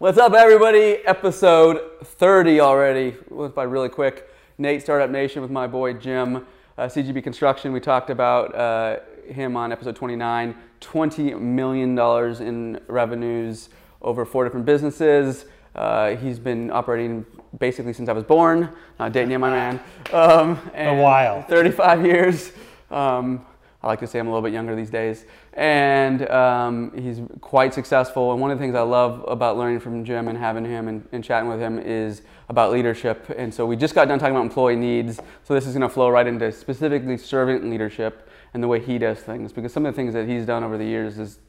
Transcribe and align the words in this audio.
What's 0.00 0.18
up, 0.18 0.34
everybody? 0.34 0.96
Episode 1.06 1.80
30 2.02 2.58
already. 2.58 3.14
Went 3.28 3.54
by 3.54 3.62
really 3.62 3.88
quick. 3.88 4.28
Nate, 4.58 4.82
Startup 4.82 5.08
Nation, 5.08 5.40
with 5.40 5.52
my 5.52 5.68
boy 5.68 5.92
Jim, 5.92 6.44
uh, 6.76 6.86
CGB 6.86 7.22
Construction. 7.22 7.72
We 7.72 7.78
talked 7.78 8.10
about 8.10 8.52
uh, 8.56 8.96
him 9.28 9.56
on 9.56 9.70
episode 9.70 9.94
29. 9.94 10.56
$20 10.80 11.40
million 11.40 11.96
in 12.42 12.80
revenues 12.88 13.68
over 14.02 14.24
four 14.24 14.42
different 14.42 14.66
businesses. 14.66 15.44
Uh, 15.76 16.16
he's 16.16 16.40
been 16.40 16.72
operating 16.72 17.24
basically 17.60 17.92
since 17.92 18.08
I 18.08 18.14
was 18.14 18.24
born. 18.24 18.70
Not 18.98 19.12
dating 19.12 19.30
you, 19.30 19.38
my 19.38 19.50
man. 19.50 19.80
Um, 20.12 20.58
A 20.74 21.00
while. 21.00 21.42
35 21.42 22.04
years. 22.04 22.50
Um, 22.90 23.46
I 23.84 23.88
like 23.88 24.00
to 24.00 24.06
say 24.06 24.18
I'm 24.18 24.26
a 24.28 24.30
little 24.30 24.42
bit 24.42 24.54
younger 24.54 24.74
these 24.74 24.88
days. 24.88 25.26
And 25.52 26.26
um, 26.30 26.90
he's 26.96 27.20
quite 27.42 27.74
successful. 27.74 28.32
And 28.32 28.40
one 28.40 28.50
of 28.50 28.56
the 28.56 28.62
things 28.62 28.74
I 28.74 28.80
love 28.80 29.22
about 29.28 29.58
learning 29.58 29.80
from 29.80 30.06
Jim 30.06 30.28
and 30.28 30.38
having 30.38 30.64
him 30.64 30.88
and, 30.88 31.06
and 31.12 31.22
chatting 31.22 31.50
with 31.50 31.60
him 31.60 31.78
is 31.78 32.22
about 32.48 32.72
leadership. 32.72 33.30
And 33.36 33.52
so 33.52 33.66
we 33.66 33.76
just 33.76 33.94
got 33.94 34.08
done 34.08 34.18
talking 34.18 34.34
about 34.34 34.44
employee 34.44 34.76
needs. 34.76 35.20
So 35.42 35.52
this 35.52 35.66
is 35.66 35.74
going 35.74 35.86
to 35.86 35.90
flow 35.90 36.08
right 36.08 36.26
into 36.26 36.50
specifically 36.50 37.18
servant 37.18 37.68
leadership 37.68 38.26
and 38.54 38.62
the 38.62 38.68
way 38.68 38.80
he 38.80 38.96
does 38.96 39.18
things. 39.18 39.52
Because 39.52 39.70
some 39.70 39.84
of 39.84 39.92
the 39.92 39.96
things 39.96 40.14
that 40.14 40.26
he's 40.26 40.46
done 40.46 40.64
over 40.64 40.78
the 40.78 40.86
years 40.86 41.18
is, 41.18 41.40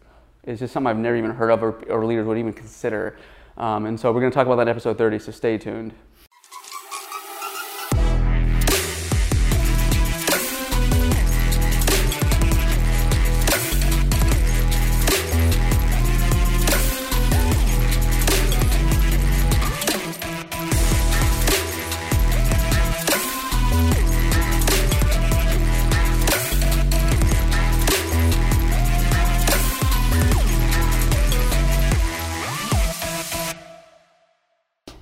is 0.43 0.59
just 0.59 0.73
something 0.73 0.89
I've 0.89 0.97
never 0.97 1.15
even 1.15 1.31
heard 1.31 1.51
of 1.51 1.63
or, 1.63 1.71
or 1.89 2.05
leaders 2.05 2.27
would 2.27 2.37
even 2.37 2.51
consider. 2.51 3.15
Um, 3.55 3.85
and 3.85 3.97
so 3.97 4.11
we're 4.11 4.19
going 4.19 4.31
to 4.31 4.35
talk 4.35 4.45
about 4.45 4.57
that 4.57 4.63
in 4.63 4.67
episode 4.69 4.97
30, 4.97 5.19
so 5.19 5.31
stay 5.31 5.57
tuned. 5.57 5.93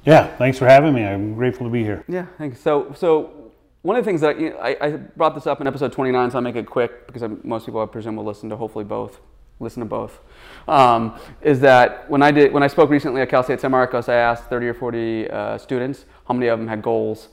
Yeah, 0.05 0.35
thanks 0.35 0.57
for 0.57 0.67
having 0.67 0.93
me. 0.93 1.05
I'm 1.05 1.33
grateful 1.35 1.65
to 1.65 1.71
be 1.71 1.81
here. 1.81 2.03
Yeah, 2.09 2.25
thanks. 2.37 2.59
So, 2.59 2.93
so 2.97 3.51
one 3.83 3.95
of 3.95 4.03
the 4.03 4.09
things 4.09 4.19
that 4.21 4.37
you 4.37 4.49
know, 4.49 4.57
I, 4.57 4.75
I 4.81 4.91
brought 4.91 5.33
this 5.33 5.47
up 5.47 5.61
in 5.61 5.67
episode 5.67 5.93
29, 5.93 6.31
so 6.31 6.37
I'll 6.37 6.41
make 6.41 6.57
it 6.57 6.65
quick 6.65 7.07
because 7.07 7.21
I'm, 7.21 7.39
most 7.43 7.65
people, 7.65 7.81
I 7.81 7.85
presume, 7.85 8.17
will 8.17 8.25
listen 8.25 8.49
to 8.49 8.57
hopefully 8.57 8.83
both. 8.83 9.21
Listen 9.59 9.79
to 9.79 9.85
both. 9.85 10.19
Um, 10.67 11.17
is 11.41 11.61
that 11.61 12.09
when 12.09 12.21
I 12.21 12.31
did 12.31 12.51
when 12.51 12.63
I 12.63 12.67
spoke 12.67 12.89
recently 12.89 13.21
at 13.21 13.29
Cal 13.29 13.43
State 13.43 13.61
San 13.61 13.71
Marcos, 13.71 14.09
I 14.09 14.15
asked 14.15 14.45
30 14.45 14.67
or 14.67 14.73
40 14.73 15.29
uh, 15.29 15.57
students 15.57 16.05
how 16.27 16.33
many 16.33 16.47
of 16.47 16.59
them 16.59 16.67
had 16.67 16.81
goals, 16.81 17.29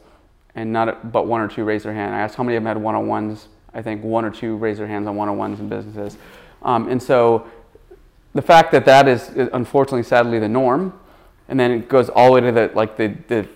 and 0.55 0.73
not 0.73 1.11
but 1.11 1.27
one 1.27 1.41
or 1.41 1.49
two 1.49 1.65
raised 1.65 1.87
their 1.87 1.95
hand. 1.95 2.15
I 2.15 2.21
asked 2.21 2.37
how 2.37 2.45
many 2.45 2.57
of 2.57 2.63
them 2.63 2.69
had 2.69 2.81
one-on-ones. 2.81 3.49
I 3.75 3.83
think 3.83 4.05
one 4.05 4.25
or 4.25 4.31
two 4.31 4.57
raised 4.57 4.79
their 4.79 4.87
hands 4.87 5.09
on 5.09 5.17
one-on-ones 5.17 5.59
in 5.59 5.69
businesses, 5.69 6.19
um, 6.63 6.89
and 6.89 7.03
so 7.03 7.49
the 8.35 8.43
fact 8.43 8.71
that 8.73 8.85
that 8.85 9.09
is 9.09 9.31
unfortunately, 9.53 10.05
sadly, 10.05 10.39
the 10.39 10.49
norm 10.49 10.93
and 11.51 11.61
then 11.61 11.71
it 11.71 11.89
goes 11.89 12.09
all 12.09 12.27
the 12.27 12.33
way 12.33 12.41
to 12.41 12.53
the 12.53 12.71
like 12.75 12.97
the, 12.97 13.09
the 13.29 13.47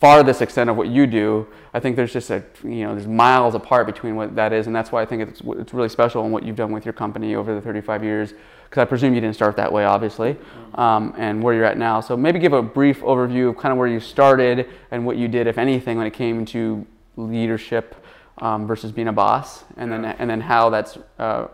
farthest 0.00 0.42
extent 0.42 0.68
of 0.70 0.76
what 0.76 0.88
you 0.88 1.06
do 1.06 1.46
i 1.72 1.80
think 1.80 1.96
there's 1.96 2.12
just 2.12 2.30
a 2.30 2.42
you 2.62 2.84
know 2.84 2.94
there's 2.94 3.06
miles 3.06 3.54
apart 3.54 3.86
between 3.86 4.14
what 4.14 4.36
that 4.36 4.52
is 4.52 4.66
and 4.66 4.76
that's 4.76 4.92
why 4.92 5.00
i 5.00 5.06
think 5.06 5.22
it's, 5.22 5.40
it's 5.40 5.72
really 5.72 5.88
special 5.88 6.24
in 6.24 6.30
what 6.30 6.42
you've 6.44 6.56
done 6.56 6.70
with 6.70 6.84
your 6.84 6.92
company 6.92 7.34
over 7.34 7.54
the 7.54 7.60
35 7.60 8.04
years 8.04 8.34
because 8.64 8.80
i 8.80 8.84
presume 8.84 9.14
you 9.14 9.20
didn't 9.20 9.34
start 9.34 9.56
that 9.56 9.72
way 9.72 9.84
obviously 9.84 10.36
um, 10.74 11.14
and 11.18 11.42
where 11.42 11.54
you're 11.54 11.64
at 11.64 11.76
now. 11.76 12.00
So 12.00 12.16
maybe 12.16 12.38
give 12.38 12.52
a 12.52 12.62
brief 12.62 13.00
overview 13.00 13.50
of 13.50 13.56
kind 13.56 13.72
of 13.72 13.78
where 13.78 13.88
you 13.88 14.00
started 14.00 14.68
and 14.90 15.04
what 15.04 15.16
you 15.16 15.28
did 15.28 15.46
if 15.46 15.58
anything 15.58 15.98
when 15.98 16.06
it 16.06 16.14
came 16.14 16.44
to 16.46 16.86
leadership 17.16 17.96
um, 18.38 18.66
versus 18.66 18.92
being 18.92 19.08
a 19.08 19.12
boss 19.12 19.64
and 19.76 19.90
then 19.90 20.04
and 20.04 20.30
then 20.30 20.40
how 20.40 20.70
that's 20.70 20.98
uh, 21.18 21.48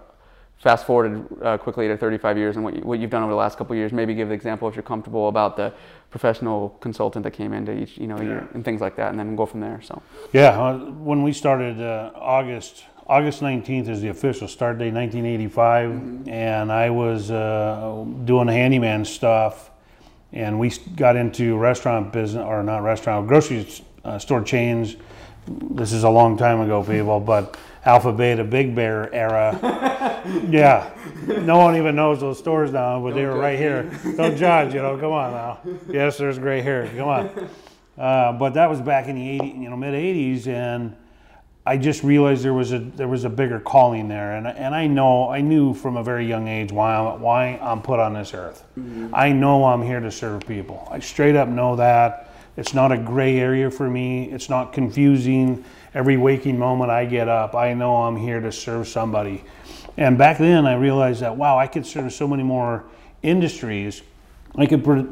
fast 0.59 0.87
forwarded 0.87 1.27
uh, 1.43 1.59
quickly 1.59 1.89
to 1.89 1.97
35 1.97 2.39
years 2.39 2.57
and 2.57 2.65
what, 2.65 2.75
you, 2.75 2.81
what 2.83 2.99
you've 2.99 3.11
done 3.11 3.23
over 3.23 3.33
the 3.33 3.37
last 3.37 3.59
couple 3.59 3.75
of 3.75 3.79
years. 3.79 3.93
Maybe 3.93 4.15
give 4.15 4.29
the 4.29 4.35
example 4.35 4.69
if 4.69 4.75
you're 4.75 4.83
comfortable 4.83 5.29
about 5.29 5.57
the 5.57 5.73
professional 6.11 6.71
consultant 6.81 7.23
that 7.25 7.33
came 7.33 7.53
into 7.53 7.73
each 7.77 7.99
you 7.99 8.07
know 8.07 8.21
year 8.21 8.49
and 8.55 8.65
things 8.65 8.81
like 8.81 8.97
that 8.97 9.11
and 9.11 9.19
then 9.19 9.37
go 9.37 9.47
from 9.47 9.61
there 9.61 9.81
so. 9.83 10.03
Yeah, 10.33 10.59
uh, 10.59 10.79
when 10.79 11.23
we 11.23 11.33
started 11.33 11.81
uh, 11.81 12.13
August 12.15 12.85
August 13.07 13.43
19th 13.43 13.89
is 13.89 14.01
the 14.01 14.09
official 14.09 14.49
start 14.49 14.79
date, 14.79 14.95
1985, 14.95 16.27
and 16.27 16.73
I 16.73 16.89
was 16.89 17.31
uh, 17.31 18.03
doing 18.25 18.49
handyman 18.49 19.05
stuff, 19.05 19.71
and 20.33 20.59
we 20.59 20.71
got 20.97 21.15
into 21.15 21.59
restaurant 21.59 22.15
business 22.15 22.43
or 22.43 22.63
not 22.63 22.79
restaurant 22.79 23.29
grocery 23.29 23.67
uh, 24.05 24.19
store 24.19 24.43
chains. 24.43 24.97
This 25.47 25.93
is 25.93 26.05
a 26.05 26.09
long 26.09 26.39
time 26.39 26.63
ago, 26.63 26.83
people, 26.83 27.21
but 27.21 27.59
Alpha 27.85 28.13
Beta 28.13 28.45
Big 28.45 28.75
Bear 28.75 29.13
era. 29.15 29.59
yeah, 30.49 30.91
no 31.27 31.59
one 31.59 31.77
even 31.77 31.95
knows 31.95 32.21
those 32.21 32.39
stores 32.39 32.73
now, 32.73 33.01
but 33.01 33.15
they 33.15 33.25
were 33.27 33.37
right 33.37 33.59
here. 33.59 33.91
Don't 34.17 34.37
judge, 34.37 34.75
you 34.75 34.81
know. 34.81 34.97
Come 34.97 35.13
on 35.13 35.33
now. 35.33 35.61
Yes, 35.89 36.17
there's 36.17 36.39
gray 36.39 36.63
hair. 36.63 36.89
Come 36.97 37.09
on. 37.09 37.51
Uh, 37.99 38.33
but 38.33 38.55
that 38.55 38.69
was 38.69 38.81
back 38.81 39.07
in 39.07 39.17
the 39.17 39.31
80, 39.31 39.47
you 39.47 39.71
know, 39.71 39.77
mid 39.77 39.95
80s, 39.95 40.47
and 40.47 40.97
I 41.67 41.77
just 41.77 42.03
realized 42.03 42.43
there 42.43 42.55
was 42.55 42.73
a 42.73 42.79
there 42.79 43.09
was 43.09 43.25
a 43.25 43.31
bigger 43.31 43.61
calling 43.61 44.09
there, 44.09 44.37
and 44.37 44.47
and 44.47 44.75
I 44.75 44.87
know 44.87 45.29
I 45.31 45.41
knew 45.41 45.75
from 45.75 45.97
a 45.97 46.03
very 46.03 46.27
young 46.27 46.49
age 46.49 46.73
why 46.73 46.95
I'm 46.95 47.21
why 47.21 47.59
I'm 47.63 47.81
put 47.81 48.01
on 48.01 48.15
this 48.15 48.35
earth. 48.35 48.65
I 49.13 49.33
know 49.33 49.65
I'm 49.65 49.83
here 49.83 50.01
to 50.01 50.11
serve 50.11 50.47
people. 50.47 50.89
I 50.91 50.99
straight 51.01 51.37
up 51.37 51.49
know 51.49 51.77
that. 51.77 52.31
It's 52.57 52.73
not 52.75 52.93
a 52.93 52.99
gray 52.99 53.41
area 53.41 53.71
for 53.71 53.89
me. 53.91 54.31
It's 54.31 54.49
not 54.49 54.73
confusing. 54.73 55.65
Every 55.95 56.17
waking 56.17 56.59
moment 56.59 56.91
I 56.91 57.05
get 57.05 57.29
up, 57.29 57.55
I 57.55 57.73
know 57.73 57.97
I'm 57.97 58.17
here 58.17 58.41
to 58.41 58.51
serve 58.51 58.89
somebody. 58.89 59.45
And 59.97 60.19
back 60.19 60.39
then, 60.39 60.67
I 60.67 60.75
realized 60.75 61.21
that 61.21 61.37
wow, 61.37 61.57
I 61.57 61.69
could 61.69 61.87
serve 61.87 62.13
so 62.13 62.27
many 62.27 62.43
more 62.43 62.85
industries. 63.23 64.03
I 64.57 64.67
could 64.67 64.85
per- 64.85 65.07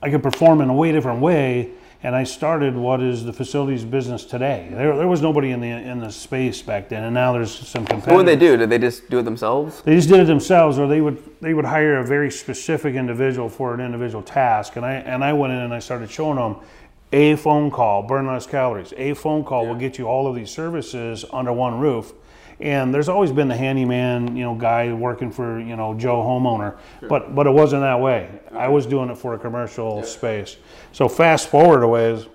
I 0.00 0.10
could 0.10 0.22
perform 0.22 0.60
in 0.60 0.68
a 0.68 0.74
way 0.74 0.92
different 0.92 1.20
way, 1.20 1.72
and 2.04 2.14
I 2.14 2.22
started 2.22 2.76
what 2.76 3.02
is 3.02 3.24
the 3.24 3.32
facilities 3.32 3.84
business 3.84 4.24
today. 4.24 4.68
There, 4.70 4.96
there 4.96 5.08
was 5.08 5.20
nobody 5.22 5.50
in 5.50 5.60
the 5.60 5.70
in 5.70 5.98
the 5.98 6.12
space 6.12 6.62
back 6.62 6.88
then, 6.88 7.02
and 7.02 7.12
now 7.14 7.32
there's 7.32 7.52
some 7.52 7.84
competitors. 7.84 8.12
what 8.12 8.16
would 8.18 8.26
they 8.26 8.36
do 8.36 8.56
did 8.56 8.70
they 8.70 8.78
just 8.78 9.10
do 9.10 9.18
it 9.18 9.24
themselves 9.24 9.82
They 9.82 9.96
just 9.96 10.08
did 10.08 10.20
it 10.20 10.28
themselves, 10.28 10.78
or 10.78 10.86
they 10.86 11.00
would 11.00 11.20
they 11.40 11.52
would 11.52 11.64
hire 11.64 11.98
a 11.98 12.04
very 12.04 12.30
specific 12.30 12.94
individual 12.94 13.48
for 13.48 13.74
an 13.74 13.80
individual 13.80 14.22
task. 14.22 14.76
And 14.76 14.86
I 14.86 14.92
and 14.94 15.24
I 15.24 15.32
went 15.32 15.52
in 15.52 15.58
and 15.58 15.74
I 15.74 15.80
started 15.80 16.08
showing 16.08 16.36
them 16.36 16.56
a 17.12 17.36
phone 17.36 17.70
call, 17.70 18.02
burn 18.02 18.26
less 18.26 18.46
calories. 18.46 18.92
A 18.96 19.14
phone 19.14 19.44
call 19.44 19.66
will 19.66 19.74
get 19.74 19.98
you 19.98 20.06
all 20.06 20.26
of 20.26 20.34
these 20.34 20.50
services 20.50 21.24
under 21.32 21.52
one 21.52 21.78
roof. 21.78 22.12
And 22.60 22.92
there's 22.92 23.08
always 23.08 23.30
been 23.30 23.46
the 23.46 23.56
handyman, 23.56 24.36
you 24.36 24.42
know, 24.42 24.54
guy 24.54 24.92
working 24.92 25.30
for 25.30 25.60
you 25.60 25.76
know 25.76 25.94
Joe 25.94 26.22
homeowner, 26.22 26.76
but 27.08 27.34
but 27.34 27.46
it 27.46 27.50
wasn't 27.50 27.82
that 27.82 28.00
way. 28.00 28.28
I 28.52 28.66
was 28.68 28.84
doing 28.84 29.10
it 29.10 29.16
for 29.16 29.34
a 29.34 29.38
commercial 29.38 30.02
space. 30.02 30.56
So 30.92 31.08
fast 31.08 31.48
forward 31.48 31.82
a 31.84 31.88
ways. 31.88 32.26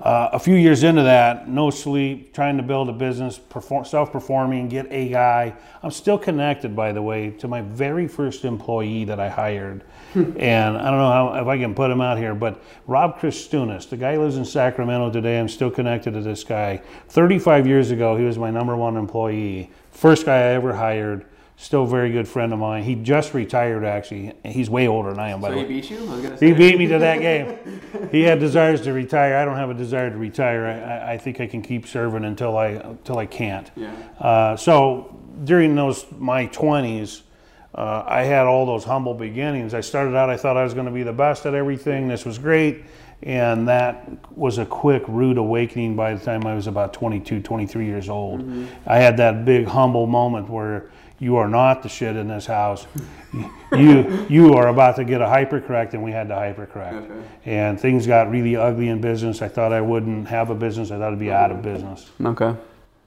Uh, 0.00 0.30
a 0.32 0.38
few 0.38 0.56
years 0.56 0.82
into 0.82 1.02
that, 1.02 1.48
no 1.48 1.70
sleep, 1.70 2.34
trying 2.34 2.56
to 2.56 2.62
build 2.62 2.88
a 2.88 2.92
business, 2.92 3.38
perform, 3.38 3.84
self-performing, 3.84 4.68
get 4.68 4.86
a 4.90 5.08
guy. 5.08 5.54
I'm 5.82 5.92
still 5.92 6.18
connected, 6.18 6.74
by 6.74 6.92
the 6.92 7.00
way, 7.00 7.30
to 7.38 7.46
my 7.46 7.62
very 7.62 8.08
first 8.08 8.44
employee 8.44 9.04
that 9.04 9.20
I 9.20 9.28
hired, 9.28 9.84
and 10.14 10.76
I 10.76 10.90
don't 10.90 10.98
know 10.98 11.10
how, 11.10 11.34
if 11.40 11.46
I 11.46 11.58
can 11.58 11.74
put 11.74 11.90
him 11.90 12.00
out 12.00 12.18
here, 12.18 12.34
but 12.34 12.62
Rob 12.86 13.18
Christunis, 13.18 13.88
the 13.88 13.96
guy 13.96 14.14
who 14.14 14.22
lives 14.22 14.36
in 14.36 14.44
Sacramento 14.44 15.10
today. 15.10 15.38
I'm 15.38 15.48
still 15.48 15.70
connected 15.70 16.12
to 16.14 16.20
this 16.20 16.44
guy. 16.44 16.82
35 17.08 17.66
years 17.66 17.90
ago, 17.90 18.16
he 18.16 18.24
was 18.24 18.38
my 18.38 18.50
number 18.50 18.76
one 18.76 18.96
employee, 18.96 19.70
first 19.90 20.26
guy 20.26 20.36
I 20.36 20.52
ever 20.54 20.74
hired. 20.74 21.26
Still 21.56 21.84
a 21.84 21.86
very 21.86 22.10
good 22.10 22.26
friend 22.26 22.52
of 22.52 22.58
mine. 22.58 22.82
He 22.82 22.96
just 22.96 23.32
retired, 23.32 23.84
actually. 23.84 24.32
He's 24.44 24.68
way 24.68 24.88
older 24.88 25.10
than 25.10 25.20
I 25.20 25.30
am, 25.30 25.40
by 25.40 25.50
the 25.50 25.58
way. 25.58 25.64
beat 25.64 25.88
you 25.88 25.98
I 25.98 26.16
was 26.16 26.20
gonna 26.20 26.36
He 26.36 26.52
beat 26.52 26.78
me 26.78 26.88
to 26.88 26.98
that 26.98 27.20
game. 27.20 27.58
He 28.10 28.22
had 28.22 28.40
desires 28.40 28.80
to 28.82 28.92
retire. 28.92 29.36
I 29.36 29.44
don't 29.44 29.56
have 29.56 29.70
a 29.70 29.74
desire 29.74 30.10
to 30.10 30.16
retire. 30.16 30.66
I, 30.66 31.12
I, 31.12 31.18
think 31.18 31.40
I 31.40 31.46
can 31.46 31.62
keep 31.62 31.86
serving 31.86 32.24
until 32.24 32.56
I 32.56 32.68
until 32.70 33.18
I 33.18 33.26
can't. 33.26 33.70
Yeah. 33.76 33.94
Uh, 34.18 34.56
so 34.56 35.16
during 35.44 35.74
those 35.74 36.06
my 36.18 36.46
twenties, 36.46 37.22
uh, 37.74 38.04
I 38.06 38.22
had 38.22 38.46
all 38.46 38.66
those 38.66 38.84
humble 38.84 39.14
beginnings. 39.14 39.74
I 39.74 39.80
started 39.80 40.14
out. 40.14 40.30
I 40.30 40.36
thought 40.36 40.56
I 40.56 40.62
was 40.62 40.74
going 40.74 40.86
to 40.86 40.92
be 40.92 41.02
the 41.02 41.12
best 41.12 41.44
at 41.44 41.54
everything. 41.54 42.06
This 42.06 42.24
was 42.24 42.38
great, 42.38 42.84
and 43.22 43.66
that 43.68 44.08
was 44.36 44.58
a 44.58 44.66
quick 44.66 45.02
rude 45.08 45.38
awakening. 45.38 45.96
By 45.96 46.14
the 46.14 46.24
time 46.24 46.46
I 46.46 46.54
was 46.54 46.68
about 46.68 46.92
22, 46.92 47.40
23 47.40 47.84
years 47.84 48.08
old, 48.08 48.68
I 48.86 48.98
had 48.98 49.16
that 49.16 49.44
big 49.44 49.66
humble 49.66 50.06
moment 50.06 50.48
where 50.48 50.90
you 51.18 51.36
are 51.36 51.48
not 51.48 51.82
the 51.82 51.88
shit 51.88 52.14
in 52.14 52.28
this 52.28 52.46
house. 52.46 52.86
you 53.72 54.26
you 54.28 54.54
are 54.54 54.68
about 54.68 54.94
to 54.96 55.04
get 55.04 55.20
a 55.20 55.26
hypercorrect, 55.26 55.94
and 55.94 56.04
we 56.04 56.12
had 56.12 56.28
to 56.28 56.34
hypercorrect. 56.34 57.10
Okay. 57.10 57.28
And 57.44 57.80
things 57.80 58.06
got 58.06 58.30
really 58.30 58.54
ugly 58.54 58.88
in 58.88 59.00
business. 59.00 59.42
I 59.42 59.48
thought 59.48 59.72
I 59.72 59.80
wouldn't 59.80 60.28
have 60.28 60.50
a 60.50 60.54
business. 60.54 60.92
I 60.92 60.98
thought 60.98 61.12
I'd 61.12 61.18
be 61.18 61.32
out 61.32 61.50
of 61.50 61.62
business. 61.62 62.10
okay 62.24 62.54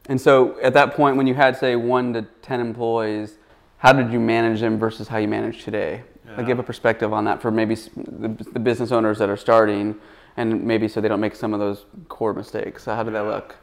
and 0.09 0.19
so 0.19 0.57
at 0.61 0.73
that 0.73 0.95
point 0.95 1.17
when 1.17 1.27
you 1.27 1.33
had 1.33 1.55
say 1.57 1.75
one 1.75 2.13
to 2.13 2.21
ten 2.41 2.59
employees 2.59 3.37
how 3.77 3.94
did 3.94 4.12
you 4.12 4.19
manage 4.19 4.59
them 4.59 4.77
versus 4.79 5.07
how 5.07 5.18
you 5.18 5.27
manage 5.27 5.63
today 5.63 6.03
Like 6.35 6.45
give 6.47 6.59
a 6.59 6.63
perspective 6.63 7.13
on 7.13 7.25
that 7.25 7.41
for 7.41 7.51
maybe 7.51 7.75
the, 7.75 8.29
the 8.53 8.59
business 8.59 8.91
owners 8.91 9.18
that 9.19 9.29
are 9.29 9.38
starting, 9.38 9.95
and 10.35 10.63
maybe 10.63 10.88
so 10.88 11.01
they 11.01 11.07
don't 11.07 11.19
make 11.19 11.35
some 11.35 11.53
of 11.53 11.59
those 11.59 11.85
core 12.09 12.33
mistakes. 12.33 12.83
So 12.83 12.94
how 12.94 13.03
did 13.03 13.13
that 13.13 13.25
look? 13.25 13.56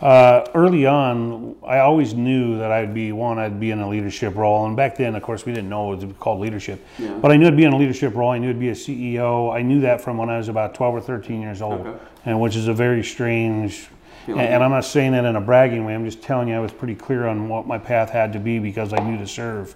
Uh, 0.00 0.44
early 0.54 0.86
on, 0.86 1.56
I 1.66 1.78
always 1.78 2.14
knew 2.14 2.58
that 2.58 2.70
I'd 2.70 2.92
be 2.94 3.12
one, 3.12 3.38
I'd 3.38 3.60
be 3.60 3.70
in 3.70 3.80
a 3.80 3.88
leadership 3.88 4.34
role. 4.36 4.66
And 4.66 4.76
back 4.76 4.96
then, 4.96 5.14
of 5.14 5.22
course, 5.22 5.46
we 5.46 5.52
didn't 5.52 5.68
know 5.68 5.92
it 5.92 6.04
was 6.04 6.14
called 6.18 6.40
leadership. 6.40 6.84
Yeah. 6.98 7.14
But 7.20 7.30
I 7.30 7.36
knew 7.36 7.46
I'd 7.46 7.56
be 7.56 7.64
in 7.64 7.72
a 7.72 7.76
leadership 7.76 8.14
role. 8.14 8.30
I 8.30 8.38
knew 8.38 8.50
I'd 8.50 8.60
be 8.60 8.70
a 8.70 8.74
CEO. 8.74 9.54
I 9.54 9.62
knew 9.62 9.80
that 9.80 10.00
from 10.00 10.16
when 10.16 10.30
I 10.30 10.36
was 10.36 10.48
about 10.48 10.74
12 10.74 10.94
or 10.94 11.00
13 11.00 11.40
years 11.40 11.62
old, 11.62 11.86
Okay. 11.86 11.98
and 12.26 12.40
which 12.40 12.56
is 12.56 12.68
a 12.68 12.74
very 12.74 13.04
strange. 13.04 13.88
And, 14.26 14.40
and 14.40 14.62
I'm 14.64 14.70
not 14.70 14.84
saying 14.84 15.12
that 15.12 15.24
in 15.24 15.36
a 15.36 15.40
bragging 15.40 15.84
way. 15.84 15.94
I'm 15.94 16.04
just 16.04 16.22
telling 16.22 16.48
you 16.48 16.54
I 16.54 16.60
was 16.60 16.72
pretty 16.72 16.94
clear 16.94 17.26
on 17.26 17.48
what 17.48 17.66
my 17.66 17.78
path 17.78 18.10
had 18.10 18.32
to 18.32 18.38
be 18.38 18.58
because 18.58 18.92
I 18.92 18.98
knew 18.98 19.18
to 19.18 19.26
serve. 19.26 19.74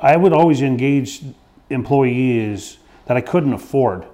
I 0.00 0.16
would 0.16 0.32
always 0.32 0.62
engage 0.62 1.22
employees 1.70 2.78
that 3.06 3.16
I 3.16 3.20
couldn't 3.20 3.52
afford. 3.52 4.06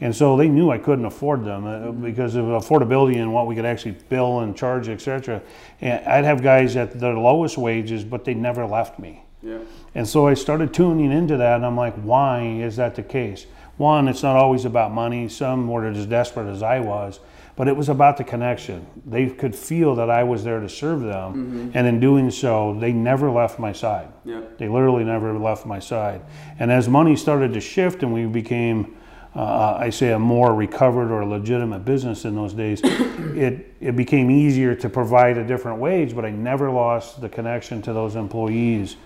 And 0.00 0.14
so 0.14 0.36
they 0.36 0.48
knew 0.48 0.70
I 0.70 0.76
couldn't 0.76 1.06
afford 1.06 1.44
them 1.44 1.64
uh, 1.64 1.90
because 1.90 2.34
of 2.34 2.44
affordability 2.44 3.16
and 3.16 3.32
what 3.32 3.46
we 3.46 3.54
could 3.54 3.64
actually 3.64 3.92
bill 3.92 4.40
and 4.40 4.54
charge, 4.54 4.90
et 4.90 5.00
cetera. 5.00 5.40
And 5.80 6.04
I'd 6.06 6.24
have 6.24 6.42
guys 6.42 6.76
at 6.76 7.00
their 7.00 7.14
lowest 7.14 7.56
wages, 7.56 8.04
but 8.04 8.24
they 8.24 8.34
never 8.34 8.66
left 8.66 8.98
me. 8.98 9.24
Yeah. 9.42 9.58
And 9.94 10.06
so 10.06 10.26
I 10.26 10.34
started 10.34 10.74
tuning 10.74 11.12
into 11.12 11.38
that, 11.38 11.56
and 11.56 11.64
I'm 11.64 11.76
like, 11.76 11.94
why 11.94 12.42
is 12.42 12.76
that 12.76 12.94
the 12.94 13.02
case? 13.02 13.46
One, 13.78 14.08
it's 14.08 14.22
not 14.22 14.36
always 14.36 14.66
about 14.66 14.92
money. 14.92 15.28
Some 15.28 15.68
were 15.68 15.86
as 15.86 16.04
desperate 16.04 16.50
as 16.50 16.62
I 16.62 16.80
was, 16.80 17.20
but 17.56 17.68
it 17.68 17.76
was 17.76 17.88
about 17.88 18.18
the 18.18 18.24
connection. 18.24 18.86
They 19.06 19.28
could 19.28 19.56
feel 19.56 19.94
that 19.96 20.10
I 20.10 20.22
was 20.22 20.44
there 20.44 20.60
to 20.60 20.68
serve 20.68 21.00
them, 21.00 21.70
and 21.74 21.86
in 21.86 22.00
doing 22.00 22.30
so, 22.30 22.76
they 22.78 22.92
never 22.92 23.30
left 23.30 23.58
my 23.58 23.72
side. 23.72 24.08
Yeah. 24.24 24.42
They 24.58 24.68
literally 24.68 25.04
never 25.04 25.36
left 25.38 25.64
my 25.64 25.78
side. 25.78 26.20
And 26.58 26.70
as 26.70 26.86
money 26.88 27.16
started 27.16 27.54
to 27.54 27.60
shift 27.60 28.02
and 28.02 28.12
we 28.12 28.26
became, 28.26 28.94
uh, 29.34 29.76
I 29.78 29.88
say, 29.88 30.12
a 30.12 30.18
more 30.18 30.54
recovered 30.54 31.10
or 31.10 31.24
legitimate 31.24 31.86
business 31.86 32.26
in 32.26 32.34
those 32.34 32.52
days, 32.52 32.80
it, 32.84 33.74
it 33.80 33.96
became 33.96 34.30
easier 34.30 34.74
to 34.74 34.90
provide 34.90 35.38
a 35.38 35.44
different 35.44 35.78
wage, 35.78 36.14
but 36.14 36.26
I 36.26 36.30
never 36.30 36.70
lost 36.70 37.22
the 37.22 37.28
connection 37.28 37.80
to 37.82 37.94
those 37.94 38.16
employees. 38.16 38.96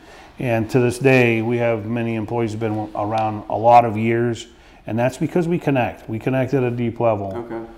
And 0.41 0.69
to 0.71 0.81
this 0.81 0.99
day, 0.99 1.43
we 1.43 1.59
have 1.59 1.87
many 1.87 2.17
employees 2.17 2.53
who've 2.53 2.61
been 2.61 2.91
around 2.97 3.45
a 3.49 3.57
lot 3.57 3.85
of 3.85 3.97
years, 3.97 4.49
and 4.87 4.99
that's 4.99 5.19
because 5.19 5.47
we 5.47 5.59
connect. 5.59 6.09
We 6.09 6.19
connect 6.19 6.55
at 6.55 6.65
a 6.65 6.71
deep 6.71 6.99
level. 6.99 7.33
Okay. 7.37 7.71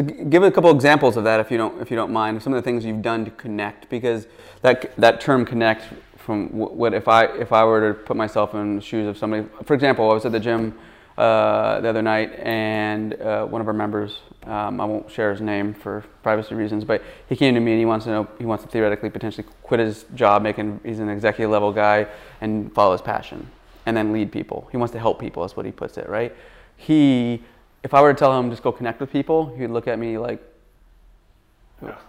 So 0.00 0.06
give 0.06 0.42
a 0.42 0.50
couple 0.50 0.70
examples 0.70 1.18
of 1.18 1.24
that 1.24 1.40
if 1.40 1.50
you 1.50 1.58
don't 1.58 1.80
if 1.82 1.90
you 1.90 1.96
don't 1.96 2.10
mind. 2.10 2.42
Some 2.42 2.54
of 2.54 2.56
the 2.56 2.62
things 2.62 2.86
you've 2.86 3.02
done 3.02 3.26
to 3.26 3.30
connect 3.32 3.90
because 3.90 4.26
that 4.62 4.96
that 4.96 5.20
term 5.20 5.44
connect 5.44 5.84
from 6.16 6.48
what 6.56 6.94
if 6.94 7.06
I 7.06 7.24
if 7.24 7.52
I 7.52 7.64
were 7.64 7.92
to 7.92 7.98
put 7.98 8.16
myself 8.16 8.54
in 8.54 8.76
the 8.76 8.80
shoes 8.80 9.06
of 9.06 9.18
somebody. 9.18 9.46
For 9.64 9.74
example, 9.74 10.10
I 10.10 10.14
was 10.14 10.24
at 10.24 10.32
the 10.32 10.40
gym 10.40 10.78
uh, 11.18 11.82
the 11.82 11.88
other 11.90 12.00
night 12.00 12.32
and 12.38 13.20
uh, 13.20 13.44
one 13.44 13.60
of 13.60 13.66
our 13.66 13.74
members. 13.74 14.20
Um, 14.44 14.80
I 14.80 14.86
won't 14.86 15.10
share 15.10 15.32
his 15.32 15.42
name 15.42 15.74
for 15.74 16.02
privacy 16.22 16.54
reasons, 16.54 16.82
but 16.82 17.02
he 17.28 17.36
came 17.36 17.52
to 17.52 17.60
me 17.60 17.72
and 17.72 17.78
he 17.78 17.84
wants 17.84 18.06
to 18.06 18.10
know 18.10 18.28
he 18.38 18.46
wants 18.46 18.64
to 18.64 18.70
theoretically 18.70 19.10
potentially 19.10 19.46
quit 19.62 19.80
his 19.80 20.06
job, 20.14 20.40
making 20.40 20.80
he's 20.82 21.00
an 21.00 21.10
executive 21.10 21.50
level 21.50 21.74
guy, 21.74 22.06
and 22.40 22.72
follow 22.72 22.92
his 22.92 23.02
passion, 23.02 23.46
and 23.84 23.94
then 23.94 24.14
lead 24.14 24.32
people. 24.32 24.66
He 24.70 24.78
wants 24.78 24.92
to 24.92 24.98
help 24.98 25.20
people. 25.20 25.42
That's 25.42 25.58
what 25.58 25.66
he 25.66 25.72
puts 25.72 25.98
it 25.98 26.08
right. 26.08 26.34
He 26.78 27.42
if 27.82 27.94
I 27.94 28.02
were 28.02 28.12
to 28.12 28.18
tell 28.18 28.38
him 28.38 28.50
just 28.50 28.62
go 28.62 28.72
connect 28.72 29.00
with 29.00 29.10
people, 29.10 29.54
he'd 29.56 29.68
look 29.68 29.88
at 29.88 29.98
me 29.98 30.18
like, 30.18 30.42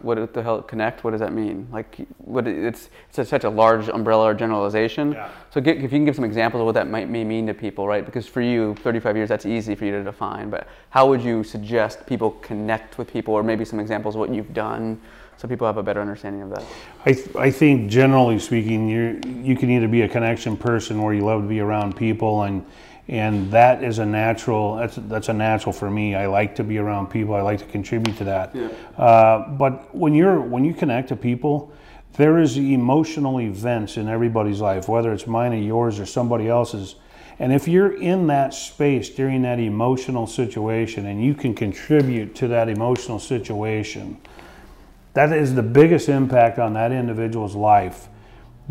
"What 0.01 0.33
the 0.33 0.43
hell 0.43 0.61
connect? 0.61 1.03
What 1.03 1.11
does 1.11 1.21
that 1.21 1.31
mean?" 1.31 1.67
Like, 1.71 2.07
what 2.17 2.45
it's 2.45 2.89
it's 3.09 3.19
a, 3.19 3.25
such 3.25 3.45
a 3.45 3.49
large 3.49 3.87
umbrella 3.87 4.25
or 4.25 4.33
generalization. 4.33 5.13
Yeah. 5.13 5.29
So 5.49 5.61
get, 5.61 5.77
if 5.77 5.83
you 5.83 5.89
can 5.89 6.05
give 6.05 6.15
some 6.15 6.25
examples 6.25 6.59
of 6.59 6.65
what 6.65 6.75
that 6.75 6.89
might 6.89 7.09
may 7.09 7.23
mean 7.23 7.47
to 7.47 7.53
people, 7.53 7.87
right? 7.87 8.05
Because 8.05 8.27
for 8.27 8.41
you, 8.41 8.75
35 8.75 9.15
years, 9.15 9.29
that's 9.29 9.45
easy 9.45 9.75
for 9.75 9.85
you 9.85 9.91
to 9.91 10.03
define. 10.03 10.49
But 10.49 10.67
how 10.89 11.07
would 11.07 11.21
you 11.21 11.43
suggest 11.43 12.05
people 12.05 12.31
connect 12.41 12.97
with 12.97 13.11
people, 13.11 13.33
or 13.33 13.43
maybe 13.43 13.63
some 13.63 13.79
examples 13.79 14.15
of 14.15 14.19
what 14.19 14.33
you've 14.33 14.53
done, 14.53 14.99
so 15.37 15.47
people 15.47 15.65
have 15.65 15.77
a 15.77 15.83
better 15.83 16.01
understanding 16.01 16.41
of 16.41 16.49
that? 16.49 16.65
I, 17.05 17.13
th- 17.13 17.35
I 17.37 17.49
think 17.49 17.89
generally 17.89 18.39
speaking, 18.39 18.89
you 18.89 19.21
you 19.41 19.55
can 19.55 19.69
either 19.69 19.87
be 19.87 20.01
a 20.01 20.09
connection 20.09 20.57
person 20.57 21.01
where 21.01 21.13
you 21.13 21.21
love 21.21 21.43
to 21.43 21.47
be 21.47 21.61
around 21.61 21.95
people, 21.95 22.43
and 22.43 22.65
and 23.11 23.51
that 23.51 23.83
is 23.83 23.99
a 23.99 24.05
natural. 24.05 24.77
That's 24.77 24.95
that's 24.95 25.29
a 25.29 25.33
natural 25.33 25.73
for 25.73 25.91
me. 25.91 26.15
I 26.15 26.27
like 26.27 26.55
to 26.55 26.63
be 26.63 26.77
around 26.77 27.07
people. 27.07 27.35
I 27.35 27.41
like 27.41 27.59
to 27.59 27.65
contribute 27.65 28.17
to 28.17 28.23
that. 28.23 28.55
Yeah. 28.55 28.69
Uh, 28.97 29.49
but 29.49 29.93
when 29.93 30.15
you're 30.15 30.39
when 30.39 30.63
you 30.63 30.73
connect 30.73 31.09
to 31.09 31.17
people, 31.17 31.73
there 32.13 32.39
is 32.39 32.57
emotional 32.57 33.41
events 33.41 33.97
in 33.97 34.07
everybody's 34.07 34.61
life, 34.61 34.87
whether 34.87 35.11
it's 35.11 35.27
mine 35.27 35.51
or 35.51 35.57
yours 35.57 35.99
or 35.99 36.05
somebody 36.05 36.47
else's. 36.47 36.95
And 37.37 37.51
if 37.51 37.67
you're 37.67 38.01
in 38.01 38.27
that 38.27 38.53
space 38.53 39.09
during 39.09 39.41
that 39.41 39.59
emotional 39.59 40.25
situation, 40.25 41.07
and 41.07 41.23
you 41.23 41.33
can 41.33 41.53
contribute 41.53 42.33
to 42.35 42.47
that 42.49 42.69
emotional 42.69 43.19
situation, 43.19 44.21
that 45.15 45.33
is 45.33 45.55
the 45.55 45.63
biggest 45.63 46.07
impact 46.07 46.59
on 46.59 46.73
that 46.73 46.93
individual's 46.93 47.55
life 47.55 48.07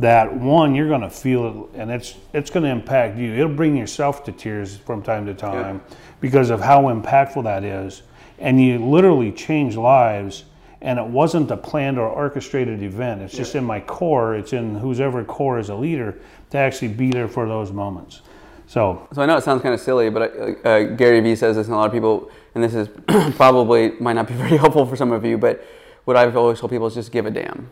that 0.01 0.33
one 0.33 0.75
you're 0.75 0.89
going 0.89 1.01
to 1.03 1.11
feel 1.11 1.69
it 1.75 1.79
and 1.81 1.91
it's 1.91 2.15
it's 2.33 2.51
going 2.51 2.65
to 2.65 2.71
impact 2.71 3.17
you. 3.19 3.35
It'll 3.35 3.55
bring 3.55 3.77
yourself 3.77 4.25
to 4.25 4.33
tears 4.33 4.77
from 4.77 5.03
time 5.03 5.27
to 5.27 5.35
time 5.35 5.83
because 6.21 6.51
of 6.51 6.61
how 6.61 6.85
impactful 6.85 7.45
that 7.45 7.65
is. 7.65 8.03
And 8.39 8.61
you 8.61 8.79
literally 8.79 9.31
change 9.33 9.77
lives 9.77 10.45
and 10.83 10.99
it 10.99 11.07
wasn't 11.07 11.51
a 11.51 11.57
planned 11.57 11.99
or 11.99 12.09
orchestrated 12.09 12.83
event. 12.83 13.21
It's 13.21 13.37
just 13.37 13.55
in 13.55 13.65
my 13.65 13.81
core. 13.81 14.35
It's 14.35 14.55
in 14.55 14.75
who's 14.75 15.01
ever 15.01 15.23
core 15.25 15.59
as 15.59 15.69
a 15.69 15.75
leader 15.75 16.19
to 16.51 16.59
actually 16.59 16.89
be 16.89 17.11
there 17.11 17.29
for 17.29 17.47
those 17.47 17.71
moments. 17.71 18.23
So 18.67 19.07
So 19.13 19.21
I 19.21 19.27
know 19.27 19.37
it 19.37 19.45
sounds 19.45 19.63
kind 19.63 19.75
of 19.75 19.81
silly, 19.81 20.09
but 20.09 20.23
uh, 20.23 20.69
uh, 20.69 20.83
Gary 20.95 21.21
Vee 21.21 21.37
says 21.37 21.57
this, 21.57 21.67
and 21.67 21.75
a 21.75 21.77
lot 21.77 21.87
of 21.87 21.93
people, 21.93 22.31
and 22.55 22.65
this 22.65 22.75
is 22.75 22.89
probably 23.37 23.91
might 24.01 24.15
not 24.15 24.27
be 24.27 24.35
very 24.45 24.57
helpful 24.57 24.87
for 24.87 24.97
some 24.97 25.13
of 25.13 25.25
you, 25.25 25.37
but 25.37 25.63
what 26.05 26.17
I've 26.17 26.37
always 26.37 26.61
told 26.61 26.71
people 26.71 26.87
is 26.87 26.95
just 26.95 27.13
give 27.13 27.27
a 27.27 27.31
damn, 27.31 27.71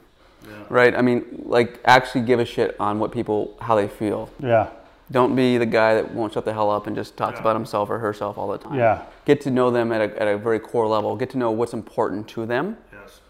right? 0.70 0.94
I 0.94 1.02
mean, 1.02 1.42
like 1.46 1.80
actually 1.84 2.22
give 2.22 2.40
a 2.40 2.44
shit 2.44 2.76
on 2.78 2.98
what 2.98 3.12
people, 3.12 3.56
how 3.60 3.74
they 3.76 3.88
feel. 3.88 4.30
yeah 4.40 4.70
Don't 5.10 5.34
be 5.34 5.58
the 5.58 5.66
guy 5.66 5.94
that 5.94 6.14
won't 6.14 6.32
shut 6.32 6.44
the 6.44 6.52
hell 6.52 6.70
up 6.70 6.86
and 6.86 6.94
just 6.96 7.16
talks 7.16 7.40
about 7.40 7.56
himself 7.56 7.90
or 7.90 7.98
herself 7.98 8.38
all 8.38 8.48
the 8.48 8.58
time. 8.58 8.74
Yeah. 8.74 9.04
Get 9.24 9.40
to 9.42 9.50
know 9.50 9.70
them 9.70 9.92
at 9.92 10.00
a, 10.00 10.22
at 10.22 10.28
a 10.28 10.38
very 10.38 10.58
core 10.58 10.86
level. 10.86 11.16
Get 11.16 11.30
to 11.30 11.38
know 11.38 11.50
what's 11.50 11.72
important 11.72 12.28
to 12.28 12.46
them 12.46 12.76
yes 12.92 13.20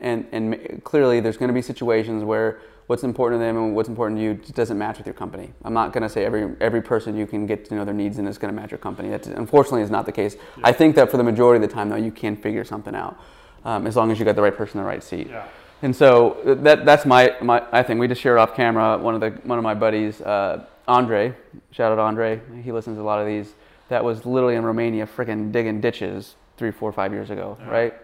and 0.00 0.26
and 0.32 0.82
clearly 0.84 1.20
there's 1.20 1.36
going 1.36 1.48
to 1.48 1.54
be 1.54 1.62
situations 1.62 2.24
where 2.24 2.60
what's 2.86 3.02
important 3.02 3.40
to 3.40 3.44
them 3.44 3.56
and 3.56 3.76
what's 3.76 3.88
important 3.88 4.18
to 4.18 4.22
you 4.22 4.34
doesn't 4.54 4.78
match 4.78 4.96
with 4.96 5.06
your 5.06 5.14
company. 5.14 5.52
I'm 5.62 5.74
not 5.74 5.92
going 5.92 6.02
to 6.02 6.08
say 6.08 6.24
every 6.24 6.54
every 6.60 6.82
person 6.82 7.16
you 7.16 7.26
can 7.26 7.46
get 7.46 7.64
to 7.66 7.74
know 7.74 7.84
their 7.84 7.94
needs 7.94 8.18
and 8.18 8.26
it's 8.26 8.38
going 8.38 8.54
to 8.54 8.60
match 8.60 8.70
your 8.70 8.78
company. 8.78 9.10
That 9.10 9.26
unfortunately 9.26 9.82
is 9.82 9.90
not 9.90 10.06
the 10.06 10.12
case. 10.12 10.36
I 10.64 10.72
think 10.72 10.94
that 10.96 11.10
for 11.10 11.16
the 11.16 11.24
majority 11.24 11.62
of 11.62 11.68
the 11.68 11.74
time 11.74 11.88
though, 11.88 11.96
you 11.96 12.12
can 12.12 12.36
figure 12.36 12.64
something 12.64 12.94
out 12.94 13.20
um, 13.64 13.86
as 13.86 13.96
long 13.96 14.10
as 14.10 14.18
you 14.18 14.24
got 14.24 14.36
the 14.36 14.42
right 14.42 14.56
person 14.56 14.78
in 14.78 14.84
the 14.84 14.88
right 14.88 15.02
seat. 15.02 15.28
Yeah. 15.28 15.46
And 15.82 15.94
so 15.94 16.32
uh, 16.44 16.54
that 16.62 16.84
that's 16.84 17.06
my, 17.06 17.34
my 17.40 17.64
I 17.72 17.82
think 17.82 18.00
we 18.00 18.08
just 18.08 18.20
shared 18.20 18.38
off 18.38 18.54
camera 18.54 18.98
one 18.98 19.14
of 19.14 19.20
the 19.20 19.30
one 19.48 19.58
of 19.58 19.64
my 19.64 19.74
buddies 19.74 20.20
uh, 20.20 20.64
Andre 20.86 21.34
shout 21.70 21.92
out 21.92 21.98
Andre 21.98 22.40
he 22.62 22.72
listens 22.72 22.96
to 22.96 23.02
a 23.02 23.04
lot 23.04 23.20
of 23.20 23.26
these 23.26 23.54
that 23.88 24.02
was 24.02 24.26
literally 24.26 24.56
in 24.56 24.64
Romania 24.64 25.06
freaking 25.06 25.52
digging 25.52 25.80
ditches 25.80 26.34
three 26.56 26.72
four 26.72 26.92
five 26.92 27.12
years 27.12 27.30
ago 27.30 27.56
right 27.68 27.94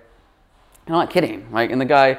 I'm 0.86 0.92
not 0.92 1.10
kidding. 1.10 1.50
Like, 1.50 1.70
and 1.70 1.80
the 1.80 1.86
guy, 1.86 2.18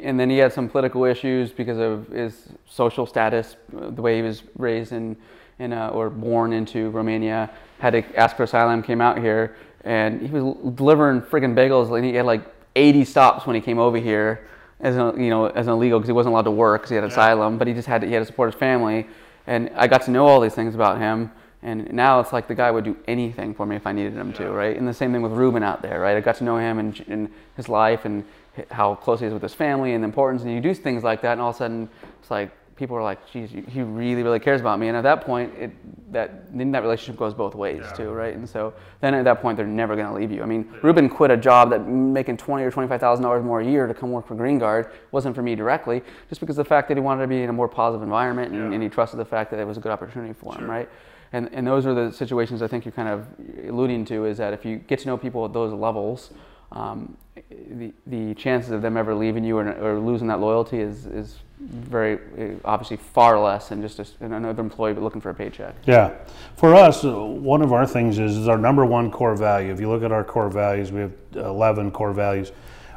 and 0.00 0.18
then 0.18 0.30
he 0.30 0.38
had 0.38 0.52
some 0.52 0.68
political 0.68 1.04
issues 1.04 1.52
because 1.52 1.78
of 1.78 2.08
his 2.08 2.48
social 2.66 3.04
status, 3.04 3.56
uh, 3.76 3.90
the 3.90 4.00
way 4.00 4.16
he 4.16 4.22
was 4.22 4.42
raised 4.56 4.92
in, 4.92 5.16
in 5.58 5.72
uh, 5.72 5.88
or 5.88 6.08
born 6.08 6.52
into 6.52 6.90
Romania. 6.90 7.50
Had 7.80 7.90
to 7.90 8.18
ask 8.18 8.36
for 8.36 8.44
asylum. 8.44 8.82
Came 8.82 9.02
out 9.02 9.18
here, 9.18 9.56
and 9.84 10.22
he 10.22 10.28
was 10.28 10.56
delivering 10.74 11.20
friggin' 11.20 11.54
bagels. 11.54 11.94
And 11.94 12.04
he 12.04 12.14
had 12.14 12.24
like 12.24 12.42
80 12.76 13.04
stops 13.04 13.46
when 13.46 13.54
he 13.54 13.60
came 13.60 13.78
over 13.78 13.98
here, 13.98 14.48
as 14.80 14.96
a, 14.96 15.12
you 15.16 15.30
know, 15.30 15.46
as 15.46 15.66
an 15.66 15.72
illegal 15.72 15.98
because 15.98 16.08
he 16.08 16.12
wasn't 16.12 16.32
allowed 16.32 16.42
to 16.42 16.50
work 16.50 16.82
because 16.82 16.90
he 16.90 16.96
had 16.96 17.04
asylum. 17.04 17.58
But 17.58 17.68
he 17.68 17.74
just 17.74 17.88
had 17.88 18.00
to, 18.02 18.06
he 18.06 18.12
had 18.12 18.20
to 18.20 18.26
support 18.26 18.52
his 18.52 18.58
family, 18.58 19.06
and 19.46 19.70
I 19.74 19.86
got 19.86 20.02
to 20.02 20.10
know 20.10 20.26
all 20.26 20.40
these 20.40 20.54
things 20.54 20.74
about 20.74 20.98
him. 20.98 21.30
And 21.60 21.92
now 21.92 22.20
it's 22.20 22.32
like 22.32 22.46
the 22.46 22.54
guy 22.54 22.70
would 22.70 22.84
do 22.84 22.96
anything 23.08 23.52
for 23.52 23.66
me 23.66 23.74
if 23.74 23.84
I 23.84 23.90
needed 23.90 24.12
him 24.12 24.32
to, 24.34 24.48
right? 24.50 24.76
And 24.76 24.86
the 24.86 24.94
same 24.94 25.12
thing 25.12 25.22
with 25.22 25.32
Ruben 25.32 25.64
out 25.64 25.82
there, 25.82 26.00
right? 26.00 26.16
I 26.16 26.20
got 26.20 26.36
to 26.36 26.44
know 26.44 26.56
him 26.56 26.78
and, 26.78 27.04
and 27.08 27.28
his 27.56 27.68
life 27.68 28.04
and 28.04 28.24
how 28.70 28.94
close 28.94 29.20
he 29.20 29.26
is 29.26 29.32
with 29.32 29.42
his 29.42 29.54
family 29.54 29.94
and 29.94 30.04
the 30.04 30.06
importance. 30.06 30.42
And 30.42 30.52
you 30.52 30.60
do 30.60 30.72
things 30.72 31.02
like 31.02 31.20
that, 31.22 31.32
and 31.32 31.40
all 31.40 31.50
of 31.50 31.56
a 31.56 31.58
sudden 31.58 31.88
it's 32.20 32.30
like 32.30 32.52
people 32.78 32.96
are 32.96 33.02
like, 33.02 33.30
"Geez, 33.30 33.50
he 33.50 33.82
really, 33.82 34.22
really 34.22 34.38
cares 34.38 34.60
about 34.60 34.78
me." 34.78 34.88
And 34.88 34.96
at 34.96 35.02
that 35.02 35.22
point, 35.22 35.52
it 35.58 35.72
that 36.12 36.56
then 36.56 36.70
that 36.70 36.82
relationship 36.82 37.18
goes 37.18 37.34
both 37.34 37.54
ways 37.54 37.84
too, 37.94 38.10
right? 38.10 38.34
And 38.34 38.48
so 38.48 38.72
then 39.00 39.12
at 39.12 39.24
that 39.24 39.42
point, 39.42 39.58
they're 39.58 39.66
never 39.66 39.96
going 39.96 40.06
to 40.06 40.14
leave 40.14 40.30
you. 40.30 40.42
I 40.42 40.46
mean, 40.46 40.72
Ruben 40.82 41.08
quit 41.08 41.30
a 41.30 41.36
job 41.36 41.68
that 41.70 41.86
making 41.86 42.38
twenty 42.38 42.64
or 42.64 42.70
twenty 42.70 42.88
five 42.88 43.00
thousand 43.00 43.24
dollars 43.24 43.44
more 43.44 43.60
a 43.60 43.66
year 43.66 43.86
to 43.86 43.92
come 43.92 44.10
work 44.12 44.26
for 44.26 44.36
Green 44.36 44.58
Guard 44.58 44.92
wasn't 45.10 45.34
for 45.34 45.42
me 45.42 45.54
directly, 45.54 46.02
just 46.28 46.40
because 46.40 46.56
of 46.56 46.64
the 46.64 46.68
fact 46.68 46.88
that 46.88 46.96
he 46.96 47.00
wanted 47.02 47.22
to 47.22 47.28
be 47.28 47.42
in 47.42 47.50
a 47.50 47.52
more 47.52 47.68
positive 47.68 48.02
environment 48.02 48.54
and, 48.54 48.72
and 48.72 48.82
he 48.82 48.88
trusted 48.88 49.18
the 49.18 49.24
fact 49.24 49.50
that 49.50 49.60
it 49.60 49.66
was 49.66 49.76
a 49.76 49.80
good 49.80 49.92
opportunity 49.92 50.32
for 50.32 50.54
him, 50.56 50.70
right? 50.70 50.88
And, 51.32 51.50
and 51.52 51.66
those 51.66 51.84
are 51.84 51.92
the 51.92 52.10
situations 52.10 52.62
I 52.62 52.68
think 52.68 52.84
you're 52.84 52.92
kind 52.92 53.08
of 53.08 53.26
alluding 53.68 54.06
to 54.06 54.24
is 54.24 54.38
that 54.38 54.54
if 54.54 54.64
you 54.64 54.76
get 54.76 55.00
to 55.00 55.08
know 55.08 55.18
people 55.18 55.44
at 55.44 55.52
those 55.52 55.72
levels, 55.72 56.30
um, 56.72 57.16
the, 57.50 57.92
the 58.06 58.34
chances 58.34 58.70
of 58.70 58.80
them 58.82 58.96
ever 58.96 59.14
leaving 59.14 59.44
you 59.44 59.58
or, 59.58 59.68
or 59.72 59.98
losing 59.98 60.26
that 60.28 60.40
loyalty 60.40 60.80
is, 60.80 61.06
is 61.06 61.40
very 61.60 62.18
obviously 62.64 62.96
far 62.96 63.38
less 63.40 63.68
than 63.68 63.82
just 63.82 63.98
a, 63.98 64.06
another 64.20 64.62
employee 64.62 64.94
looking 64.94 65.20
for 65.20 65.30
a 65.30 65.34
paycheck. 65.34 65.74
Yeah. 65.86 66.14
For 66.56 66.74
us, 66.74 67.02
one 67.02 67.62
of 67.62 67.72
our 67.72 67.86
things 67.86 68.18
is, 68.18 68.36
is 68.36 68.48
our 68.48 68.58
number 68.58 68.86
one 68.86 69.10
core 69.10 69.34
value. 69.34 69.72
If 69.72 69.80
you 69.80 69.88
look 69.88 70.02
at 70.02 70.12
our 70.12 70.24
core 70.24 70.48
values, 70.48 70.92
we 70.92 71.00
have 71.00 71.12
11 71.34 71.90
core 71.90 72.12
values. 72.12 72.52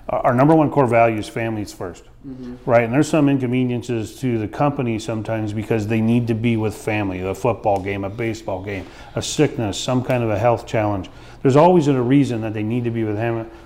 Our 0.10 0.34
number 0.34 0.54
one 0.54 0.70
core 0.70 0.88
value 0.88 1.20
is 1.20 1.30
families 1.30 1.74
1st 1.74 2.02
mm-hmm. 2.28 2.56
right? 2.66 2.84
And 2.84 2.94
there's 2.94 3.08
some 3.08 3.30
inconveniences 3.30 4.20
to 4.20 4.38
the 4.40 4.48
company 4.48 5.00
sometimes 5.00 5.54
because 5.54 5.88
they 5.88 6.02
need 6.02 6.28
to 6.28 6.34
be 6.34 6.58
with 6.58 6.76
family, 6.76 7.22
a 7.22 7.34
football 7.34 7.82
game, 7.82 8.04
a 8.04 8.10
baseball 8.10 8.64
game, 8.64 8.86
a 9.16 9.22
sickness, 9.22 9.80
some 9.80 10.04
kind 10.04 10.24
of 10.24 10.30
a 10.30 10.38
health 10.38 10.68
challenge. 10.68 11.10
There's 11.44 11.56
always 11.56 11.88
a 11.88 12.02
reason 12.02 12.42
that 12.42 12.54
they 12.54 12.64
need 12.64 12.84
to 12.84 12.92
be 12.92 13.04
with 13.04 13.18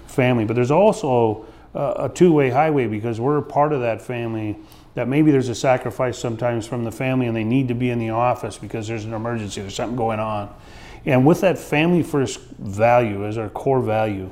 family, 0.08 0.46
but 0.46 0.54
there's 0.56 0.72
also 0.72 1.46
a 1.74 2.10
two-way 2.14 2.50
highway 2.50 2.88
because 2.88 3.20
we're 3.20 3.38
a 3.38 3.44
part 3.44 3.74
of 3.74 3.82
that 3.82 4.02
family 4.02 4.58
that 4.96 5.08
maybe 5.08 5.32
there's 5.32 5.50
a 5.50 5.56
sacrifice 5.56 6.18
sometimes 6.18 6.66
from 6.66 6.84
the 6.84 6.92
family 6.92 7.28
and 7.28 7.36
they 7.36 7.44
need 7.44 7.68
to 7.68 7.76
be 7.76 7.90
in 7.90 8.00
the 8.00 8.10
office 8.10 8.58
because 8.58 8.88
there's 8.88 9.06
an 9.06 9.14
emergency, 9.14 9.62
there's 9.62 9.76
something 9.76 9.96
going 9.96 10.20
on. 10.20 10.54
And 11.06 11.26
with 11.26 11.42
that 11.42 11.58
family 11.58 12.02
first 12.02 12.40
value 12.40 13.26
as 13.26 13.38
our 13.38 13.50
core 13.50 13.82
value, 13.82 14.32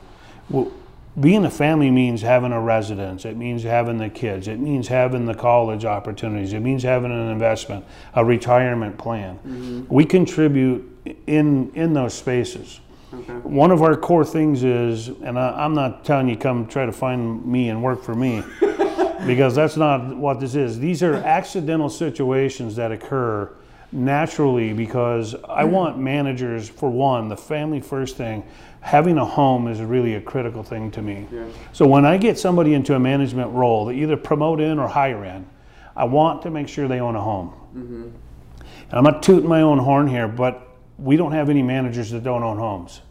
well, 0.50 0.72
being 1.20 1.46
a 1.46 1.52
family 1.52 1.92
means 1.92 2.22
having 2.22 2.52
a 2.52 2.60
residence. 2.60 3.26
It 3.26 3.38
means 3.38 3.62
having 3.62 4.00
the 4.00 4.10
kids. 4.10 4.48
It 4.48 4.60
means 4.60 4.88
having 4.88 5.26
the 5.26 5.36
college 5.36 5.86
opportunities. 5.86 6.54
It 6.54 6.62
means 6.62 6.82
having 6.82 7.12
an 7.12 7.30
investment, 7.30 7.86
a 8.16 8.26
retirement 8.26 8.98
plan. 8.98 9.36
Mm-hmm. 9.38 9.94
We 9.94 10.06
contribute 10.06 10.90
in 11.28 11.72
in 11.76 11.94
those 11.94 12.16
spaces. 12.16 12.80
Okay. 13.14 13.34
One 13.34 13.70
of 13.70 13.84
our 13.84 13.96
core 13.96 14.26
things 14.26 14.64
is, 14.64 15.10
and 15.10 15.38
I, 15.38 15.66
am 15.66 15.76
not 15.76 16.04
telling 16.04 16.28
you 16.28 16.36
come 16.36 16.66
try 16.66 16.88
to 16.88 16.92
find 16.92 17.46
me 17.46 17.70
and 17.70 17.84
work 17.84 18.02
for 18.02 18.16
me, 18.16 18.42
because 19.26 19.56
that's 19.56 19.78
not 19.78 20.16
what 20.16 20.40
this 20.40 20.56
is. 20.56 20.80
These 20.80 21.04
are 21.04 21.16
accidental 21.16 21.90
situations 21.90 22.76
that 22.76 22.92
occur 22.92 23.52
naturally 23.92 24.74
because 24.74 25.36
I 25.48 25.64
want 25.66 25.98
managers, 25.98 26.68
for 26.68 26.90
one, 26.90 27.30
the 27.30 27.38
family 27.38 27.80
first 27.80 28.18
thing, 28.18 28.44
having 28.82 29.18
a 29.18 29.26
home 29.26 29.68
is 29.68 29.80
really 29.82 30.16
a 30.16 30.22
critical 30.22 30.64
thing 30.64 30.92
to 30.92 31.02
me. 31.02 31.28
Yeah. 31.32 31.46
So 31.72 31.88
when 31.88 32.06
I 32.06 32.18
get 32.18 32.38
somebody 32.38 32.74
into 32.74 32.96
a 32.96 33.00
management 33.00 33.52
role, 33.52 33.86
they 33.86 33.96
either 33.96 34.18
promote 34.18 34.60
in 34.60 34.80
or 34.80 34.88
hire 34.88 35.24
in, 35.24 35.46
I 35.96 36.06
want 36.06 36.42
to 36.42 36.50
make 36.50 36.68
sure 36.68 36.88
they 36.88 37.00
own 37.00 37.16
a 37.16 37.22
home. 37.22 37.54
Mm-hmm. 37.76 38.04
And 38.04 38.94
I'm 38.94 39.04
not 39.04 39.24
tooting 39.24 39.48
my 39.48 39.62
own 39.62 39.78
horn 39.78 40.08
here, 40.08 40.28
but 40.28 40.68
we 40.98 41.16
don't 41.16 41.32
have 41.32 41.50
any 41.50 41.62
managers 41.62 42.12
that 42.12 42.24
don't 42.24 42.44
own 42.44 42.58
homes. 42.58 43.02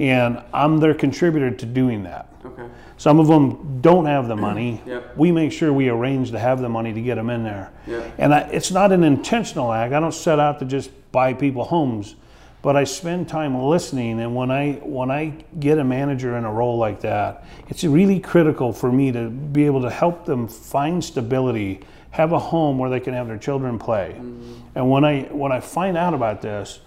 And 0.00 0.42
I'm 0.54 0.78
their 0.78 0.94
contributor 0.94 1.50
to 1.50 1.66
doing 1.66 2.04
that. 2.04 2.32
Okay. 2.42 2.66
Some 2.96 3.20
of 3.20 3.26
them 3.26 3.80
don't 3.82 4.06
have 4.06 4.28
the 4.28 4.36
money. 4.36 4.82
Yep. 4.90 5.16
We 5.16 5.30
make 5.30 5.52
sure 5.52 5.72
we 5.72 5.88
arrange 5.88 6.30
to 6.30 6.38
have 6.38 6.60
the 6.60 6.68
money 6.68 6.92
to 6.92 7.00
get 7.00 7.14
them 7.16 7.28
in 7.28 7.44
there. 7.44 7.70
Yep. 7.86 8.14
And 8.18 8.34
I, 8.34 8.40
it's 8.48 8.70
not 8.70 8.92
an 8.92 9.04
intentional 9.04 9.72
act. 9.72 9.92
I 9.92 10.00
don't 10.00 10.14
set 10.14 10.40
out 10.40 10.58
to 10.60 10.64
just 10.64 10.90
buy 11.12 11.34
people 11.34 11.64
homes, 11.64 12.16
but 12.62 12.76
I 12.76 12.84
spend 12.84 13.28
time 13.28 13.56
listening. 13.62 14.20
And 14.20 14.34
when 14.34 14.50
I 14.50 14.72
when 14.82 15.10
I 15.10 15.34
get 15.58 15.78
a 15.78 15.84
manager 15.84 16.36
in 16.38 16.44
a 16.44 16.52
role 16.52 16.78
like 16.78 17.02
that, 17.02 17.44
it's 17.68 17.84
really 17.84 18.20
critical 18.20 18.72
for 18.72 18.90
me 18.90 19.12
to 19.12 19.28
be 19.28 19.66
able 19.66 19.82
to 19.82 19.90
help 19.90 20.24
them 20.24 20.48
find 20.48 21.04
stability, 21.04 21.80
have 22.10 22.32
a 22.32 22.38
home 22.38 22.78
where 22.78 22.88
they 22.90 23.00
can 23.00 23.12
have 23.12 23.28
their 23.28 23.38
children 23.38 23.78
play. 23.78 24.14
Mm-hmm. 24.16 24.54
And 24.74 24.90
when 24.90 25.04
I 25.04 25.22
when 25.24 25.52
I 25.52 25.60
find 25.60 25.96
out 25.96 26.14
about 26.14 26.40
this, 26.40 26.80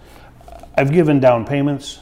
I've 0.75 0.91
given 0.91 1.19
down 1.19 1.45
payments. 1.45 1.99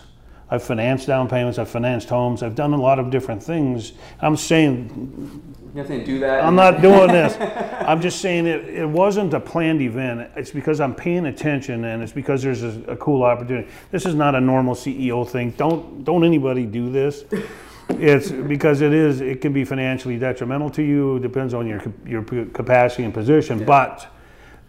I've 0.51 0.61
financed 0.61 1.07
down 1.07 1.29
payments. 1.29 1.57
I've 1.57 1.69
financed 1.69 2.09
homes. 2.09 2.43
I've 2.43 2.55
done 2.55 2.73
a 2.73 2.77
lot 2.77 2.99
of 2.99 3.09
different 3.09 3.41
things. 3.41 3.93
I'm 4.19 4.35
saying. 4.35 5.55
You're 5.73 5.85
saying 5.85 6.03
do 6.03 6.19
that. 6.19 6.43
I'm 6.43 6.55
not 6.55 6.81
doing 6.81 7.07
this. 7.07 7.37
I'm 7.87 8.01
just 8.01 8.19
saying 8.19 8.47
it. 8.47 8.67
It 8.67 8.85
wasn't 8.85 9.33
a 9.33 9.39
planned 9.39 9.81
event. 9.81 10.29
It's 10.35 10.51
because 10.51 10.81
I'm 10.81 10.93
paying 10.93 11.27
attention, 11.27 11.85
and 11.85 12.03
it's 12.03 12.11
because 12.11 12.43
there's 12.43 12.63
a, 12.63 12.81
a 12.89 12.97
cool 12.97 13.23
opportunity. 13.23 13.69
This 13.91 14.05
is 14.05 14.13
not 14.13 14.35
a 14.35 14.41
normal 14.41 14.75
CEO 14.75 15.25
thing. 15.27 15.51
Don't 15.51 16.03
don't 16.03 16.25
anybody 16.25 16.65
do 16.65 16.91
this. 16.91 17.23
It's 17.87 18.29
because 18.29 18.81
it 18.81 18.91
is. 18.91 19.21
It 19.21 19.39
can 19.39 19.53
be 19.53 19.63
financially 19.63 20.17
detrimental 20.17 20.69
to 20.71 20.83
you. 20.83 21.15
It 21.15 21.21
depends 21.21 21.53
on 21.53 21.65
your 21.65 21.81
your 22.05 22.23
capacity 22.23 23.05
and 23.05 23.13
position. 23.13 23.59
Yeah. 23.59 23.65
But 23.65 24.13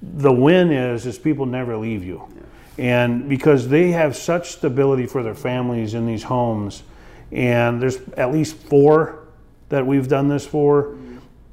the 0.01 0.33
win 0.33 0.71
is 0.71 1.07
is 1.07 1.19
people 1.19 1.45
never 1.45 1.77
leave 1.77 2.05
you. 2.05 2.25
Yeah 2.37 2.43
and 2.79 3.29
because 3.29 3.69
they 3.69 3.91
have 3.91 4.17
such 4.17 4.53
stability 4.53 5.07
for 5.07 5.23
their 5.23 5.35
families 5.35 5.95
in 5.95 6.07
these 6.07 6.23
homes 6.23 6.83
and 7.33 7.81
there's 7.81 7.99
at 8.17 8.33
least 8.33 8.57
four 8.57 9.27
that 9.71 9.87
we've 9.87 10.09
done 10.09 10.29
this 10.29 10.47
for. 10.47 10.97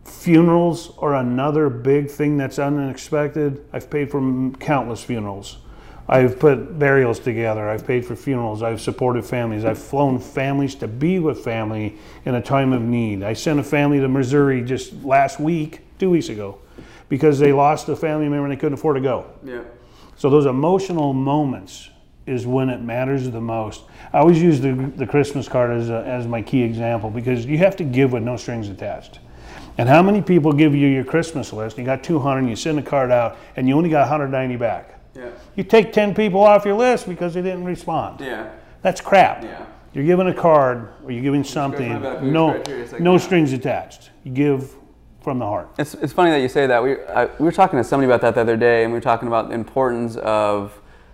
Funerals 0.04 0.98
are 0.98 1.16
another 1.16 1.70
big 1.70 2.10
thing 2.10 2.38
that's 2.38 2.60
unexpected. 2.60 3.66
I've 3.72 3.90
paid 3.90 4.12
for 4.12 4.52
countless 4.60 5.04
funerals. 5.04 5.60
I've 6.08 6.40
put 6.40 6.80
burials 6.80 7.20
together. 7.20 7.70
I've 7.70 7.86
paid 7.86 8.04
for 8.04 8.16
funerals. 8.16 8.64
I've 8.64 8.82
supported 8.82 9.24
families. 9.24 9.64
I've 9.64 9.78
flown 9.78 10.20
families 10.20 10.76
to 10.76 10.88
be 10.88 11.20
with 11.20 11.44
family 11.44 11.98
in 12.26 12.36
a 12.36 12.42
time 12.42 12.74
of 12.74 12.82
need. 12.82 13.24
I 13.24 13.34
sent 13.34 13.60
a 13.60 13.64
family 13.64 14.00
to 14.00 14.08
missouri 14.10 14.64
just 14.64 14.94
last 15.04 15.40
week 15.40 15.82
two 16.00 16.10
weeks 16.10 16.30
ago 16.30 16.60
because 17.08 17.40
they 17.40 17.54
lost 17.54 17.88
a 17.90 17.96
family 17.96 18.28
member 18.28 18.46
and 18.46 18.52
they 18.52 18.58
couldn't 18.58 18.74
afford 18.74 18.96
to 18.96 19.02
go. 19.02 19.28
Yeah 19.44 19.62
so 20.20 20.30
those 20.30 20.46
emotional 20.46 21.14
moments 21.14 21.90
is 22.28 22.46
when 22.46 22.70
it 22.70 22.82
matters 22.82 23.32
the 23.32 23.40
most. 23.40 23.84
I 24.12 24.20
always 24.20 24.42
use 24.42 24.60
the, 24.60 24.74
the 24.74 25.08
Christmas 25.08 25.48
card 25.48 25.72
as, 25.72 25.90
a, 25.90 26.04
as 26.06 26.28
my 26.28 26.42
key 26.42 26.62
example 26.62 27.10
because 27.10 27.46
you 27.46 27.58
have 27.60 27.78
to 27.78 27.86
give 27.86 28.12
with 28.12 28.24
no 28.24 28.36
strings 28.36 28.68
attached. 28.68 29.20
And 29.78 29.88
how 29.88 30.04
many 30.04 30.22
people 30.22 30.52
give 30.52 30.76
you 30.76 30.90
your 30.90 31.06
Christmas 31.06 31.54
list? 31.54 31.78
You 31.78 31.86
got 31.86 32.04
200, 32.04 32.40
and 32.40 32.50
you 32.50 32.58
send 32.58 32.78
a 32.78 32.82
card 32.82 33.12
out, 33.12 33.38
and 33.56 33.66
you 33.66 33.78
only 33.78 33.90
got 33.90 34.02
190 34.02 34.58
back. 34.58 35.00
Yeah. 35.16 35.30
You 35.56 35.64
take 35.64 35.94
10 35.94 36.14
people 36.14 36.42
off 36.42 36.66
your 36.66 36.76
list 36.76 37.08
because 37.08 37.34
they 37.34 37.42
didn't 37.42 37.64
respond. 37.64 38.20
Yeah. 38.20 38.52
That's 38.82 39.00
crap. 39.00 39.42
Yeah. 39.42 39.66
You're 39.94 40.04
giving 40.04 40.28
a 40.28 40.34
card 40.34 40.90
or 41.06 41.12
you're 41.12 41.24
giving 41.24 41.46
something, 41.46 42.02
no, 42.30 42.62
no 43.00 43.18
strings 43.18 43.54
attached. 43.54 44.10
You 44.26 44.34
give 44.34 44.76
from 45.30 45.38
the 45.38 45.46
heart. 45.46 45.70
It's, 45.78 45.94
it's 45.94 46.12
funny 46.12 46.32
that 46.32 46.42
you 46.42 46.50
say 46.50 46.66
that. 46.66 46.82
We, 46.82 47.00
I, 47.04 47.26
we 47.26 47.46
were 47.46 47.52
talking 47.52 47.78
to 47.78 47.84
somebody 47.84 48.08
about 48.08 48.22
that 48.22 48.34
the 48.34 48.42
other 48.42 48.58
day, 48.58 48.84
and 48.84 48.92
we 48.92 48.98
were 48.98 49.04
talking 49.04 49.28
about 49.28 49.50
the 49.50 49.54
importance 49.54 50.16
of 50.16 50.74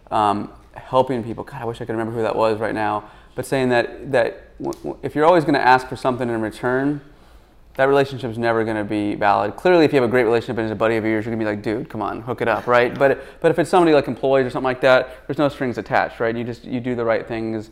um, 0.10 0.54
helping 0.74 1.22
people. 1.22 1.44
God, 1.44 1.62
I 1.62 1.66
wish 1.66 1.82
I 1.82 1.86
could 1.86 1.92
remember 1.92 2.14
who 2.14 2.22
that 2.22 2.34
was 2.34 2.58
right 2.58 2.74
now. 2.74 3.10
But 3.36 3.46
saying 3.46 3.68
that, 3.70 4.14
that 4.14 4.52
if 5.04 5.16
you're 5.16 5.26
always 5.26 5.44
going 5.44 5.56
to 5.56 5.62
ask 5.62 5.90
for 5.90 5.98
something 5.98 6.30
in 6.30 6.40
return, 6.40 7.02
that 7.74 7.90
relationship 7.90 8.32
is 8.32 8.38
never 8.38 8.64
going 8.64 8.78
to 8.78 8.86
be 8.86 9.16
valid. 9.16 9.58
Clearly, 9.58 9.84
if 9.84 9.92
you 9.92 10.00
have 10.00 10.08
a 10.08 10.12
great 10.12 10.24
relationship 10.24 10.60
and 10.60 10.68
he's 10.68 10.72
a 10.72 10.76
buddy 10.76 10.96
of 10.96 11.04
yours, 11.04 11.26
you're 11.26 11.36
going 11.36 11.46
to 11.46 11.46
be 11.46 11.54
like, 11.54 11.62
dude, 11.62 11.90
come 11.90 12.02
on, 12.02 12.22
hook 12.22 12.42
it 12.42 12.48
up, 12.48 12.68
right? 12.68 12.98
But, 12.98 13.22
but 13.42 13.52
if 13.52 13.60
it's 13.60 13.70
somebody 13.70 13.94
like 13.94 14.08
employees 14.08 14.46
or 14.46 14.50
something 14.50 14.64
like 14.64 14.80
that, 14.80 15.28
there's 15.28 15.40
no 15.40 15.50
strings 15.50 15.78
attached, 15.78 16.22
right? 16.22 16.34
You 16.34 16.46
just 16.46 16.64
you 16.64 16.80
do 16.80 16.96
the 16.96 17.04
right 17.04 17.28
things, 17.28 17.70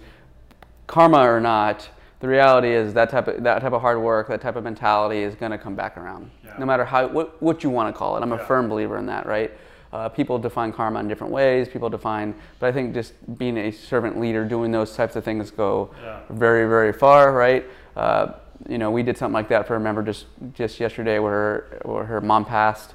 karma 0.87 1.19
or 1.19 1.39
not 1.39 1.87
the 2.23 2.29
reality 2.29 2.73
is 2.73 2.93
that 2.93 3.09
type 3.09 3.27
of 3.27 3.43
that 3.43 3.61
type 3.61 3.73
of 3.73 3.81
hard 3.81 3.99
work, 3.99 4.29
that 4.29 4.39
type 4.39 4.55
of 4.55 4.63
mentality 4.63 5.23
is 5.23 5.35
going 5.35 5.51
to 5.51 5.57
come 5.57 5.75
back 5.75 5.97
around, 5.97 6.31
yeah. 6.41 6.55
no 6.57 6.65
matter 6.65 6.85
how 6.85 7.05
what, 7.05 7.41
what 7.41 7.65
you 7.65 7.69
want 7.69 7.93
to 7.93 7.99
call 7.99 8.15
it. 8.15 8.21
I'm 8.21 8.29
yeah. 8.29 8.39
a 8.39 8.45
firm 8.45 8.69
believer 8.69 8.97
in 8.97 9.05
that, 9.07 9.25
right? 9.25 9.51
Uh, 9.91 10.07
people 10.07 10.39
define 10.39 10.71
karma 10.71 11.01
in 11.01 11.09
different 11.09 11.33
ways. 11.33 11.67
People 11.67 11.89
define, 11.89 12.33
but 12.59 12.67
I 12.67 12.71
think 12.71 12.93
just 12.93 13.11
being 13.37 13.57
a 13.57 13.71
servant 13.71 14.21
leader, 14.21 14.45
doing 14.45 14.71
those 14.71 14.95
types 14.95 15.17
of 15.17 15.25
things 15.25 15.51
go 15.51 15.93
yeah. 16.01 16.21
very, 16.29 16.65
very 16.65 16.93
far, 16.93 17.33
right? 17.33 17.65
Uh, 17.97 18.31
you 18.69 18.77
know, 18.77 18.89
we 18.89 19.03
did 19.03 19.17
something 19.17 19.33
like 19.33 19.49
that 19.49 19.67
for 19.67 19.75
a 19.75 19.79
member 19.81 20.01
just 20.01 20.27
just 20.53 20.79
yesterday, 20.79 21.19
where 21.19 21.33
her, 21.33 21.81
where 21.83 22.05
her 22.05 22.21
mom 22.21 22.45
passed, 22.45 22.93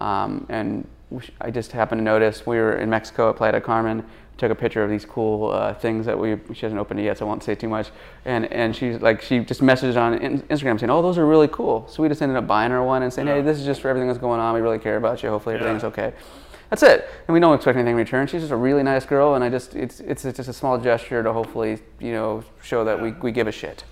um, 0.00 0.46
and 0.50 0.86
I 1.40 1.50
just 1.50 1.72
happened 1.72 1.98
to 1.98 2.04
notice 2.04 2.46
we 2.46 2.58
were 2.58 2.76
in 2.76 2.88
Mexico 2.88 3.30
at 3.30 3.36
Playa 3.36 3.60
Carmen 3.60 4.04
took 4.38 4.52
a 4.52 4.54
picture 4.54 4.82
of 4.82 4.88
these 4.88 5.04
cool 5.04 5.50
uh, 5.50 5.74
things 5.74 6.06
that 6.06 6.18
we 6.18 6.38
she 6.54 6.60
hasn't 6.60 6.80
opened 6.80 7.00
it 7.00 7.02
yet, 7.02 7.18
so 7.18 7.26
I 7.26 7.28
won't 7.28 7.42
say 7.42 7.54
too 7.54 7.68
much. 7.68 7.90
And 8.24 8.50
and 8.52 8.74
she's 8.74 9.00
like 9.00 9.20
she 9.20 9.40
just 9.40 9.60
messaged 9.60 10.00
on 10.00 10.18
Instagram 10.18 10.78
saying, 10.78 10.90
"Oh, 10.90 11.02
those 11.02 11.18
are 11.18 11.26
really 11.26 11.48
cool." 11.48 11.86
So 11.88 12.02
we 12.02 12.08
just 12.08 12.22
ended 12.22 12.38
up 12.38 12.46
buying 12.46 12.70
her 12.70 12.82
one 12.82 13.02
and 13.02 13.12
saying, 13.12 13.28
yeah. 13.28 13.34
"Hey, 13.34 13.42
this 13.42 13.58
is 13.58 13.66
just 13.66 13.80
for 13.80 13.88
everything 13.88 14.08
that's 14.08 14.20
going 14.20 14.40
on. 14.40 14.54
We 14.54 14.60
really 14.60 14.78
care 14.78 14.96
about 14.96 15.22
you. 15.22 15.28
Hopefully 15.28 15.56
everything's 15.56 15.82
yeah. 15.82 15.88
okay." 15.88 16.12
That's 16.70 16.82
it, 16.82 17.08
and 17.26 17.32
we 17.32 17.40
don't 17.40 17.54
expect 17.54 17.76
anything 17.76 17.92
in 17.92 17.96
return. 17.96 18.26
She's 18.26 18.42
just 18.42 18.52
a 18.52 18.56
really 18.56 18.82
nice 18.82 19.06
girl, 19.06 19.34
and 19.34 19.42
I 19.42 19.48
just 19.48 19.74
it's 19.74 20.00
it's 20.00 20.22
just 20.22 20.48
a 20.48 20.52
small 20.52 20.78
gesture 20.78 21.22
to 21.22 21.32
hopefully 21.32 21.78
you 21.98 22.12
know 22.12 22.44
show 22.62 22.84
that 22.84 23.00
we, 23.00 23.12
we 23.12 23.32
give 23.32 23.48
a 23.48 23.52
shit, 23.52 23.84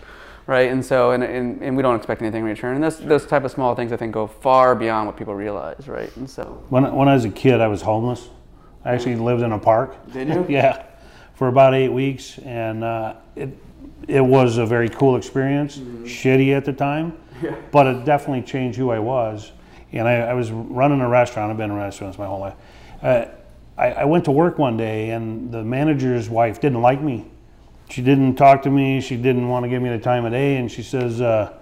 right? 0.47 0.71
And 0.71 0.85
so 0.85 1.11
and, 1.13 1.25
and, 1.25 1.63
and 1.63 1.77
we 1.77 1.83
don't 1.83 1.97
expect 1.97 2.21
anything 2.21 2.43
in 2.43 2.47
return. 2.47 2.75
And 2.75 2.85
those 2.85 2.99
those 2.99 3.27
type 3.27 3.45
of 3.45 3.51
small 3.51 3.75
things 3.75 3.93
I 3.93 3.97
think 3.97 4.13
go 4.13 4.27
far 4.27 4.75
beyond 4.75 5.07
what 5.07 5.17
people 5.17 5.35
realize, 5.35 5.89
right? 5.89 6.15
And 6.17 6.29
so 6.29 6.63
when 6.69 6.95
when 6.95 7.09
I 7.09 7.15
was 7.15 7.25
a 7.25 7.31
kid, 7.31 7.63
I 7.63 7.67
was 7.67 7.81
homeless 7.81 8.29
I 8.87 8.95
actually 8.95 9.17
lived 9.17 9.43
in 9.43 9.51
a 9.51 9.59
park. 9.59 9.97
Did 10.13 10.29
you? 10.29 10.47
yeah, 10.49 10.87
for 11.35 11.49
about 11.49 11.75
eight 11.75 11.89
weeks, 11.89 12.39
and 12.39 12.85
uh, 12.85 13.17
it 13.35 13.51
it 14.07 14.21
was 14.21 14.59
a 14.59 14.65
very 14.65 14.89
cool 14.89 15.17
experience. 15.17 15.77
Mm-hmm. 15.77 16.05
Shitty 16.05 16.57
at 16.57 16.65
the 16.65 16.73
time, 16.73 17.19
yeah. 17.43 17.57
but 17.73 17.89
it 17.89 18.05
definitely 18.05 18.43
changed 18.43 18.79
who 18.79 18.91
I 18.91 19.01
was. 19.01 19.51
And 19.93 20.07
I, 20.07 20.15
I, 20.17 20.35
was 20.35 20.51
running 20.51 21.01
a 21.01 21.09
restaurant. 21.09 21.51
I've 21.51 21.57
been 21.57 21.71
in 21.71 21.77
restaurants 21.77 22.19
my 22.19 22.27
whole 22.27 22.41
life. 22.41 22.55
Uh, 23.03 23.27
I, 23.79 23.93
I 23.93 24.05
went 24.05 24.27
to 24.27 24.31
work 24.31 24.59
one 24.59 24.77
day, 24.77 25.11
and 25.11 25.51
the 25.51 25.65
manager's 25.65 26.29
wife 26.29 26.61
didn't 26.61 26.83
like 26.83 27.01
me. 27.01 27.31
She 27.89 28.03
didn't 28.03 28.37
talk 28.37 28.63
to 28.63 28.71
me. 28.71 29.01
She 29.01 29.17
didn't 29.17 29.49
want 29.49 29.65
to 29.65 29.69
give 29.69 29.81
me 29.83 29.89
the 29.89 29.99
time 29.99 30.25
of 30.25 30.33
day, 30.33 30.57
and 30.57 30.71
she 30.71 30.83
says, 30.83 31.21
uh, 31.21 31.53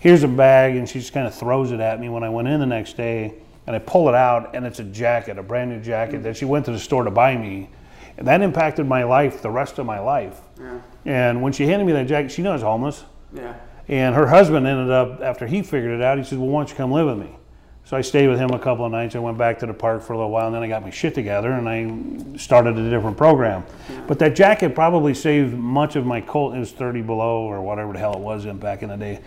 "Here's 0.00 0.24
a 0.24 0.28
bag," 0.28 0.74
and 0.76 0.88
she 0.88 0.98
just 0.98 1.12
kind 1.12 1.28
of 1.28 1.34
throws 1.34 1.70
it 1.70 1.80
at 1.80 2.00
me 2.00 2.08
when 2.08 2.24
I 2.24 2.28
went 2.28 2.48
in 2.48 2.58
the 2.58 2.66
next 2.66 2.96
day 2.96 3.34
and 3.66 3.76
I 3.76 3.78
pull 3.78 4.08
it 4.08 4.14
out, 4.14 4.54
and 4.54 4.66
it's 4.66 4.78
a 4.80 4.84
jacket, 4.84 5.38
a 5.38 5.42
brand 5.42 5.70
new 5.70 5.80
jacket 5.80 6.20
mm. 6.20 6.22
that 6.24 6.36
she 6.36 6.44
went 6.44 6.64
to 6.66 6.72
the 6.72 6.78
store 6.78 7.04
to 7.04 7.10
buy 7.10 7.36
me. 7.36 7.70
And 8.18 8.26
that 8.26 8.42
impacted 8.42 8.86
my 8.86 9.04
life 9.04 9.40
the 9.40 9.50
rest 9.50 9.78
of 9.78 9.86
my 9.86 9.98
life. 9.98 10.40
Yeah. 10.60 10.80
And 11.04 11.42
when 11.42 11.52
she 11.52 11.66
handed 11.66 11.84
me 11.84 11.92
that 11.92 12.06
jacket, 12.06 12.30
she 12.30 12.42
knows 12.42 12.62
I'm 12.62 12.68
homeless. 12.68 13.04
Yeah. 13.32 13.54
And 13.88 14.14
her 14.14 14.26
husband 14.26 14.66
ended 14.66 14.90
up, 14.90 15.20
after 15.20 15.46
he 15.46 15.62
figured 15.62 15.92
it 15.92 16.02
out, 16.02 16.18
he 16.18 16.24
said, 16.24 16.38
Well, 16.38 16.48
why 16.48 16.60
don't 16.60 16.70
you 16.70 16.76
come 16.76 16.92
live 16.92 17.06
with 17.06 17.18
me? 17.18 17.36
So 17.84 17.96
I 17.96 18.00
stayed 18.00 18.28
with 18.28 18.38
him 18.38 18.50
a 18.50 18.58
couple 18.58 18.84
of 18.84 18.92
nights. 18.92 19.16
I 19.16 19.18
went 19.18 19.36
back 19.36 19.58
to 19.58 19.66
the 19.66 19.74
park 19.74 20.02
for 20.02 20.12
a 20.12 20.16
little 20.16 20.30
while, 20.30 20.46
and 20.46 20.54
then 20.54 20.62
I 20.62 20.68
got 20.68 20.82
my 20.82 20.90
shit 20.90 21.14
together 21.14 21.52
and 21.52 21.68
I 21.68 22.38
started 22.38 22.78
a 22.78 22.90
different 22.90 23.16
program. 23.16 23.64
But 24.06 24.18
that 24.20 24.36
jacket 24.36 24.74
probably 24.74 25.14
saved 25.14 25.54
much 25.54 25.96
of 25.96 26.06
my 26.06 26.20
cold. 26.20 26.54
It 26.54 26.60
was 26.60 26.72
30 26.72 27.02
below 27.02 27.42
or 27.42 27.60
whatever 27.60 27.92
the 27.92 27.98
hell 27.98 28.14
it 28.14 28.20
was 28.20 28.44
in 28.44 28.58
back 28.58 28.82
in 28.82 28.88
the 28.88 28.96
day. 28.96 29.20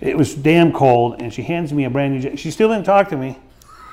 It 0.00 0.16
was 0.16 0.34
damn 0.34 0.72
cold, 0.72 1.22
and 1.22 1.32
she 1.32 1.42
hands 1.42 1.72
me 1.72 1.84
a 1.84 1.90
brand 1.90 2.14
new 2.14 2.20
jacket. 2.20 2.38
She 2.38 2.50
still 2.50 2.68
didn't 2.68 2.84
talk 2.84 3.08
to 3.10 3.16
me, 3.16 3.38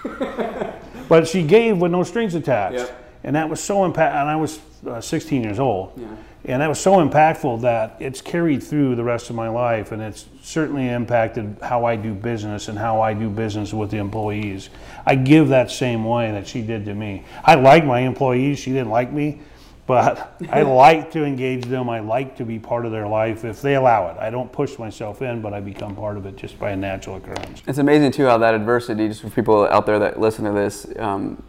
but 1.10 1.28
she 1.28 1.44
gave 1.44 1.78
with 1.78 1.92
no 1.92 2.04
strings 2.04 2.36
attached. 2.36 2.76
Yep. 2.76 3.06
And 3.24 3.36
that 3.36 3.50
was 3.50 3.62
so 3.62 3.86
impact. 3.86 4.16
And 4.16 4.30
I 4.30 4.36
was 4.36 4.60
uh, 4.88 5.02
16 5.02 5.44
years 5.44 5.60
old. 5.60 5.94
Yeah. 5.98 6.08
And 6.46 6.62
that 6.62 6.68
was 6.68 6.80
so 6.80 7.06
impactful 7.06 7.62
that 7.62 7.98
it's 8.00 8.22
carried 8.22 8.64
through 8.64 8.96
the 8.96 9.04
rest 9.04 9.30
of 9.30 9.36
my 9.36 9.50
life, 9.50 9.92
and 9.92 10.02
it's 10.02 10.26
certainly 10.42 10.88
impacted 10.88 11.58
how 11.62 11.84
I 11.84 11.98
do 11.98 12.14
business 12.14 12.70
and 12.70 12.80
how 12.80 13.02
I 13.02 13.14
do 13.14 13.30
business 13.30 13.74
with 13.74 13.92
the 13.92 13.98
employees. 13.98 14.70
I 15.06 15.16
give 15.16 15.50
that 15.50 15.70
same 15.70 16.06
way 16.06 16.32
that 16.32 16.48
she 16.48 16.62
did 16.62 16.86
to 16.86 16.94
me. 16.96 17.26
I 17.44 17.56
like 17.56 17.84
my 17.84 18.00
employees, 18.00 18.58
she 18.58 18.72
didn't 18.72 18.90
like 18.90 19.12
me, 19.12 19.42
but 19.90 20.40
I 20.52 20.62
like 20.62 21.10
to 21.14 21.26
engage 21.26 21.66
them. 21.66 21.90
I 21.90 22.00
like 22.00 22.38
to 22.38 22.46
be 22.46 22.60
part 22.60 22.86
of 22.86 22.92
their 22.92 23.08
life 23.08 23.44
if 23.44 23.60
they 23.60 23.74
allow 23.74 24.08
it. 24.10 24.18
I 24.18 24.30
don't 24.30 24.52
push 24.52 24.78
myself 24.78 25.24
in, 25.24 25.42
but 25.42 25.52
I 25.52 25.62
become 25.62 25.96
part 25.96 26.16
of 26.16 26.28
it 26.28 26.36
just 26.36 26.60
by 26.60 26.70
a 26.70 26.76
natural 26.76 27.16
occurrence. 27.16 27.64
It's 27.66 27.80
amazing 27.80 28.12
too 28.12 28.26
how 28.26 28.38
that 28.38 28.54
adversity, 28.54 29.08
just 29.08 29.22
for 29.22 29.32
people 29.32 29.66
out 29.66 29.88
there 29.88 29.98
that 29.98 30.20
listen 30.20 30.46
to 30.46 30.52
this, 30.52 30.86
um, 31.00 31.42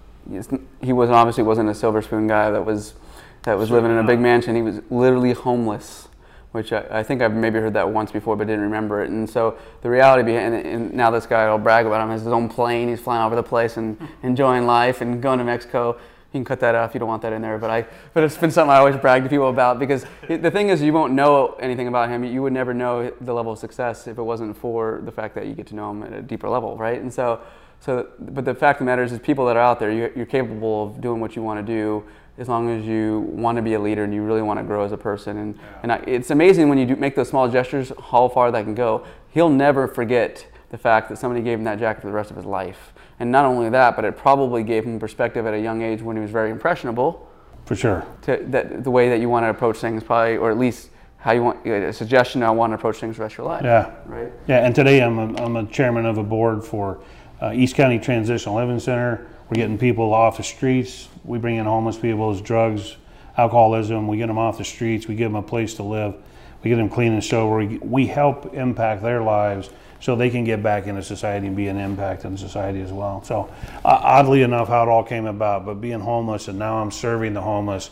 he 0.80 0.92
wasn't 0.94 1.16
obviously 1.16 1.42
wasn't 1.42 1.68
a 1.68 1.74
silver 1.74 2.00
spoon 2.00 2.28
guy 2.28 2.50
that 2.50 2.64
was 2.64 2.94
that 3.42 3.58
was 3.58 3.70
living 3.70 3.90
in 3.90 3.98
a 3.98 4.04
big 4.04 4.20
mansion. 4.20 4.56
He 4.56 4.62
was 4.62 4.80
literally 4.88 5.34
homeless, 5.34 6.08
which 6.52 6.72
I, 6.72 6.86
I 6.90 7.02
think 7.02 7.20
I've 7.20 7.34
maybe 7.34 7.58
heard 7.58 7.74
that 7.74 7.90
once 7.90 8.10
before, 8.10 8.36
but 8.36 8.46
didn't 8.46 8.62
remember 8.62 9.02
it. 9.02 9.10
And 9.10 9.28
so 9.28 9.58
the 9.82 9.90
reality 9.90 10.22
behind 10.22 10.54
it, 10.54 10.64
and 10.64 10.94
now 10.94 11.10
this 11.10 11.26
guy, 11.26 11.42
I'll 11.42 11.58
brag 11.58 11.84
about 11.84 12.02
him, 12.02 12.08
has 12.08 12.22
his 12.22 12.32
own 12.32 12.48
plane. 12.48 12.88
He's 12.88 13.00
flying 13.00 13.20
all 13.20 13.26
over 13.26 13.36
the 13.36 13.42
place 13.42 13.76
and 13.76 13.98
enjoying 14.22 14.64
life 14.64 15.02
and 15.02 15.20
going 15.20 15.40
to 15.40 15.44
Mexico. 15.44 15.98
You 16.32 16.38
can 16.38 16.44
cut 16.44 16.60
that 16.60 16.76
out 16.76 16.88
if 16.88 16.94
you 16.94 17.00
don't 17.00 17.08
want 17.08 17.22
that 17.22 17.32
in 17.32 17.42
there, 17.42 17.58
but 17.58 17.70
I, 17.70 17.86
but 18.14 18.22
it's 18.22 18.36
been 18.36 18.52
something 18.52 18.70
I 18.70 18.76
always 18.76 18.96
brag 18.96 19.24
to 19.24 19.28
people 19.28 19.48
about 19.48 19.80
because 19.80 20.06
it- 20.28 20.42
the 20.42 20.50
thing 20.50 20.68
is, 20.68 20.80
you 20.80 20.92
won't 20.92 21.12
know 21.12 21.56
anything 21.58 21.88
about 21.88 22.08
him. 22.08 22.22
You 22.22 22.40
would 22.42 22.52
never 22.52 22.72
know 22.72 23.10
the 23.20 23.34
level 23.34 23.52
of 23.52 23.58
success 23.58 24.06
if 24.06 24.16
it 24.16 24.22
wasn't 24.22 24.56
for 24.56 25.00
the 25.04 25.10
fact 25.10 25.34
that 25.34 25.46
you 25.46 25.54
get 25.54 25.66
to 25.68 25.74
know 25.74 25.90
him 25.90 26.04
at 26.04 26.12
a 26.12 26.22
deeper 26.22 26.48
level, 26.48 26.76
right? 26.76 27.00
And 27.00 27.12
so, 27.12 27.40
so, 27.80 28.06
but 28.20 28.44
the 28.44 28.54
fact 28.54 28.80
of 28.80 28.84
the 28.84 28.90
matter 28.92 29.02
is, 29.02 29.10
is 29.10 29.18
people 29.18 29.44
that 29.46 29.56
are 29.56 29.62
out 29.62 29.80
there, 29.80 29.90
you're, 29.90 30.12
you're 30.14 30.26
capable 30.26 30.84
of 30.84 31.00
doing 31.00 31.20
what 31.20 31.34
you 31.34 31.42
want 31.42 31.66
to 31.66 31.72
do 31.72 32.04
as 32.38 32.48
long 32.48 32.70
as 32.70 32.86
you 32.86 33.20
want 33.32 33.56
to 33.56 33.62
be 33.62 33.74
a 33.74 33.80
leader 33.80 34.04
and 34.04 34.14
you 34.14 34.22
really 34.22 34.40
want 34.42 34.58
to 34.60 34.64
grow 34.64 34.84
as 34.84 34.92
a 34.92 34.96
person. 34.96 35.36
And, 35.36 35.58
and 35.82 35.90
I, 35.92 35.96
it's 36.06 36.30
amazing 36.30 36.68
when 36.68 36.78
you 36.78 36.86
do 36.86 36.94
make 36.94 37.16
those 37.16 37.28
small 37.28 37.48
gestures, 37.48 37.90
how 38.10 38.28
far 38.28 38.52
that 38.52 38.62
can 38.64 38.74
go. 38.76 39.04
He'll 39.30 39.50
never 39.50 39.88
forget 39.88 40.46
the 40.70 40.78
fact 40.78 41.08
that 41.08 41.18
somebody 41.18 41.42
gave 41.42 41.58
him 41.58 41.64
that 41.64 41.80
jacket 41.80 42.02
for 42.02 42.06
the 42.06 42.12
rest 42.12 42.30
of 42.30 42.36
his 42.36 42.46
life. 42.46 42.92
And 43.20 43.30
not 43.30 43.44
only 43.44 43.68
that, 43.68 43.96
but 43.96 44.04
it 44.06 44.16
probably 44.16 44.62
gave 44.64 44.84
him 44.84 44.98
perspective 44.98 45.46
at 45.46 45.52
a 45.54 45.60
young 45.60 45.82
age 45.82 46.00
when 46.02 46.16
he 46.16 46.22
was 46.22 46.30
very 46.30 46.50
impressionable 46.50 47.28
For 47.66 47.76
sure. 47.76 48.04
to 48.22 48.38
that 48.48 48.82
the 48.82 48.90
way 48.90 49.10
that 49.10 49.20
you 49.20 49.28
want 49.28 49.44
to 49.44 49.50
approach 49.50 49.76
things 49.78 50.02
probably 50.02 50.38
or 50.38 50.50
at 50.50 50.58
least 50.58 50.88
how 51.18 51.32
you 51.32 51.42
want 51.42 51.66
a 51.66 51.92
suggestion 51.92 52.40
you 52.40 52.50
want 52.52 52.70
to 52.70 52.76
approach 52.76 52.96
things 52.96 53.16
the 53.18 53.22
rest 53.22 53.34
of 53.34 53.38
your 53.38 53.46
life 53.48 53.62
Yeah. 53.62 53.90
right 54.06 54.32
Yeah, 54.48 54.64
and 54.64 54.74
today 54.74 55.02
I'm 55.02 55.18
a, 55.18 55.42
I'm 55.44 55.56
a 55.56 55.66
chairman 55.66 56.06
of 56.06 56.16
a 56.16 56.22
board 56.22 56.64
for 56.64 57.00
uh, 57.42 57.52
East 57.54 57.74
County 57.76 57.98
Transitional 57.98 58.56
Living 58.56 58.80
Center. 58.80 59.26
We're 59.48 59.54
getting 59.56 59.76
people 59.78 60.14
off 60.14 60.38
the 60.38 60.42
streets. 60.42 61.08
We 61.24 61.38
bring 61.38 61.56
in 61.56 61.66
homeless 61.66 61.98
people 61.98 62.30
as 62.30 62.40
drugs, 62.40 62.96
alcoholism. 63.36 64.06
We 64.08 64.16
get 64.16 64.28
them 64.28 64.38
off 64.38 64.56
the 64.58 64.64
streets. 64.64 65.08
We 65.08 65.14
give 65.14 65.30
them 65.32 65.36
a 65.36 65.42
place 65.46 65.74
to 65.74 65.82
live. 65.82 66.14
We 66.62 66.70
get 66.70 66.76
them 66.76 66.88
clean 66.88 67.12
and 67.12 67.24
sober. 67.24 67.56
We, 67.56 67.78
we 67.78 68.06
help 68.06 68.54
impact 68.54 69.02
their 69.02 69.22
lives 69.22 69.70
so 70.00 70.16
they 70.16 70.30
can 70.30 70.44
get 70.44 70.62
back 70.62 70.86
into 70.86 71.02
society 71.02 71.46
and 71.46 71.54
be 71.54 71.68
an 71.68 71.78
impact 71.78 72.24
in 72.24 72.36
society 72.36 72.80
as 72.80 72.92
well. 72.92 73.22
So, 73.22 73.52
uh, 73.84 74.00
oddly 74.02 74.42
enough, 74.42 74.68
how 74.68 74.82
it 74.82 74.88
all 74.88 75.02
came 75.04 75.26
about, 75.26 75.66
but 75.66 75.74
being 75.74 76.00
homeless 76.00 76.48
and 76.48 76.58
now 76.58 76.78
I'm 76.78 76.90
serving 76.90 77.34
the 77.34 77.42
homeless. 77.42 77.90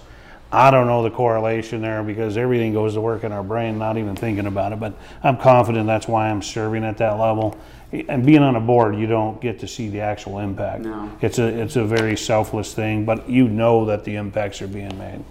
I 0.50 0.70
don't 0.70 0.86
know 0.86 1.02
the 1.02 1.10
correlation 1.10 1.82
there 1.82 2.02
because 2.02 2.38
everything 2.38 2.72
goes 2.72 2.94
to 2.94 3.02
work 3.02 3.22
in 3.22 3.32
our 3.32 3.42
brain, 3.42 3.78
not 3.78 3.98
even 3.98 4.16
thinking 4.16 4.46
about 4.46 4.72
it. 4.72 4.80
But 4.80 4.94
I'm 5.22 5.36
confident 5.36 5.86
that's 5.86 6.08
why 6.08 6.30
I'm 6.30 6.40
serving 6.40 6.84
at 6.84 6.96
that 6.98 7.18
level. 7.18 7.58
And 7.92 8.24
being 8.24 8.42
on 8.42 8.56
a 8.56 8.60
board, 8.60 8.96
you 8.96 9.06
don't 9.06 9.38
get 9.42 9.58
to 9.60 9.68
see 9.68 9.90
the 9.90 10.00
actual 10.00 10.38
impact. 10.38 10.84
No. 10.84 11.10
It's 11.20 11.38
a 11.38 11.46
it's 11.46 11.76
a 11.76 11.84
very 11.84 12.16
selfless 12.16 12.72
thing, 12.72 13.04
but 13.04 13.28
you 13.28 13.48
know 13.48 13.84
that 13.86 14.04
the 14.04 14.16
impacts 14.16 14.62
are 14.62 14.68
being 14.68 14.96
made. 14.98 15.22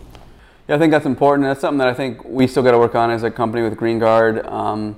yeah 0.68 0.76
i 0.76 0.78
think 0.80 0.92
that's 0.92 1.06
important 1.06 1.48
that's 1.48 1.62
something 1.62 1.78
that 1.78 1.88
i 1.88 1.94
think 1.94 2.24
we 2.26 2.46
still 2.48 2.64
got 2.64 2.72
to 2.72 2.78
work 2.78 2.96
on 2.96 3.10
as 3.10 3.24
a 3.24 3.32
company 3.32 3.64
with 3.64 3.76
green 3.78 4.00
guard 4.00 4.46
um, 4.48 4.96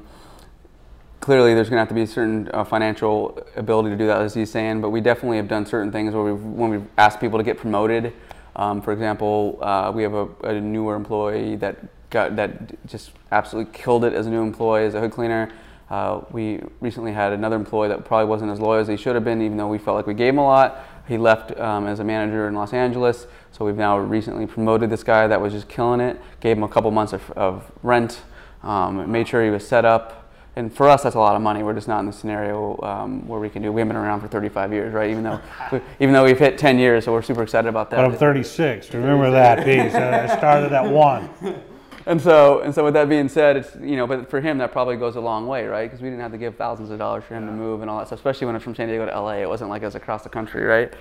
clearly 1.20 1.54
there's 1.54 1.70
going 1.70 1.78
to 1.78 1.82
have 1.82 1.90
to 1.90 1.94
be 1.94 2.02
a 2.02 2.08
certain 2.08 2.50
uh, 2.54 2.64
financial 2.64 3.42
ability 3.56 3.90
to 3.90 3.98
do 3.98 4.08
that 4.08 4.22
as 4.22 4.34
he's 4.34 4.52
saying 4.52 4.82
but 4.82 4.90
we 4.90 5.02
definitely 5.02 5.38
have 5.38 5.48
done 5.48 5.66
certain 5.66 5.92
things 5.92 6.14
where 6.14 6.24
we've 6.24 6.44
when 6.44 6.70
we've 6.70 6.88
asked 6.98 7.20
people 7.20 7.38
to 7.38 7.44
get 7.44 7.58
promoted. 7.58 8.14
Um, 8.56 8.82
for 8.82 8.92
example 8.92 9.60
uh, 9.62 9.92
we 9.94 10.04
have 10.04 10.14
a, 10.14 10.28
a 10.44 10.60
newer 10.60 10.96
employee 10.96 11.56
that 11.58 11.78
got 12.10 12.36
that 12.36 12.86
just 12.88 13.12
absolutely 13.32 13.72
killed 13.74 14.04
it 14.04 14.14
as 14.14 14.28
a 14.28 14.30
new 14.30 14.42
employee 14.42 14.86
as 14.86 14.94
a 14.94 15.00
hood 15.00 15.12
cleaner. 15.12 15.52
Uh, 15.90 16.22
we 16.32 16.62
recently 16.82 17.12
had 17.12 17.34
another 17.34 17.56
employee 17.56 17.88
that 17.88 18.06
probably 18.06 18.28
wasn't 18.28 18.52
as 18.52 18.60
loyal 18.60 18.80
as 18.80 18.88
he 18.88 18.96
should 18.96 19.16
have 19.16 19.24
been 19.24 19.42
even 19.42 19.58
though 19.58 19.68
we 19.68 19.78
felt 19.78 19.96
like 19.98 20.08
we 20.08 20.14
gave 20.14 20.34
him 20.34 20.40
a 20.40 20.44
lot. 20.44 20.86
He 21.08 21.18
left 21.18 21.58
um, 21.60 21.88
as 21.88 22.00
a 22.00 22.04
manager 22.04 22.48
in 22.48 22.54
los 22.54 22.74
angeles 22.74 23.28
so 23.52 23.66
we've 23.66 23.76
now 23.76 23.98
recently 23.98 24.46
promoted 24.46 24.90
this 24.90 25.04
guy 25.04 25.28
that 25.28 25.42
was 25.42 25.54
just 25.54 25.68
killing 25.68 26.00
it 26.00 26.20
gave 26.40 26.56
him 26.58 26.64
a 26.64 26.70
couple 26.70 26.92
months 26.92 27.14
of, 27.14 27.32
of 27.32 27.72
rent 27.84 28.22
um, 28.64 29.10
made 29.12 29.28
sure 29.28 29.44
he 29.44 29.50
was 29.50 29.68
set 29.68 29.86
up 29.86 30.19
and 30.60 30.74
for 30.76 30.90
us, 30.90 31.04
that's 31.04 31.16
a 31.16 31.20
lot 31.20 31.38
of 31.38 31.42
money. 31.42 31.64
We're 31.64 31.74
just 31.74 31.88
not 31.88 32.02
in 32.02 32.06
the 32.06 32.12
scenario 32.12 32.78
um, 32.84 33.26
where 33.26 33.40
we 33.40 33.50
can 33.50 33.62
do. 33.62 33.72
We 33.72 33.80
haven't 33.80 33.96
been 33.96 34.04
around 34.04 34.20
for 34.20 34.28
35 34.28 34.74
years, 34.74 34.94
right? 34.94 35.10
Even 35.10 35.24
though, 35.24 35.40
we, 35.72 35.80
even 36.02 36.14
though 36.14 36.26
we've 36.26 36.38
hit 36.38 36.58
10 36.58 36.78
years, 36.78 37.06
so 37.06 37.14
we're 37.14 37.22
super 37.22 37.44
excited 37.44 37.70
about 37.70 37.90
that. 37.92 37.96
But 37.96 38.06
I'm 38.06 38.18
36. 38.18 38.94
Remember 38.94 39.32
that 39.42 39.64
piece. 39.64 39.96
I 39.96 40.38
started 40.38 40.74
at 40.74 40.86
one. 40.86 41.30
And 42.06 42.20
so, 42.20 42.62
and 42.62 42.74
so, 42.74 42.84
with 42.84 42.96
that 42.96 43.08
being 43.08 43.30
said, 43.30 43.58
it's 43.58 43.76
you 43.76 43.96
know, 43.96 44.08
but 44.08 44.32
for 44.32 44.42
him, 44.42 44.58
that 44.60 44.72
probably 44.72 44.96
goes 44.96 45.16
a 45.16 45.20
long 45.20 45.46
way, 45.46 45.68
right? 45.68 45.84
Because 45.88 46.02
we 46.02 46.10
didn't 46.10 46.22
have 46.22 46.32
to 46.32 46.40
give 46.40 46.56
thousands 46.56 46.90
of 46.90 46.98
dollars 46.98 47.24
for 47.24 47.36
him 47.36 47.46
to 47.46 47.52
move 47.52 47.82
and 47.82 47.90
all 47.90 48.00
that 48.00 48.08
stuff. 48.08 48.18
Especially 48.18 48.48
when 48.48 48.56
it's 48.56 48.64
from 48.64 48.74
San 48.74 48.88
Diego 48.88 49.06
to 49.06 49.12
LA, 49.12 49.34
it 49.34 49.50
wasn't 49.50 49.70
like 49.70 49.84
it 49.84 49.86
was 49.86 49.94
across 49.94 50.24
the 50.24 50.30
country, 50.30 50.64
right? 50.64 50.92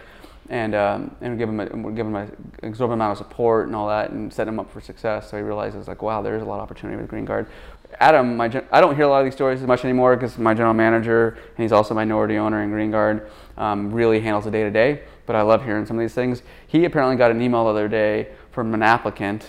And 0.51 0.75
um, 0.75 1.17
and 1.23 1.33
we 1.33 1.39
give 1.39 1.49
him 1.49 1.61
a, 1.61 1.89
we 1.89 1.95
give 1.95 2.07
him 2.07 2.15
an 2.15 2.53
exorbitant 2.63 3.01
amount 3.01 3.13
of 3.13 3.19
support 3.19 3.69
and 3.69 3.77
all 3.77 3.89
that, 3.89 4.11
and 4.11 4.31
set 4.31 4.47
him 4.47 4.61
up 4.61 4.71
for 4.71 4.83
success. 4.83 5.31
So 5.31 5.39
he 5.39 5.43
realizes 5.43 5.89
like, 5.89 6.03
wow, 6.03 6.21
there 6.21 6.37
is 6.37 6.43
a 6.43 6.45
lot 6.45 6.57
of 6.57 6.63
opportunity 6.63 7.01
with 7.01 7.09
Green 7.09 7.25
Guard. 7.25 7.47
Adam, 8.01 8.37
my 8.37 8.49
gen- 8.49 8.67
I 8.71 8.81
don't 8.81 8.95
hear 8.95 9.05
a 9.05 9.09
lot 9.09 9.21
of 9.21 9.25
these 9.25 9.35
stories 9.35 9.61
as 9.61 9.67
much 9.67 9.85
anymore 9.85 10.17
because 10.17 10.39
my 10.39 10.55
general 10.55 10.75
manager 10.75 11.31
and 11.31 11.63
he's 11.63 11.73
also 11.73 11.95
minority 11.95 12.37
owner 12.37 12.63
in 12.63 12.71
Green 12.71 12.91
Guard 12.91 13.31
um, 13.57 13.93
really 13.93 14.21
handles 14.21 14.45
the 14.45 14.51
day 14.51 14.63
to 14.63 14.71
day. 14.71 15.03
But 15.27 15.37
I 15.37 15.43
love 15.43 15.65
hearing 15.65 15.85
some 15.87 15.99
of 15.99 16.01
these 16.01 16.15
things. 16.15 16.43
He 16.67 16.85
apparently 16.85 17.17
got 17.17 17.31
an 17.31 17.43
email 17.43 17.65
the 17.65 17.71
other 17.71 17.89
day 17.89 18.29
from 18.53 18.73
an 18.75 18.83
applicant 18.83 19.47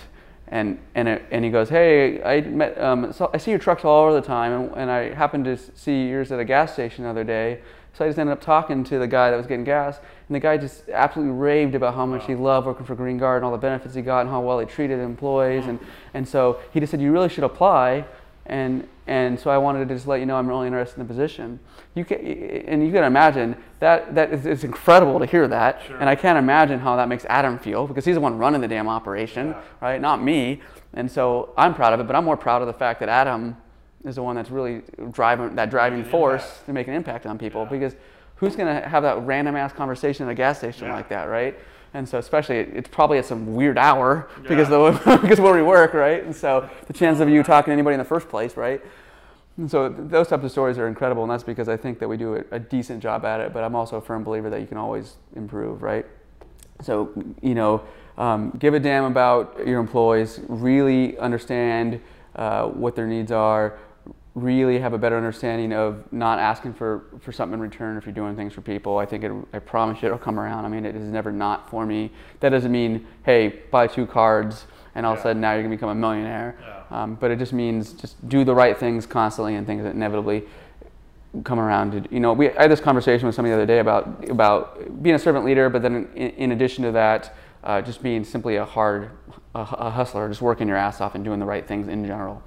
and 0.50 0.78
and, 0.94 1.08
it, 1.08 1.24
and 1.30 1.44
he 1.44 1.50
goes, 1.50 1.68
hey, 1.68 2.22
I 2.22 2.40
met, 2.40 2.78
um, 2.80 3.12
so 3.12 3.30
I 3.32 3.38
see 3.38 3.50
your 3.50 3.60
trucks 3.60 3.84
all 3.84 4.04
over 4.04 4.12
the 4.12 4.26
time, 4.26 4.52
and, 4.52 4.76
and 4.76 4.90
I 4.90 5.14
happened 5.14 5.44
to 5.44 5.56
see 5.56 6.08
yours 6.08 6.32
at 6.32 6.40
a 6.40 6.44
gas 6.44 6.72
station 6.72 7.04
the 7.04 7.10
other 7.10 7.24
day. 7.24 7.60
So 7.92 8.04
I 8.04 8.08
just 8.08 8.18
ended 8.18 8.32
up 8.32 8.40
talking 8.40 8.84
to 8.84 8.98
the 8.98 9.06
guy 9.06 9.30
that 9.30 9.36
was 9.36 9.46
getting 9.46 9.64
gas, 9.64 9.98
and 9.98 10.34
the 10.34 10.40
guy 10.40 10.56
just 10.56 10.88
absolutely 10.88 11.34
raved 11.34 11.74
about 11.74 11.94
how 11.94 12.06
much 12.06 12.26
he 12.26 12.34
loved 12.34 12.66
working 12.66 12.86
for 12.86 12.94
Green 12.94 13.18
Guard 13.18 13.38
and 13.38 13.44
all 13.44 13.52
the 13.52 13.58
benefits 13.58 13.94
he 13.94 14.02
got 14.02 14.22
and 14.22 14.30
how 14.30 14.40
well 14.40 14.58
he 14.58 14.66
treated 14.66 14.98
employees, 14.98 15.66
and 15.66 15.78
and 16.14 16.28
so 16.28 16.60
he 16.72 16.80
just 16.80 16.90
said 16.90 17.00
you 17.00 17.12
really 17.12 17.28
should 17.28 17.44
apply, 17.44 18.04
and 18.46 18.86
and 19.06 19.38
so 19.38 19.50
I 19.50 19.58
wanted 19.58 19.88
to 19.88 19.94
just 19.94 20.06
let 20.06 20.20
you 20.20 20.26
know 20.26 20.36
I'm 20.36 20.46
really 20.48 20.66
interested 20.66 21.00
in 21.00 21.06
the 21.06 21.12
position. 21.12 21.58
You 21.94 22.04
can 22.04 22.18
and 22.18 22.84
you 22.84 22.92
can 22.92 23.04
imagine 23.04 23.56
that 23.80 24.14
that 24.14 24.32
is 24.32 24.46
it's 24.46 24.64
incredible 24.64 25.18
to 25.18 25.26
hear 25.26 25.48
that, 25.48 25.82
and 25.98 26.08
I 26.08 26.14
can't 26.14 26.38
imagine 26.38 26.78
how 26.78 26.96
that 26.96 27.08
makes 27.08 27.24
Adam 27.28 27.58
feel 27.58 27.86
because 27.86 28.04
he's 28.04 28.14
the 28.14 28.20
one 28.20 28.38
running 28.38 28.60
the 28.60 28.68
damn 28.68 28.88
operation, 28.88 29.54
right? 29.80 30.00
Not 30.00 30.22
me. 30.22 30.60
And 30.94 31.10
so 31.10 31.52
I'm 31.56 31.74
proud 31.74 31.92
of 31.92 32.00
it, 32.00 32.06
but 32.06 32.16
I'm 32.16 32.24
more 32.24 32.36
proud 32.36 32.62
of 32.62 32.66
the 32.66 32.72
fact 32.74 33.00
that 33.00 33.08
Adam 33.08 33.56
is 34.04 34.16
the 34.16 34.22
one 34.22 34.34
that's 34.36 34.50
really 34.50 34.82
driving 35.10 35.54
that 35.56 35.70
driving 35.70 36.04
force 36.04 36.60
to 36.66 36.72
make 36.72 36.88
an 36.88 36.94
impact 36.94 37.26
on 37.26 37.38
people 37.38 37.66
because 37.66 37.94
who's 38.36 38.56
going 38.56 38.74
to 38.82 38.88
have 38.88 39.02
that 39.02 39.20
random 39.26 39.54
ass 39.54 39.72
conversation 39.72 40.26
at 40.26 40.32
a 40.32 40.34
gas 40.34 40.58
station 40.58 40.86
Yeah. 40.86 40.94
like 40.94 41.08
that, 41.10 41.24
right? 41.24 41.58
And 41.92 42.08
so 42.08 42.18
especially 42.18 42.56
it's 42.56 42.88
probably 42.88 43.18
at 43.18 43.24
some 43.24 43.54
weird 43.54 43.76
hour 43.76 44.28
because 44.48 44.70
of 44.70 45.04
the, 45.04 45.16
because 45.22 45.40
where 45.40 45.54
we 45.54 45.62
work, 45.62 45.92
right? 45.92 46.22
And 46.22 46.34
so 46.34 46.68
the 46.86 46.92
chance 46.92 47.20
of 47.20 47.28
you 47.28 47.42
talking 47.42 47.70
to 47.70 47.72
anybody 47.72 47.94
in 47.94 47.98
the 47.98 48.04
first 48.04 48.28
place, 48.28 48.56
right? 48.56 48.80
And 49.56 49.70
so 49.70 49.88
those 49.88 50.28
types 50.28 50.44
of 50.44 50.50
stories 50.50 50.78
are 50.78 50.88
incredible, 50.88 51.22
and 51.22 51.30
that's 51.30 51.42
because 51.42 51.68
I 51.68 51.76
think 51.76 51.98
that 51.98 52.08
we 52.08 52.16
do 52.16 52.36
a, 52.36 52.44
a 52.52 52.58
decent 52.58 53.02
job 53.02 53.24
at 53.24 53.40
it. 53.40 53.52
But 53.52 53.64
I'm 53.64 53.74
also 53.74 53.96
a 53.96 54.00
firm 54.00 54.24
believer 54.24 54.48
that 54.50 54.60
you 54.60 54.66
can 54.66 54.78
always 54.78 55.16
improve, 55.36 55.82
right? 55.82 56.06
So 56.82 57.12
you 57.42 57.54
know, 57.54 57.82
um, 58.16 58.52
give 58.58 58.74
a 58.74 58.80
damn 58.80 59.04
about 59.04 59.66
your 59.66 59.80
employees. 59.80 60.40
Really 60.48 61.18
understand 61.18 62.00
uh, 62.36 62.68
what 62.68 62.94
their 62.94 63.06
needs 63.06 63.32
are. 63.32 63.78
Really 64.34 64.78
have 64.78 64.92
a 64.92 64.98
better 64.98 65.16
understanding 65.16 65.72
of 65.72 66.10
not 66.12 66.38
asking 66.38 66.72
for, 66.74 67.04
for 67.20 67.32
something 67.32 67.54
in 67.54 67.60
return 67.60 67.96
if 67.96 68.06
you're 68.06 68.14
doing 68.14 68.36
things 68.36 68.52
for 68.52 68.60
people. 68.60 68.98
I 68.98 69.06
think 69.06 69.24
it, 69.24 69.32
I 69.52 69.58
promise 69.58 70.02
you 70.02 70.06
it'll 70.06 70.18
come 70.18 70.38
around. 70.38 70.64
I 70.64 70.68
mean, 70.68 70.84
it 70.84 70.94
is 70.94 71.08
never 71.10 71.32
not 71.32 71.68
for 71.68 71.84
me. 71.84 72.12
That 72.38 72.50
doesn't 72.50 72.70
mean, 72.70 73.06
hey, 73.24 73.60
buy 73.70 73.88
two 73.88 74.06
cards 74.06 74.66
and 74.94 75.04
all 75.04 75.14
of 75.14 75.18
a 75.18 75.22
sudden 75.22 75.40
now 75.40 75.52
you're 75.52 75.62
gonna 75.62 75.74
become 75.74 75.88
a 75.88 75.94
millionaire. 75.94 76.56
Yeah. 76.60 77.02
Um, 77.02 77.14
but 77.16 77.30
it 77.30 77.38
just 77.38 77.52
means 77.52 77.92
just 77.92 78.28
do 78.28 78.44
the 78.44 78.54
right 78.54 78.78
things 78.78 79.04
constantly 79.04 79.56
and 79.56 79.66
things 79.66 79.82
that 79.82 79.94
inevitably 79.94 80.44
come 81.44 81.58
around. 81.58 81.92
To, 81.92 82.14
you 82.14 82.20
know, 82.20 82.32
we, 82.32 82.50
I 82.50 82.62
had 82.62 82.70
this 82.70 82.80
conversation 82.80 83.26
with 83.26 83.34
somebody 83.34 83.50
the 83.50 83.62
other 83.62 83.66
day 83.66 83.80
about, 83.80 84.28
about 84.28 85.02
being 85.02 85.16
a 85.16 85.18
servant 85.18 85.44
leader, 85.44 85.68
but 85.68 85.82
then 85.82 86.08
in, 86.14 86.30
in 86.30 86.52
addition 86.52 86.84
to 86.84 86.92
that, 86.92 87.36
uh, 87.62 87.80
just 87.82 88.02
being 88.02 88.24
simply 88.24 88.56
a 88.56 88.64
hard, 88.64 89.10
a, 89.54 89.60
a 89.60 89.90
hustler, 89.90 90.28
just 90.28 90.40
working 90.40 90.68
your 90.68 90.76
ass 90.76 91.00
off 91.00 91.14
and 91.14 91.24
doing 91.24 91.40
the 91.40 91.46
right 91.46 91.66
things 91.66 91.88
in 91.88 92.06
general 92.06 92.42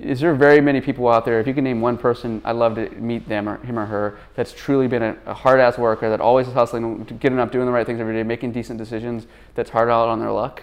is 0.00 0.20
there 0.20 0.34
very 0.34 0.60
many 0.60 0.80
people 0.80 1.08
out 1.08 1.24
there 1.24 1.40
if 1.40 1.46
you 1.46 1.54
can 1.54 1.64
name 1.64 1.80
one 1.80 1.96
person 1.96 2.42
i'd 2.44 2.52
love 2.56 2.74
to 2.74 2.88
meet 2.96 3.26
them 3.28 3.48
or 3.48 3.56
him 3.64 3.78
or 3.78 3.86
her 3.86 4.18
that's 4.34 4.52
truly 4.52 4.86
been 4.86 5.02
a, 5.02 5.16
a 5.26 5.32
hard-ass 5.34 5.78
worker 5.78 6.10
that 6.10 6.20
always 6.20 6.46
is 6.46 6.52
hustling 6.52 7.04
getting 7.20 7.38
up 7.38 7.50
doing 7.50 7.66
the 7.66 7.72
right 7.72 7.86
things 7.86 7.98
every 7.98 8.14
day 8.14 8.22
making 8.22 8.52
decent 8.52 8.78
decisions 8.78 9.26
that's 9.54 9.70
hard 9.70 9.88
out 9.88 10.08
on 10.08 10.18
their 10.18 10.30
luck 10.30 10.62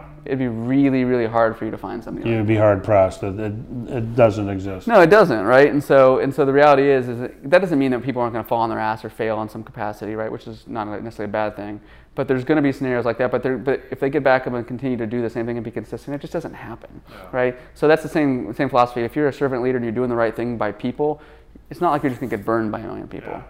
Yeah. 0.00 0.32
it'd 0.32 0.38
be 0.38 0.48
really 0.48 1.04
really 1.04 1.26
hard 1.26 1.56
for 1.56 1.64
you 1.64 1.70
to 1.70 1.78
find 1.78 2.02
something 2.02 2.26
You'd 2.26 2.46
be 2.46 2.56
hard 2.56 2.82
pressed. 2.84 3.22
It, 3.22 3.38
it, 3.38 3.52
it 3.88 4.16
doesn't 4.16 4.48
exist. 4.48 4.86
no, 4.86 5.00
it 5.00 5.10
doesn't, 5.10 5.44
right? 5.44 5.70
And 5.70 5.82
so, 5.82 6.18
and 6.18 6.34
so 6.34 6.44
the 6.44 6.52
reality 6.52 6.90
is, 6.90 7.08
is 7.08 7.18
that, 7.20 7.50
that 7.50 7.58
doesn't 7.60 7.78
mean 7.78 7.90
that 7.92 8.02
people 8.02 8.22
aren't 8.22 8.32
going 8.32 8.44
to 8.44 8.48
fall 8.48 8.60
on 8.60 8.70
their 8.70 8.78
ass 8.78 9.04
or 9.04 9.10
fail 9.10 9.40
in 9.42 9.48
some 9.48 9.62
capacity, 9.62 10.14
right? 10.14 10.30
Which 10.30 10.46
is 10.46 10.66
not 10.66 10.86
necessarily 11.02 11.30
a 11.30 11.32
bad 11.32 11.56
thing. 11.56 11.80
But 12.14 12.26
there's 12.28 12.44
going 12.44 12.56
to 12.56 12.62
be 12.62 12.72
scenarios 12.72 13.04
like 13.04 13.18
that. 13.18 13.30
But 13.30 13.64
but 13.64 13.82
if 13.90 14.00
they 14.00 14.10
get 14.10 14.24
back 14.24 14.46
up 14.46 14.52
and 14.52 14.66
continue 14.66 14.96
to 14.96 15.06
do 15.06 15.22
the 15.22 15.30
same 15.30 15.46
thing 15.46 15.56
and 15.56 15.64
be 15.64 15.70
consistent, 15.70 16.14
it 16.14 16.20
just 16.20 16.32
doesn't 16.32 16.54
happen, 16.54 17.00
right? 17.32 17.56
So 17.74 17.86
that's 17.88 18.02
the 18.02 18.08
same 18.08 18.52
same 18.54 18.68
philosophy. 18.68 19.02
If 19.02 19.14
you're 19.16 19.28
a 19.28 19.32
servant 19.32 19.62
leader 19.62 19.76
and 19.76 19.84
you're 19.84 19.94
doing 19.94 20.10
the 20.10 20.16
right 20.16 20.34
thing 20.34 20.58
by 20.58 20.72
people, 20.72 21.22
it's 21.70 21.80
not 21.80 21.92
like 21.92 22.02
you're 22.02 22.10
just 22.10 22.20
going 22.20 22.30
to 22.30 22.36
get 22.36 22.44
burned 22.44 22.72
by 22.72 22.80
a 22.80 22.86
million 22.86 23.08
people. 23.08 23.42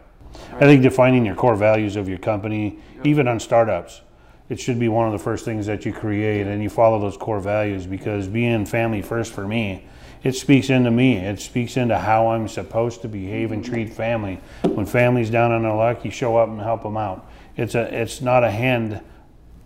I 0.53 0.61
think 0.61 0.83
defining 0.83 1.25
your 1.27 1.35
core 1.35 1.57
values 1.57 1.97
of 1.97 2.09
your 2.09 2.19
company, 2.19 2.79
even 3.03 3.27
on 3.27 3.41
startups, 3.41 4.03
it 4.51 4.59
should 4.59 4.81
be 4.81 4.89
one 4.89 5.07
of 5.07 5.13
the 5.13 5.19
first 5.19 5.45
things 5.45 5.67
that 5.67 5.87
you 5.87 5.93
create 5.93 6.49
and 6.49 6.61
you 6.61 6.69
follow 6.69 7.01
those 7.01 7.17
core 7.17 7.41
values 7.41 7.87
because 7.87 8.27
being 8.27 8.67
family 8.67 9.01
first 9.01 9.33
for 9.33 9.47
me, 9.47 9.87
it 10.25 10.35
speaks 10.35 10.69
into 10.69 10.91
me. 10.91 11.17
It 11.17 11.41
speaks 11.41 11.77
into 11.77 11.97
how 11.97 12.27
I'm 12.27 12.49
supposed 12.49 13.01
to 13.03 13.09
behave 13.09 13.53
and 13.53 13.65
treat 13.65 13.93
family. 13.93 14.41
When 14.65 14.85
family's 14.87 15.31
down 15.31 15.53
on 15.53 15.63
their 15.63 15.73
luck, 15.73 16.05
you 16.05 16.11
show 16.11 16.37
up 16.37 16.49
and 16.49 16.61
help 16.61 16.83
them 16.83 16.97
out. 16.97 17.31
It's 17.57 17.77
a 17.77 17.83
it's 17.95 18.21
not 18.21 18.43
a 18.43 18.51
hand 18.51 19.01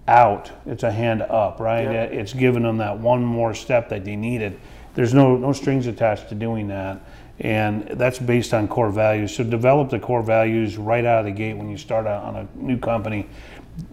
out, 0.06 0.52
it's 0.66 0.82
a 0.82 0.92
hand 0.92 1.22
up, 1.22 1.60
right? 1.60 1.90
Yep. 1.90 2.12
It's 2.12 2.32
giving 2.34 2.62
them 2.62 2.76
that 2.76 2.98
one 2.98 3.24
more 3.24 3.54
step 3.54 3.88
that 3.88 4.04
they 4.04 4.16
needed. 4.16 4.60
There's 4.94 5.14
no 5.14 5.36
no 5.36 5.52
strings 5.54 5.86
attached 5.86 6.28
to 6.28 6.34
doing 6.34 6.68
that. 6.68 7.00
And 7.40 7.88
that's 7.88 8.20
based 8.20 8.54
on 8.54 8.68
core 8.68 8.90
values. 8.90 9.34
So 9.34 9.42
develop 9.42 9.90
the 9.90 9.98
core 9.98 10.22
values 10.22 10.76
right 10.76 11.04
out 11.04 11.20
of 11.20 11.24
the 11.24 11.32
gate 11.32 11.54
when 11.54 11.68
you 11.68 11.76
start 11.76 12.06
out 12.06 12.22
on 12.22 12.36
a 12.36 12.48
new 12.54 12.78
company. 12.78 13.26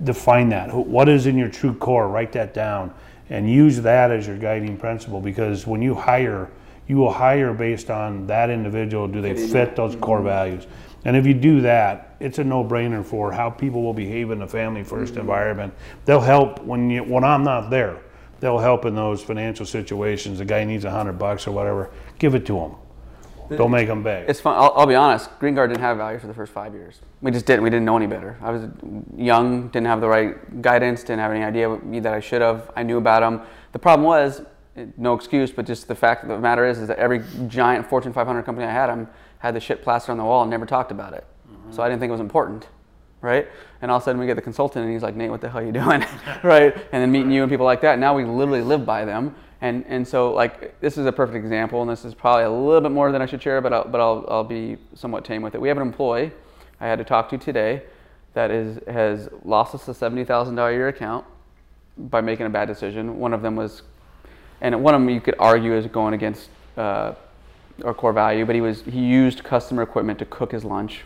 Define 0.03 0.49
that. 0.49 0.73
What 0.73 1.09
is 1.09 1.25
in 1.25 1.37
your 1.37 1.49
true 1.49 1.73
core? 1.73 2.07
Write 2.07 2.31
that 2.33 2.53
down 2.53 2.93
and 3.29 3.49
use 3.49 3.81
that 3.81 4.11
as 4.11 4.27
your 4.27 4.37
guiding 4.37 4.77
principle 4.77 5.21
because 5.21 5.65
when 5.65 5.81
you 5.81 5.95
hire, 5.95 6.51
you 6.87 6.97
will 6.97 7.11
hire 7.11 7.53
based 7.53 7.89
on 7.89 8.27
that 8.27 8.49
individual. 8.49 9.07
Do 9.07 9.21
they 9.21 9.35
fit 9.35 9.75
those 9.75 9.95
core 9.95 10.17
mm-hmm. 10.17 10.27
values? 10.27 10.67
And 11.05 11.15
if 11.15 11.25
you 11.25 11.33
do 11.33 11.61
that, 11.61 12.15
it's 12.19 12.37
a 12.37 12.43
no-brainer 12.43 13.03
for 13.03 13.31
how 13.31 13.49
people 13.49 13.81
will 13.81 13.93
behave 13.93 14.29
in 14.29 14.41
a 14.41 14.47
family 14.47 14.83
1st 14.83 14.87
mm-hmm. 14.87 15.19
environment. 15.19 15.73
They'll 16.05 16.19
help 16.19 16.61
when 16.63 16.89
you 16.89 17.03
when 17.03 17.23
I'm 17.23 17.43
not 17.43 17.69
there. 17.69 17.97
They'll 18.39 18.59
help 18.59 18.85
in 18.85 18.95
those 18.95 19.23
financial 19.23 19.65
situations. 19.65 20.39
The 20.39 20.45
guy 20.45 20.63
needs 20.63 20.83
a 20.83 20.91
hundred 20.91 21.13
bucks 21.13 21.47
or 21.47 21.51
whatever. 21.51 21.91
Give 22.19 22.35
it 22.35 22.45
to 22.47 22.57
him. 22.57 22.75
Don't 23.57 23.71
make 23.71 23.87
them 23.87 24.03
beg. 24.03 24.29
It's 24.29 24.39
fun. 24.39 24.55
I'll, 24.55 24.73
I'll 24.75 24.85
be 24.87 24.95
honest. 24.95 25.29
Green 25.39 25.55
Guard 25.55 25.69
didn't 25.69 25.81
have 25.81 25.97
value 25.97 26.19
for 26.19 26.27
the 26.27 26.33
first 26.33 26.51
five 26.51 26.73
years. 26.73 26.99
We 27.21 27.31
just 27.31 27.45
didn't. 27.45 27.63
We 27.63 27.69
didn't 27.69 27.85
know 27.85 27.97
any 27.97 28.07
better. 28.07 28.37
I 28.41 28.51
was 28.51 28.63
young, 29.17 29.67
didn't 29.69 29.87
have 29.87 30.01
the 30.01 30.07
right 30.07 30.61
guidance, 30.61 31.01
didn't 31.01 31.19
have 31.19 31.31
any 31.31 31.43
idea 31.43 31.69
what- 31.69 32.03
that 32.03 32.13
I 32.13 32.19
should 32.19 32.41
have. 32.41 32.71
I 32.75 32.83
knew 32.83 32.97
about 32.97 33.21
them. 33.21 33.41
The 33.71 33.79
problem 33.79 34.05
was, 34.05 34.41
no 34.97 35.13
excuse, 35.13 35.51
but 35.51 35.65
just 35.65 35.87
the 35.87 35.95
fact 35.95 36.23
of 36.23 36.29
the 36.29 36.39
matter 36.39 36.65
is, 36.65 36.79
is 36.79 36.87
that 36.87 36.97
every 36.97 37.23
giant 37.47 37.87
Fortune 37.89 38.13
500 38.13 38.43
company 38.43 38.65
I 38.65 38.71
had, 38.71 38.89
I 38.89 39.05
had 39.39 39.55
the 39.55 39.59
shit 39.59 39.83
plastered 39.83 40.11
on 40.11 40.17
the 40.17 40.23
wall 40.23 40.41
and 40.41 40.51
never 40.51 40.65
talked 40.65 40.91
about 40.91 41.13
it. 41.13 41.25
Mm-hmm. 41.49 41.73
So 41.73 41.83
I 41.83 41.89
didn't 41.89 41.99
think 41.99 42.09
it 42.09 42.13
was 42.13 42.21
important, 42.21 42.67
right? 43.21 43.47
And 43.81 43.91
all 43.91 43.97
of 43.97 44.03
a 44.03 44.05
sudden 44.05 44.19
we 44.19 44.27
get 44.27 44.35
the 44.35 44.41
consultant 44.41 44.85
and 44.85 44.93
he's 44.93 45.03
like, 45.03 45.15
Nate, 45.15 45.29
what 45.29 45.41
the 45.41 45.49
hell 45.49 45.59
are 45.61 45.65
you 45.65 45.71
doing, 45.71 46.05
right? 46.43 46.73
And 46.73 47.01
then 47.03 47.11
meeting 47.11 47.31
you 47.31 47.43
and 47.43 47.51
people 47.51 47.65
like 47.65 47.81
that. 47.81 47.99
Now 47.99 48.15
we 48.15 48.23
literally 48.23 48.61
live 48.61 48.85
by 48.85 49.03
them. 49.05 49.35
And, 49.61 49.85
and 49.87 50.07
so 50.07 50.33
like 50.33 50.79
this 50.81 50.97
is 50.97 51.05
a 51.05 51.11
perfect 51.11 51.37
example, 51.37 51.81
and 51.81 51.89
this 51.89 52.03
is 52.03 52.15
probably 52.15 52.45
a 52.45 52.49
little 52.49 52.81
bit 52.81 52.91
more 52.91 53.11
than 53.11 53.21
I 53.21 53.27
should 53.27 53.41
share, 53.41 53.61
but 53.61 53.71
I'll, 53.71 53.87
but 53.87 54.01
I'll, 54.01 54.25
I'll 54.27 54.43
be 54.43 54.77
somewhat 54.95 55.23
tame 55.23 55.43
with 55.43 55.53
it. 55.53 55.61
We 55.61 55.67
have 55.67 55.77
an 55.77 55.83
employee 55.83 56.31
I 56.79 56.87
had 56.87 56.97
to 56.97 57.05
talk 57.05 57.29
to 57.29 57.37
today 57.37 57.83
that 58.33 58.49
is 58.49 58.79
has 58.87 59.29
lost 59.45 59.75
us 59.75 59.87
a 59.87 59.93
seventy 59.93 60.23
thousand 60.25 60.55
dollar 60.55 60.71
year 60.71 60.87
account 60.87 61.25
by 61.95 62.21
making 62.21 62.47
a 62.47 62.49
bad 62.49 62.67
decision. 62.67 63.19
One 63.19 63.33
of 63.33 63.43
them 63.43 63.55
was, 63.55 63.83
and 64.61 64.83
one 64.83 64.95
of 64.95 65.01
them 65.01 65.09
you 65.09 65.21
could 65.21 65.35
argue 65.37 65.75
is 65.75 65.85
going 65.85 66.15
against 66.15 66.49
uh, 66.75 67.13
our 67.85 67.93
core 67.93 68.13
value, 68.13 68.45
but 68.47 68.55
he 68.55 68.61
was 68.61 68.81
he 68.81 69.01
used 69.01 69.43
customer 69.43 69.83
equipment 69.83 70.17
to 70.19 70.25
cook 70.25 70.51
his 70.51 70.63
lunch. 70.65 71.01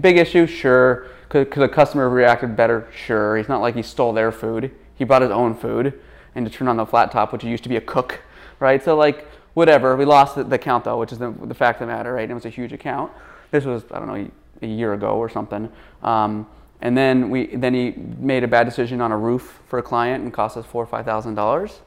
Big 0.00 0.16
issue, 0.16 0.46
sure. 0.46 1.08
Could, 1.28 1.50
could 1.50 1.64
a 1.64 1.68
customer 1.68 2.04
have 2.04 2.12
reacted 2.12 2.56
better? 2.56 2.86
Sure. 2.94 3.36
He's 3.36 3.48
not 3.48 3.60
like 3.60 3.74
he 3.74 3.82
stole 3.82 4.12
their 4.12 4.30
food. 4.30 4.70
He 4.94 5.04
brought 5.04 5.22
his 5.22 5.32
own 5.32 5.54
food 5.54 6.00
and 6.34 6.46
to 6.46 6.52
turn 6.52 6.68
on 6.68 6.76
the 6.76 6.86
flat 6.86 7.10
top, 7.12 7.32
which 7.32 7.44
used 7.44 7.62
to 7.64 7.68
be 7.68 7.76
a 7.76 7.80
cook, 7.80 8.20
right? 8.60 8.82
So 8.82 8.96
like 8.96 9.26
whatever. 9.54 9.96
We 9.96 10.04
lost 10.04 10.36
the, 10.36 10.44
the 10.44 10.58
count 10.58 10.84
though, 10.84 10.98
which 10.98 11.12
is 11.12 11.18
the, 11.18 11.30
the 11.30 11.54
fact 11.54 11.80
of 11.80 11.88
the 11.88 11.94
matter, 11.94 12.12
right? 12.12 12.22
And 12.22 12.32
it 12.32 12.34
was 12.34 12.44
a 12.44 12.50
huge 12.50 12.72
account. 12.72 13.12
This 13.50 13.64
was 13.64 13.84
I 13.90 13.98
don't 13.98 14.08
know 14.08 14.30
a 14.62 14.66
year 14.66 14.92
ago 14.92 15.16
or 15.16 15.28
something. 15.28 15.70
Um, 16.02 16.46
and 16.80 16.96
then 16.96 17.30
we 17.30 17.46
then 17.56 17.74
he 17.74 17.94
made 18.18 18.44
a 18.44 18.48
bad 18.48 18.64
decision 18.64 19.00
on 19.00 19.12
a 19.12 19.16
roof 19.16 19.60
for 19.68 19.78
a 19.78 19.82
client 19.82 20.24
and 20.24 20.32
cost 20.32 20.56
us 20.56 20.66
four 20.66 20.82
or 20.82 20.86
five 20.86 21.04
thousand 21.04 21.34
dollars. 21.34 21.80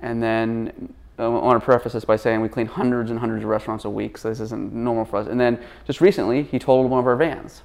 And 0.00 0.22
then 0.22 0.92
uh, 1.18 1.24
I 1.24 1.28
want 1.28 1.60
to 1.60 1.64
preface 1.64 1.94
this 1.94 2.04
by 2.04 2.16
saying 2.16 2.40
we 2.42 2.48
clean 2.48 2.66
hundreds 2.66 3.10
and 3.10 3.18
hundreds 3.18 3.42
of 3.44 3.48
restaurants 3.48 3.86
a 3.86 3.90
week, 3.90 4.18
so 4.18 4.28
this 4.28 4.40
isn't 4.40 4.74
normal 4.74 5.06
for 5.06 5.16
us. 5.16 5.26
And 5.28 5.40
then 5.40 5.58
just 5.86 6.02
recently, 6.02 6.42
he 6.42 6.58
totaled 6.58 6.90
one 6.90 7.00
of 7.00 7.06
our 7.06 7.16
vans. 7.16 7.62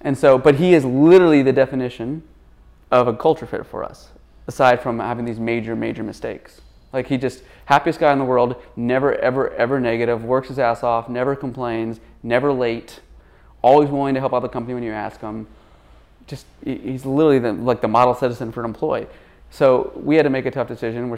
And 0.00 0.16
so, 0.16 0.38
but 0.38 0.54
he 0.54 0.72
is 0.72 0.84
literally 0.84 1.42
the 1.42 1.52
definition 1.52 2.22
of 2.90 3.06
a 3.06 3.14
culture 3.14 3.44
fit 3.46 3.66
for 3.66 3.84
us, 3.84 4.08
aside 4.50 4.82
from 4.82 4.98
having 4.98 5.24
these 5.24 5.38
major, 5.38 5.76
major 5.76 6.02
mistakes. 6.02 6.60
Like 6.92 7.06
he 7.06 7.16
just 7.16 7.44
happiest 7.66 8.00
guy 8.00 8.12
in 8.12 8.18
the 8.18 8.24
world, 8.24 8.60
never, 8.74 9.14
ever, 9.14 9.54
ever 9.54 9.78
negative, 9.78 10.24
works 10.24 10.48
his 10.48 10.58
ass 10.58 10.82
off, 10.82 11.08
never 11.08 11.36
complains, 11.36 12.00
never 12.24 12.52
late, 12.52 12.98
always 13.62 13.88
willing 13.90 14.14
to 14.14 14.20
help 14.20 14.34
out 14.34 14.42
the 14.42 14.48
company 14.48 14.74
when 14.74 14.82
you 14.82 14.90
ask 14.90 15.20
him. 15.20 15.46
Just 16.26 16.46
he's 16.64 17.06
literally 17.06 17.38
the, 17.38 17.52
like 17.52 17.80
the 17.80 17.88
model 17.88 18.12
citizen 18.12 18.50
for 18.50 18.58
an 18.60 18.66
employee. 18.66 19.06
So 19.50 19.92
we 19.94 20.16
had 20.16 20.24
to 20.24 20.30
make 20.30 20.46
a 20.46 20.50
tough 20.50 20.66
decision. 20.66 21.10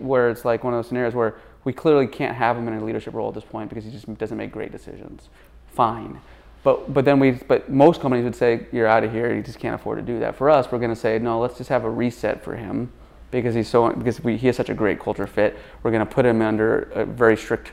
Where 0.00 0.28
it's 0.28 0.44
like 0.44 0.64
one 0.64 0.74
of 0.74 0.78
those 0.78 0.88
scenarios 0.88 1.14
where 1.14 1.36
we 1.62 1.72
clearly 1.72 2.08
can't 2.08 2.36
have 2.36 2.56
him 2.56 2.66
in 2.66 2.74
a 2.74 2.84
leadership 2.84 3.14
role 3.14 3.28
at 3.28 3.34
this 3.34 3.44
point 3.44 3.68
because 3.68 3.84
he 3.84 3.92
just 3.92 4.12
doesn't 4.18 4.36
make 4.36 4.50
great 4.50 4.72
decisions. 4.72 5.28
Fine, 5.68 6.20
but 6.62 6.92
but 6.92 7.04
then 7.04 7.18
we 7.18 7.32
but 7.32 7.70
most 7.70 8.00
companies 8.00 8.24
would 8.24 8.36
say 8.36 8.66
you're 8.72 8.86
out 8.86 9.04
of 9.04 9.12
here. 9.12 9.34
You 9.34 9.42
just 9.42 9.58
can't 9.58 9.74
afford 9.74 9.98
to 9.98 10.02
do 10.04 10.18
that. 10.20 10.36
For 10.36 10.50
us, 10.50 10.70
we're 10.70 10.78
going 10.78 10.90
to 10.90 10.96
say 10.96 11.18
no. 11.18 11.40
Let's 11.40 11.56
just 11.58 11.70
have 11.70 11.84
a 11.84 11.90
reset 11.90 12.44
for 12.44 12.54
him 12.56 12.92
because 13.30 13.54
he's 13.54 13.68
so 13.68 13.90
because 13.90 14.22
we, 14.22 14.36
he 14.36 14.46
has 14.48 14.56
such 14.56 14.68
a 14.68 14.74
great 14.74 15.00
culture 15.00 15.26
fit. 15.26 15.56
We're 15.82 15.90
going 15.90 16.06
to 16.06 16.12
put 16.12 16.26
him 16.26 16.42
under 16.42 16.82
a 16.94 17.04
very 17.04 17.36
strict 17.36 17.72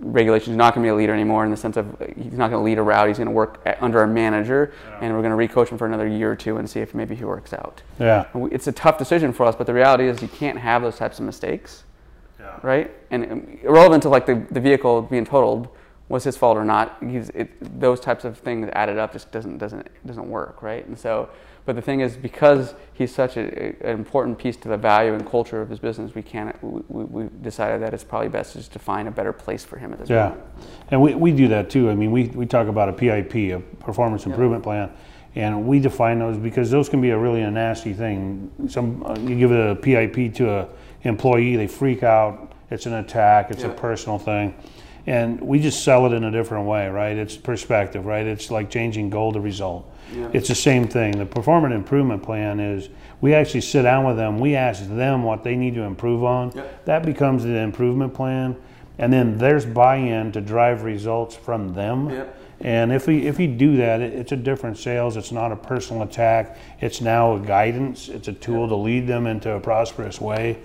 regulations. 0.00 0.48
He's 0.48 0.56
not 0.56 0.74
going 0.74 0.82
to 0.82 0.86
be 0.86 0.90
a 0.90 0.94
leader 0.94 1.12
anymore 1.14 1.44
in 1.44 1.50
the 1.50 1.56
sense 1.56 1.76
of 1.76 1.86
he's 2.16 2.32
not 2.38 2.50
going 2.50 2.60
to 2.60 2.64
lead 2.64 2.78
a 2.78 2.82
route. 2.82 3.08
He's 3.08 3.18
going 3.18 3.28
to 3.28 3.34
work 3.34 3.60
at, 3.66 3.82
under 3.82 4.02
a 4.02 4.06
manager, 4.06 4.72
and 5.00 5.14
we're 5.14 5.22
going 5.22 5.36
to 5.48 5.54
recoach 5.54 5.68
him 5.68 5.78
for 5.78 5.86
another 5.86 6.06
year 6.06 6.32
or 6.32 6.36
two 6.36 6.56
and 6.58 6.68
see 6.68 6.80
if 6.80 6.94
maybe 6.94 7.14
he 7.14 7.24
works 7.24 7.52
out. 7.52 7.82
Yeah. 7.98 8.26
We- 8.34 8.50
It's 8.50 8.66
a 8.66 8.72
tough 8.72 8.98
decision 8.98 9.32
for 9.32 9.44
us, 9.46 9.54
but 9.56 9.66
the 9.66 9.74
reality 9.74 10.06
is 10.08 10.22
you 10.22 10.28
can't 10.28 10.58
have 10.58 10.82
those 10.82 10.96
types 10.96 11.18
of 11.18 11.24
mistakes, 11.24 11.84
Yeah. 12.38 12.58
right? 12.62 12.90
And 13.10 13.30
um, 13.32 13.58
irrelevant 13.62 14.02
to 14.04 14.08
like 14.08 14.26
the, 14.26 14.42
the 14.50 14.60
vehicle 14.60 15.02
being 15.02 15.24
totaled 15.24 15.68
was 16.14 16.22
his 16.22 16.36
fault 16.36 16.56
or 16.56 16.64
not. 16.64 16.96
He's, 17.02 17.28
it, 17.30 17.50
those 17.80 17.98
types 17.98 18.24
of 18.24 18.38
things 18.38 18.70
added 18.72 18.98
up 18.98 19.12
just 19.12 19.32
doesn't 19.32 19.58
doesn't 19.58 19.88
doesn't 20.06 20.30
work, 20.30 20.62
right? 20.62 20.86
And 20.86 20.96
so, 20.96 21.28
but 21.66 21.74
the 21.74 21.82
thing 21.82 22.00
is, 22.00 22.16
because 22.16 22.74
he's 22.92 23.12
such 23.12 23.36
a, 23.36 23.40
a- 23.40 23.90
an 23.90 23.98
important 23.98 24.38
piece 24.38 24.56
to 24.58 24.68
the 24.68 24.76
value 24.76 25.12
and 25.12 25.28
culture 25.28 25.60
of 25.60 25.68
his 25.68 25.80
business, 25.80 26.14
we 26.14 26.22
can't. 26.22 26.54
We, 26.62 27.04
we, 27.04 27.28
decided 27.42 27.82
that 27.82 27.92
it's 27.92 28.04
probably 28.04 28.28
best 28.28 28.52
just 28.54 28.72
to 28.74 28.78
find 28.78 29.08
a 29.08 29.10
better 29.10 29.32
place 29.32 29.64
for 29.64 29.76
him 29.76 29.92
at 29.92 29.98
this 29.98 30.08
Yeah, 30.08 30.28
point. 30.28 30.40
and 30.92 31.02
we, 31.02 31.14
we 31.16 31.32
do 31.32 31.48
that 31.48 31.68
too. 31.68 31.90
I 31.90 31.96
mean, 31.96 32.12
we, 32.12 32.28
we 32.28 32.46
talk 32.46 32.68
about 32.68 32.88
a 32.88 32.92
PIP, 32.92 33.34
a 33.34 33.58
performance 33.80 34.24
improvement 34.24 34.62
plan, 34.62 34.92
and 35.34 35.66
we 35.66 35.80
define 35.80 36.20
those 36.20 36.36
because 36.38 36.70
those 36.70 36.88
can 36.88 37.00
be 37.00 37.10
a 37.10 37.18
really 37.18 37.42
a 37.42 37.50
nasty 37.50 37.92
thing. 37.92 38.52
Some 38.68 39.02
uh, 39.04 39.18
you 39.18 39.36
give 39.36 39.50
a 39.50 39.74
PIP 39.74 40.32
to 40.36 40.48
a 40.48 40.68
employee, 41.02 41.56
they 41.56 41.66
freak 41.66 42.04
out. 42.04 42.52
It's 42.70 42.86
an 42.86 42.94
attack. 42.94 43.50
It's 43.50 43.64
a 43.64 43.68
personal 43.68 44.18
thing, 44.18 44.54
and 45.06 45.40
we 45.40 45.58
just 45.58 45.84
sell 45.84 46.06
it 46.06 46.12
in 46.12 46.24
a 46.24 46.30
different 46.30 46.66
way, 46.66 46.88
right? 46.88 47.16
It's 47.16 47.36
perspective, 47.36 48.06
right? 48.06 48.26
It's 48.26 48.50
like 48.50 48.70
changing 48.70 49.10
goal 49.10 49.32
to 49.32 49.40
result. 49.40 49.90
Yeah. 50.12 50.30
It's 50.32 50.48
the 50.48 50.54
same 50.54 50.88
thing. 50.88 51.18
The 51.18 51.26
performance 51.26 51.74
improvement 51.74 52.22
plan 52.22 52.60
is 52.60 52.88
we 53.20 53.34
actually 53.34 53.62
sit 53.62 53.82
down 53.82 54.04
with 54.04 54.16
them. 54.16 54.38
We 54.38 54.54
ask 54.54 54.86
them 54.88 55.22
what 55.22 55.44
they 55.44 55.56
need 55.56 55.74
to 55.74 55.82
improve 55.82 56.24
on. 56.24 56.52
Yep. 56.52 56.84
That 56.86 57.04
becomes 57.04 57.42
the 57.42 57.56
improvement 57.56 58.14
plan, 58.14 58.56
and 58.98 59.12
then 59.12 59.38
there's 59.38 59.66
buy-in 59.66 60.32
to 60.32 60.40
drive 60.40 60.84
results 60.84 61.34
from 61.34 61.74
them. 61.74 62.10
Yep. 62.10 62.40
And 62.60 62.92
if 62.92 63.06
we 63.06 63.26
if 63.26 63.36
we 63.36 63.46
do 63.46 63.76
that, 63.78 64.00
it, 64.00 64.14
it's 64.14 64.32
a 64.32 64.36
different 64.36 64.78
sales. 64.78 65.16
It's 65.16 65.32
not 65.32 65.52
a 65.52 65.56
personal 65.56 66.02
attack. 66.02 66.56
It's 66.80 67.00
now 67.00 67.36
a 67.36 67.40
guidance. 67.40 68.08
It's 68.08 68.28
a 68.28 68.32
tool 68.32 68.68
to 68.68 68.76
lead 68.76 69.06
them 69.06 69.26
into 69.26 69.52
a 69.52 69.60
prosperous 69.60 70.20
way. 70.20 70.58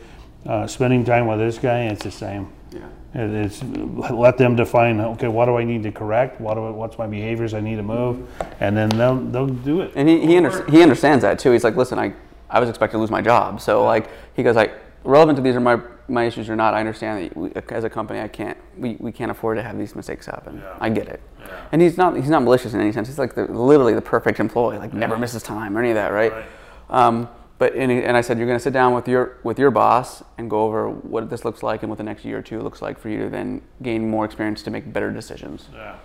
Uh, 0.45 0.67
spending 0.67 1.03
time 1.03 1.27
with 1.27 1.39
this 1.39 1.57
guy, 1.57 1.85
it's 1.85 2.03
the 2.03 2.11
same. 2.11 2.47
Yeah. 2.71 2.79
It- 3.13 3.45
It's 3.45 3.63
let 4.11 4.37
them 4.37 4.55
define. 4.55 4.99
Okay, 5.01 5.27
what 5.27 5.45
do 5.45 5.57
I 5.57 5.63
need 5.63 5.83
to 5.83 5.91
correct? 5.91 6.39
What 6.39 6.55
do 6.55 6.65
I, 6.67 6.69
what's 6.69 6.97
my 6.97 7.07
behaviors 7.07 7.53
I 7.53 7.59
need 7.59 7.77
to 7.77 7.83
move? 7.83 8.27
And 8.59 8.75
then 8.77 8.89
they'll 8.89 9.15
they'll 9.17 9.47
do 9.47 9.81
it. 9.81 9.93
And 9.95 10.07
he, 10.07 10.25
he, 10.25 10.37
under, 10.37 10.65
he 10.69 10.81
understands 10.81 11.23
that 11.23 11.39
too. 11.39 11.51
He's 11.51 11.63
like, 11.63 11.75
listen, 11.75 11.97
I, 11.97 12.13
I 12.49 12.59
was 12.59 12.69
expected 12.69 12.97
to 12.97 13.01
lose 13.01 13.11
my 13.11 13.21
job. 13.21 13.61
So 13.61 13.83
like, 13.83 14.09
he 14.35 14.43
goes 14.43 14.55
like, 14.55 14.73
relevant 15.03 15.37
to 15.37 15.41
these 15.41 15.55
are 15.55 15.59
my, 15.59 15.79
my 16.07 16.25
issues 16.25 16.49
or 16.49 16.55
not, 16.55 16.73
I 16.73 16.79
understand 16.79 17.23
that 17.31 17.37
we, 17.37 17.51
as 17.69 17.83
a 17.83 17.89
company, 17.89 18.19
I 18.19 18.27
can't, 18.27 18.57
we, 18.77 18.97
we 18.99 19.11
can't 19.11 19.31
afford 19.31 19.57
to 19.57 19.63
have 19.63 19.77
these 19.77 19.95
mistakes 19.95 20.25
happen. 20.25 20.57
Yeah. 20.57 20.75
I 20.79 20.89
get 20.89 21.07
it. 21.07 21.21
Yeah. 21.39 21.65
And 21.71 21.81
he's 21.81 21.97
not, 21.97 22.15
he's 22.15 22.29
not 22.29 22.43
malicious 22.43 22.73
in 22.73 22.81
any 22.81 22.91
sense. 22.91 23.07
He's 23.07 23.19
like 23.19 23.33
the, 23.35 23.45
literally 23.45 23.93
the 23.93 24.01
perfect 24.01 24.39
employee, 24.39 24.77
like 24.77 24.93
never 24.93 25.17
misses 25.17 25.41
time 25.43 25.75
or 25.77 25.79
any 25.81 25.89
of 25.89 25.95
that, 25.95 26.11
right? 26.11 26.31
Right. 26.31 26.45
Um, 26.89 27.29
but 27.59 27.75
and, 27.75 27.91
I 28.17 28.21
said 28.21 28.37
you're 28.37 28.47
going 28.47 28.57
to 28.57 28.63
sit 28.63 28.73
down 28.73 28.93
with 28.93 29.07
your 29.07 29.37
with 29.43 29.59
your 29.59 29.69
boss 29.69 30.23
and 30.37 30.49
go 30.49 30.61
over 30.61 30.89
what 30.89 31.29
this 31.29 31.45
looks 31.45 31.61
like 31.61 31.83
and 31.83 31.89
what 31.89 31.97
the 31.97 32.03
next 32.03 32.25
year 32.25 32.39
or 32.39 32.41
two 32.41 32.61
looks 32.61 32.81
like 32.81 32.97
for 32.97 33.09
you 33.09 33.23
to 33.23 33.29
then 33.29 33.61
gain 33.83 34.09
more 34.09 34.25
experience 34.25 34.63
to 34.63 34.71
make 34.71 34.91
better 34.91 35.11
decisions. 35.11 35.67
Yeah. 35.73 35.97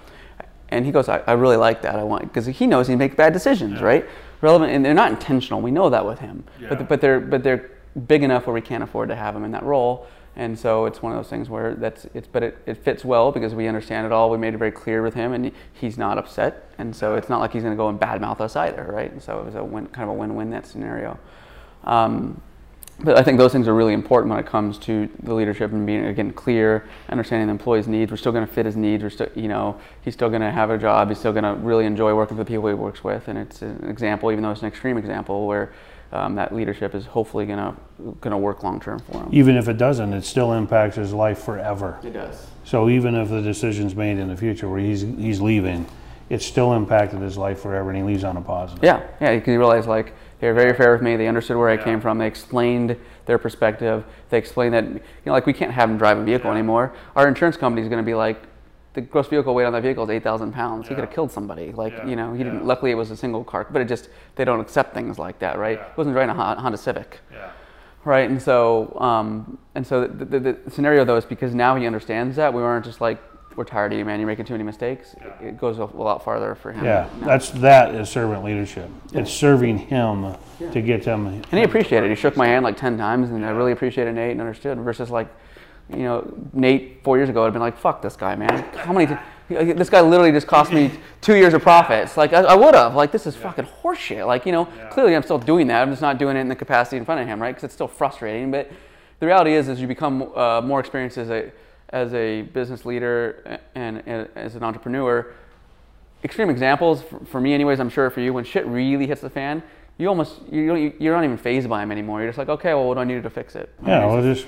And 0.71 0.85
he 0.85 0.91
goes, 0.91 1.09
I, 1.09 1.19
I 1.27 1.33
really 1.33 1.57
like 1.57 1.83
that. 1.83 1.95
I 1.97 2.03
want 2.03 2.23
because 2.25 2.47
he 2.47 2.67
knows 2.67 2.89
he 2.89 2.97
makes 2.97 3.15
bad 3.15 3.33
decisions, 3.33 3.81
right? 3.81 4.05
Relevant, 4.41 4.73
and 4.73 4.85
they're 4.85 4.93
not 4.93 5.11
intentional. 5.13 5.61
We 5.63 5.71
know 5.71 5.89
that 5.91 6.05
with 6.05 6.19
him, 6.19 6.45
Yeah. 6.61 6.71
but 6.71 6.89
but 6.89 7.01
they're 7.01 7.21
but 7.21 7.45
they're 7.45 7.71
big 8.09 8.25
enough 8.25 8.47
where 8.47 8.55
we 8.55 8.61
can't 8.61 8.83
afford 8.83 9.09
to 9.11 9.15
have 9.15 9.37
him 9.37 9.45
in 9.45 9.53
that 9.53 9.63
role. 9.63 10.07
And 10.37 10.59
so 10.59 10.87
it's 10.87 11.01
one 11.01 11.13
of 11.13 11.19
those 11.19 11.31
things 11.31 11.49
where 11.49 11.75
that's 11.77 12.07
it's 12.13 12.27
but 12.27 12.43
it, 12.43 12.59
it 12.67 12.79
fits 12.79 13.05
well 13.05 13.31
because 13.31 13.55
we 13.55 13.69
understand 13.69 14.05
it 14.07 14.11
all. 14.13 14.29
We 14.31 14.39
made 14.39 14.55
it 14.55 14.59
very 14.59 14.73
clear 14.73 15.01
with 15.03 15.15
him, 15.15 15.33
and 15.33 15.53
he's 15.73 15.97
not 15.97 16.19
upset. 16.19 16.73
And 16.79 16.97
so 16.97 17.15
it's 17.15 17.29
not 17.29 17.39
like 17.39 17.53
he's 17.53 17.63
going 17.63 17.75
to 17.75 17.81
go 17.81 17.89
and 17.89 18.01
badmouth 18.01 18.41
us 18.41 18.57
either, 18.57 18.85
right? 18.91 19.13
And 19.13 19.23
so 19.23 19.39
it 19.39 19.45
was 19.45 19.55
a 19.55 19.63
win, 19.63 19.87
kind 19.87 20.03
of 20.11 20.17
a 20.17 20.19
win-win 20.19 20.51
that 20.51 20.67
scenario. 20.67 21.21
Um, 21.85 22.41
but 23.01 23.19
I 23.19 23.23
think 23.23 23.39
those 23.39 23.53
things 23.53 23.67
are 23.67 23.75
really 23.75 23.93
important 23.93 24.31
when 24.31 24.39
it 24.39 24.47
comes 24.47 24.79
to 24.79 25.09
the 25.23 25.35
leadership 25.35 25.73
and 25.73 25.85
being 25.85 26.07
again 26.07 26.33
clear, 26.33 26.87
understanding 27.09 27.49
the 27.49 27.53
employee's 27.53 27.89
needs. 27.89 28.11
We're 28.11 28.17
still 28.17 28.33
going 28.33 28.47
to 28.47 28.53
fit 28.53 28.67
his 28.67 28.77
needs. 28.77 29.03
We're 29.03 29.11
still, 29.11 29.29
you 29.35 29.49
know, 29.49 29.81
he's 30.03 30.15
still 30.15 30.29
going 30.29 30.43
to 30.43 30.51
have 30.51 30.71
a 30.71 30.79
job. 30.79 31.09
He's 31.09 31.19
still 31.19 31.33
going 31.33 31.45
to 31.45 31.55
really 31.55 31.87
enjoy 31.87 32.15
working 32.15 32.37
with 32.37 32.47
the 32.47 32.51
people 32.51 32.69
he 32.69 32.75
works 32.75 33.03
with. 33.03 33.27
And 33.27 33.37
it's 33.37 33.63
an 33.63 33.85
example, 33.89 34.31
even 34.31 34.45
though 34.45 34.53
it's 34.53 34.63
an 34.63 34.69
extreme 34.69 34.97
example, 34.97 35.47
where 35.47 35.73
um, 36.13 36.37
that 36.37 36.55
leadership 36.55 36.95
is 36.95 37.05
hopefully 37.05 37.47
going 37.47 37.59
to 37.59 37.75
going 38.21 38.31
to 38.31 38.39
work 38.39 38.63
long 38.63 38.81
term 38.81 39.01
for 39.01 39.25
him. 39.25 39.29
Even 39.33 39.57
if 39.57 39.69
it 39.69 39.77
doesn't, 39.77 40.13
it 40.13 40.25
still 40.25 40.53
impacts 40.53 40.97
his 40.97 41.13
life 41.13 41.41
forever. 41.41 41.99
It 42.05 42.13
does. 42.13 42.47
So 42.63 42.89
even 42.89 43.17
if 43.17 43.29
the 43.29 43.43
decision's 43.43 43.97
made 43.97 44.19
in 44.19 44.29
the 44.29 44.37
future 44.37 44.69
where 44.69 44.79
he's 44.79 45.01
he's 45.01 45.41
leaving, 45.41 45.87
it 46.31 46.43
still 46.43 46.73
impacted 46.75 47.21
his 47.21 47.37
life 47.37 47.61
forever, 47.61 47.91
and 47.91 47.99
he 47.99 48.05
leaves 48.05 48.23
on 48.23 48.37
a 48.37 48.41
positive. 48.41 48.85
Yeah, 48.85 49.03
yeah, 49.21 49.35
because 49.35 49.53
you 49.53 49.59
realize 49.59 49.87
like 49.87 50.15
they 50.41 50.49
were 50.49 50.55
very 50.55 50.75
fair 50.75 50.93
with 50.93 51.03
me. 51.03 51.17
They 51.17 51.27
understood 51.29 51.57
where 51.57 51.69
I 51.69 51.77
came 51.77 52.01
from. 52.01 52.19
They 52.19 52.27
explained 52.27 52.97
their 53.27 53.39
perspective. 53.39 54.05
They 54.31 54.39
explained 54.39 54.75
that 54.75 54.85
you 54.85 55.01
know, 55.27 55.33
like 55.33 55.47
we 55.47 55.53
can't 55.53 55.73
have 55.73 55.89
him 55.91 55.97
drive 55.99 56.19
a 56.19 56.25
vehicle 56.25 56.51
Yeah. 56.51 56.57
anymore. 56.59 56.93
Our 57.17 57.29
insurance 57.29 57.57
company 57.57 57.83
is 57.83 57.89
going 57.89 58.03
to 58.03 58.07
be 58.07 58.15
like, 58.15 58.43
the 58.95 59.01
gross 59.01 59.27
vehicle 59.27 59.55
weight 59.55 59.65
on 59.65 59.73
that 59.73 59.83
vehicle 59.83 60.05
is 60.05 60.11
eight 60.11 60.23
thousand 60.23 60.53
pounds. 60.53 60.87
He 60.89 60.95
could 60.95 61.03
have 61.05 61.13
killed 61.13 61.33
somebody. 61.33 61.73
Like 61.73 61.93
Yeah, 61.95 62.07
you 62.07 62.15
know, 62.17 62.33
he 62.33 62.45
didn't. 62.45 62.65
Luckily, 62.65 62.91
it 62.93 62.95
was 62.95 63.11
a 63.11 63.17
single 63.17 63.43
car, 63.43 63.67
but 63.71 63.83
it 63.83 63.87
just 63.89 64.09
they 64.37 64.45
don't 64.45 64.61
accept 64.61 64.95
things 64.95 65.19
like 65.19 65.39
that, 65.41 65.59
right? 65.59 65.79
Yeah. 65.79 65.85
He 65.87 65.93
wasn't 65.97 66.15
driving 66.15 66.31
a 66.37 66.61
Honda 66.61 66.79
Civic 66.79 67.19
Yeah. 67.33 67.51
right? 68.05 68.29
And 68.31 68.41
so, 68.41 68.97
um, 69.01 69.59
and 69.75 69.85
so 69.85 70.07
the, 70.07 70.25
the, 70.25 70.39
the 70.65 70.71
scenario 70.71 71.05
though 71.05 71.17
is 71.17 71.25
because 71.25 71.55
now 71.55 71.75
he 71.75 71.87
understands 71.87 72.37
that 72.37 72.55
we 72.55 72.63
weren't 72.63 72.85
just 72.85 73.01
like, 73.01 73.19
we're 73.57 73.65
tired 73.65 73.93
of 73.93 73.99
you, 73.99 74.05
man. 74.05 74.19
You're 74.21 74.27
making 74.27 74.45
too 74.47 74.55
many 74.55 74.65
mistakes. 74.65 75.15
Yeah. 75.21 75.49
It 75.49 75.59
goes 75.59 75.79
a 75.79 75.85
lot 75.85 76.25
farther 76.25 76.55
for 76.55 76.73
him. 76.73 76.85
Yeah, 76.85 77.09
now. 77.21 77.27
that's 77.27 77.51
that 77.51 77.95
is 77.95 78.09
servant 78.09 78.45
leadership. 78.45 78.91
It's 79.13 79.33
serving 79.33 79.79
him 79.79 80.35
to 80.73 80.81
get 80.83 81.05
them. 81.05 81.27
and 81.27 81.47
he 81.53 81.63
appreciated 81.63 82.07
it. 82.07 82.11
He 82.11 82.21
shook 82.21 82.37
my 82.37 82.47
hand 82.47 82.65
like 82.65 82.77
ten 82.77 82.99
times, 82.99 83.31
and 83.31 83.45
I 83.45 83.51
really 83.51 83.73
appreciated 83.73 84.15
Nate 84.15 84.33
and 84.33 84.41
understood. 84.41 84.79
Versus 84.79 85.11
like, 85.11 85.29
you 85.91 85.99
know, 86.03 86.33
Nate 86.53 87.03
four 87.05 87.17
years 87.17 87.29
ago 87.29 87.41
would 87.43 87.47
have 87.47 87.53
been 87.55 87.63
like, 87.63 87.77
"Fuck 87.79 88.03
this 88.03 88.17
guy, 88.17 88.35
man. 88.37 88.65
How 88.75 88.93
many? 88.93 89.07
T- 89.07 89.15
this 89.75 89.91
guy 89.91 90.01
literally 90.01 90.33
just 90.33 90.47
cost 90.47 90.73
me 90.73 90.91
two 91.21 91.35
years 91.37 91.53
of 91.53 91.61
profits. 91.63 92.17
Like 92.17 92.33
I, 92.33 92.41
I 92.43 92.55
would 92.55 92.75
have. 92.75 92.95
Like 92.95 93.13
this 93.13 93.27
is 93.27 93.37
fucking 93.37 93.67
horseshit. 93.83 94.27
Like 94.27 94.47
you 94.47 94.53
know, 94.53 94.67
Yeah. 94.77 94.89
clearly 94.89 95.15
I'm 95.15 95.23
still 95.23 95.39
doing 95.39 95.67
that. 95.69 95.83
I'm 95.83 95.91
just 95.91 96.03
not 96.03 96.19
doing 96.19 96.37
it 96.37 96.41
in 96.41 96.49
the 96.49 96.57
capacity 96.57 96.97
in 96.97 97.05
front 97.05 97.21
of 97.21 97.27
him, 97.27 97.41
right? 97.41 97.51
Because 97.51 97.65
it's 97.65 97.75
still 97.75 97.87
frustrating. 97.89 98.51
But 98.51 98.71
the 99.21 99.27
reality 99.27 99.53
is, 99.53 99.69
is 99.69 99.81
you 99.81 99.87
become 99.87 100.33
uh, 100.35 100.61
more 100.63 100.81
experienced 100.81 101.19
as 101.19 101.29
a 101.31 101.53
as 101.91 102.13
a 102.15 102.43
business 102.43 102.85
leader 102.85 103.61
and, 103.75 104.03
and 104.07 104.29
as 104.35 104.55
an 104.55 104.63
entrepreneur. 104.63 105.33
Extreme 106.23 106.51
examples 106.51 107.03
for, 107.03 107.21
for 107.27 107.41
me, 107.41 107.53
anyways. 107.53 107.81
I'm 107.81 107.91
sure 107.91 108.09
for 108.11 108.21
you, 108.21 108.33
when 108.33 108.45
shit 108.45 108.67
really 108.67 109.07
hits 109.07 109.21
the 109.21 109.31
fan, 109.31 109.63
you 109.99 110.09
almost 110.09 110.41
you 110.51 110.67
don't 110.67 111.01
you're 111.01 111.15
not 111.15 111.23
even 111.23 111.37
fazed 111.37 111.69
by 111.69 111.81
them 111.81 111.93
anymore. 111.93 112.21
You're 112.21 112.29
just 112.29 112.39
like, 112.39 112.49
okay, 112.49 112.75
well, 112.75 112.89
what 112.89 112.95
do 112.95 113.01
I 113.01 113.05
need 113.05 113.23
to 113.23 113.31
fix 113.31 113.55
it? 113.55 113.73
Yeah, 113.87 114.07
we'll 114.07 114.23
just 114.23 114.47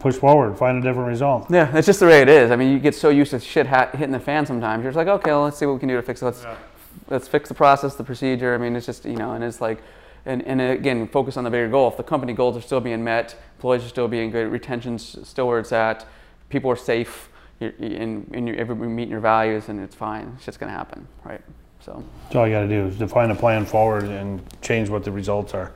push 0.00 0.16
forward, 0.16 0.58
find 0.58 0.78
a 0.78 0.80
different 0.80 1.08
result. 1.08 1.50
Yeah, 1.50 1.70
that's 1.70 1.86
just 1.86 2.00
the 2.00 2.06
way 2.06 2.20
it 2.20 2.28
is. 2.28 2.50
I 2.50 2.56
mean, 2.56 2.72
you 2.72 2.80
get 2.80 2.94
so 2.94 3.10
used 3.10 3.30
to 3.30 3.38
shit 3.38 3.66
hitting 3.66 4.10
the 4.10 4.18
fan 4.18 4.44
sometimes. 4.44 4.82
You're 4.82 4.90
just 4.90 4.96
like, 4.96 5.06
okay, 5.06 5.30
well, 5.30 5.44
let's 5.44 5.56
see 5.56 5.66
what 5.66 5.74
we 5.74 5.78
can 5.78 5.88
do 5.88 5.96
to 5.96 6.02
fix 6.02 6.22
it. 6.22 6.24
Let's 6.24 6.46
let's 7.10 7.28
fix 7.28 7.48
the 7.48 7.54
process, 7.54 7.94
the 7.94 8.04
procedure. 8.04 8.54
I 8.54 8.58
mean, 8.58 8.74
it's 8.74 8.86
just 8.86 9.04
you 9.04 9.16
know, 9.16 9.32
and 9.34 9.44
it's 9.44 9.60
like, 9.60 9.82
and 10.26 10.42
and 10.42 10.60
again, 10.60 11.06
focus 11.06 11.36
on 11.36 11.44
the 11.44 11.50
bigger 11.50 11.68
goal. 11.68 11.88
If 11.88 11.96
the 11.96 12.02
company 12.02 12.32
goals 12.32 12.56
are 12.56 12.60
still 12.60 12.80
being 12.80 13.04
met, 13.04 13.36
employees 13.56 13.84
are 13.84 13.88
still 13.88 14.08
being 14.08 14.30
good, 14.30 14.50
retention's 14.50 15.16
still 15.28 15.46
where 15.46 15.60
it's 15.60 15.72
at, 15.72 16.06
people 16.48 16.70
are 16.70 16.76
safe, 16.76 17.30
and 17.60 18.30
and 18.32 18.48
you're 18.48 18.56
everybody 18.56 18.90
meeting 18.90 19.10
your 19.10 19.20
values, 19.20 19.68
and 19.68 19.80
it's 19.80 19.94
fine. 19.94 20.32
It's 20.36 20.44
just 20.44 20.58
gonna 20.60 20.72
happen, 20.72 21.06
right? 21.24 21.40
So. 21.80 22.02
That's 22.24 22.36
all 22.36 22.46
you 22.46 22.54
got 22.54 22.62
to 22.62 22.68
do 22.68 22.86
is 22.86 22.96
define 22.96 23.30
a 23.30 23.34
plan 23.34 23.64
forward 23.64 24.04
and 24.04 24.42
change 24.60 24.90
what 24.90 25.04
the 25.04 25.12
results 25.12 25.54
are. 25.54 25.72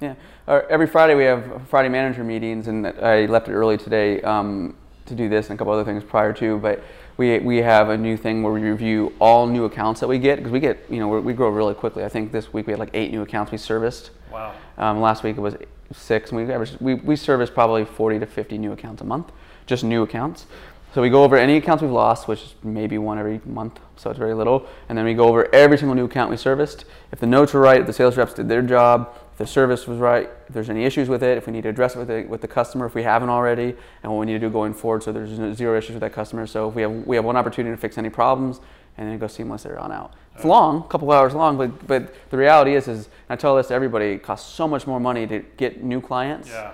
Yeah. 0.00 0.14
Uh, 0.48 0.62
every 0.68 0.88
Friday 0.88 1.14
we 1.14 1.22
have 1.24 1.62
Friday 1.68 1.88
manager 1.88 2.24
meetings, 2.24 2.66
and 2.66 2.88
I 2.88 3.26
left 3.26 3.48
it 3.48 3.52
early 3.52 3.78
today 3.78 4.20
um, 4.22 4.74
to 5.06 5.14
do 5.14 5.28
this 5.28 5.48
and 5.50 5.56
a 5.56 5.58
couple 5.58 5.72
other 5.72 5.84
things 5.84 6.02
prior 6.02 6.32
to. 6.34 6.58
But 6.58 6.82
we 7.16 7.38
we 7.38 7.58
have 7.58 7.90
a 7.90 7.96
new 7.96 8.16
thing 8.16 8.42
where 8.42 8.52
we 8.52 8.62
review 8.62 9.12
all 9.20 9.46
new 9.46 9.64
accounts 9.64 10.00
that 10.00 10.08
we 10.08 10.18
get 10.18 10.38
because 10.38 10.50
we 10.50 10.58
get 10.58 10.84
you 10.90 10.98
know 10.98 11.06
we're, 11.06 11.20
we 11.20 11.32
grow 11.32 11.50
really 11.50 11.74
quickly. 11.74 12.04
I 12.04 12.08
think 12.08 12.32
this 12.32 12.52
week 12.52 12.66
we 12.66 12.72
had 12.72 12.80
like 12.80 12.90
eight 12.94 13.12
new 13.12 13.22
accounts 13.22 13.52
we 13.52 13.58
serviced. 13.58 14.10
Wow. 14.32 14.54
Um, 14.78 15.00
last 15.00 15.22
week 15.22 15.36
it 15.36 15.40
was 15.40 15.54
six, 15.92 16.32
and 16.32 16.44
we 16.44 16.52
averaged, 16.52 16.80
we 16.80 16.94
we 16.94 17.14
service 17.14 17.50
probably 17.50 17.84
40 17.84 18.18
to 18.18 18.26
50 18.26 18.58
new 18.58 18.72
accounts 18.72 19.02
a 19.02 19.04
month, 19.04 19.30
just 19.66 19.84
new 19.84 20.02
accounts. 20.02 20.46
So 20.94 21.00
we 21.00 21.08
go 21.08 21.24
over 21.24 21.36
any 21.36 21.56
accounts 21.56 21.82
we've 21.82 21.90
lost, 21.90 22.28
which 22.28 22.42
is 22.42 22.54
maybe 22.62 22.98
one 22.98 23.18
every 23.18 23.40
month, 23.46 23.80
so 23.96 24.10
it's 24.10 24.18
very 24.18 24.34
little, 24.34 24.66
and 24.90 24.98
then 24.98 25.06
we 25.06 25.14
go 25.14 25.26
over 25.26 25.52
every 25.54 25.78
single 25.78 25.94
new 25.94 26.04
account 26.04 26.30
we 26.30 26.36
serviced. 26.36 26.84
If 27.12 27.18
the 27.18 27.26
notes 27.26 27.54
were 27.54 27.60
right, 27.62 27.80
if 27.80 27.86
the 27.86 27.94
sales 27.94 28.18
reps 28.18 28.34
did 28.34 28.46
their 28.46 28.60
job, 28.60 29.08
if 29.32 29.38
the 29.38 29.46
service 29.46 29.86
was 29.86 29.96
right, 29.98 30.28
if 30.48 30.52
there's 30.52 30.68
any 30.68 30.84
issues 30.84 31.08
with 31.08 31.22
it, 31.22 31.38
if 31.38 31.46
we 31.46 31.52
need 31.54 31.62
to 31.62 31.70
address 31.70 31.94
it 31.96 31.98
with 32.00 32.08
the, 32.08 32.24
with 32.28 32.42
the 32.42 32.48
customer, 32.48 32.84
if 32.84 32.94
we 32.94 33.02
haven't 33.04 33.30
already, 33.30 33.74
and 34.02 34.12
what 34.12 34.18
we 34.18 34.26
need 34.26 34.34
to 34.34 34.38
do 34.38 34.50
going 34.50 34.74
forward, 34.74 35.02
so 35.02 35.12
there's 35.12 35.38
no- 35.38 35.54
zero 35.54 35.78
issues 35.78 35.94
with 35.94 36.02
that 36.02 36.12
customer. 36.12 36.46
So 36.46 36.68
if 36.68 36.74
we 36.74 36.82
have 36.82 36.92
we 37.06 37.16
have 37.16 37.24
one 37.24 37.36
opportunity 37.38 37.74
to 37.74 37.80
fix 37.80 37.96
any 37.96 38.10
problems, 38.10 38.60
and 38.98 39.08
then 39.08 39.14
it 39.14 39.18
goes 39.18 39.32
seamless 39.32 39.62
there 39.62 39.78
on 39.78 39.90
out. 39.92 40.12
It's 40.34 40.44
long, 40.44 40.80
a 40.82 40.88
couple 40.88 41.10
of 41.10 41.18
hours 41.18 41.32
long, 41.32 41.56
but 41.56 41.86
but 41.86 42.14
the 42.28 42.36
reality 42.36 42.74
is 42.74 42.86
is 42.86 43.08
I 43.30 43.36
tell 43.36 43.56
this 43.56 43.68
to 43.68 43.74
everybody, 43.74 44.06
it 44.12 44.22
costs 44.22 44.52
so 44.52 44.68
much 44.68 44.86
more 44.86 45.00
money 45.00 45.26
to 45.26 45.38
get 45.56 45.82
new 45.82 46.02
clients 46.02 46.50
Yeah. 46.50 46.72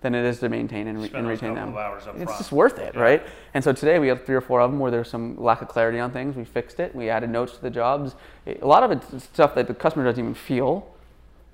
Than 0.00 0.14
it 0.14 0.24
is 0.24 0.38
to 0.40 0.48
maintain 0.48 0.86
and, 0.86 1.02
re- 1.02 1.10
and 1.12 1.26
retain 1.26 1.54
them. 1.54 1.76
hours 1.76 2.06
up 2.06 2.14
it's 2.14 2.24
front. 2.24 2.38
just 2.38 2.52
worth 2.52 2.78
it, 2.78 2.94
Yeah. 2.94 3.00
right? 3.00 3.22
And 3.54 3.64
so 3.64 3.72
today 3.72 3.98
we 3.98 4.06
had 4.08 4.24
three 4.24 4.36
or 4.36 4.40
four 4.40 4.60
of 4.60 4.70
them 4.70 4.78
where 4.78 4.90
there's 4.92 5.10
some 5.10 5.36
lack 5.36 5.60
of 5.60 5.68
clarity 5.68 5.98
on 5.98 6.12
things. 6.12 6.36
We 6.36 6.44
fixed 6.44 6.78
it. 6.78 6.94
We 6.94 7.10
added 7.10 7.30
notes 7.30 7.54
to 7.56 7.62
the 7.62 7.70
jobs. 7.70 8.14
A 8.46 8.64
lot 8.66 8.82
of 8.84 8.92
it's 8.92 9.24
stuff 9.24 9.54
that 9.56 9.66
the 9.66 9.74
customer 9.74 10.04
doesn't 10.04 10.22
even 10.22 10.34
feel, 10.34 10.86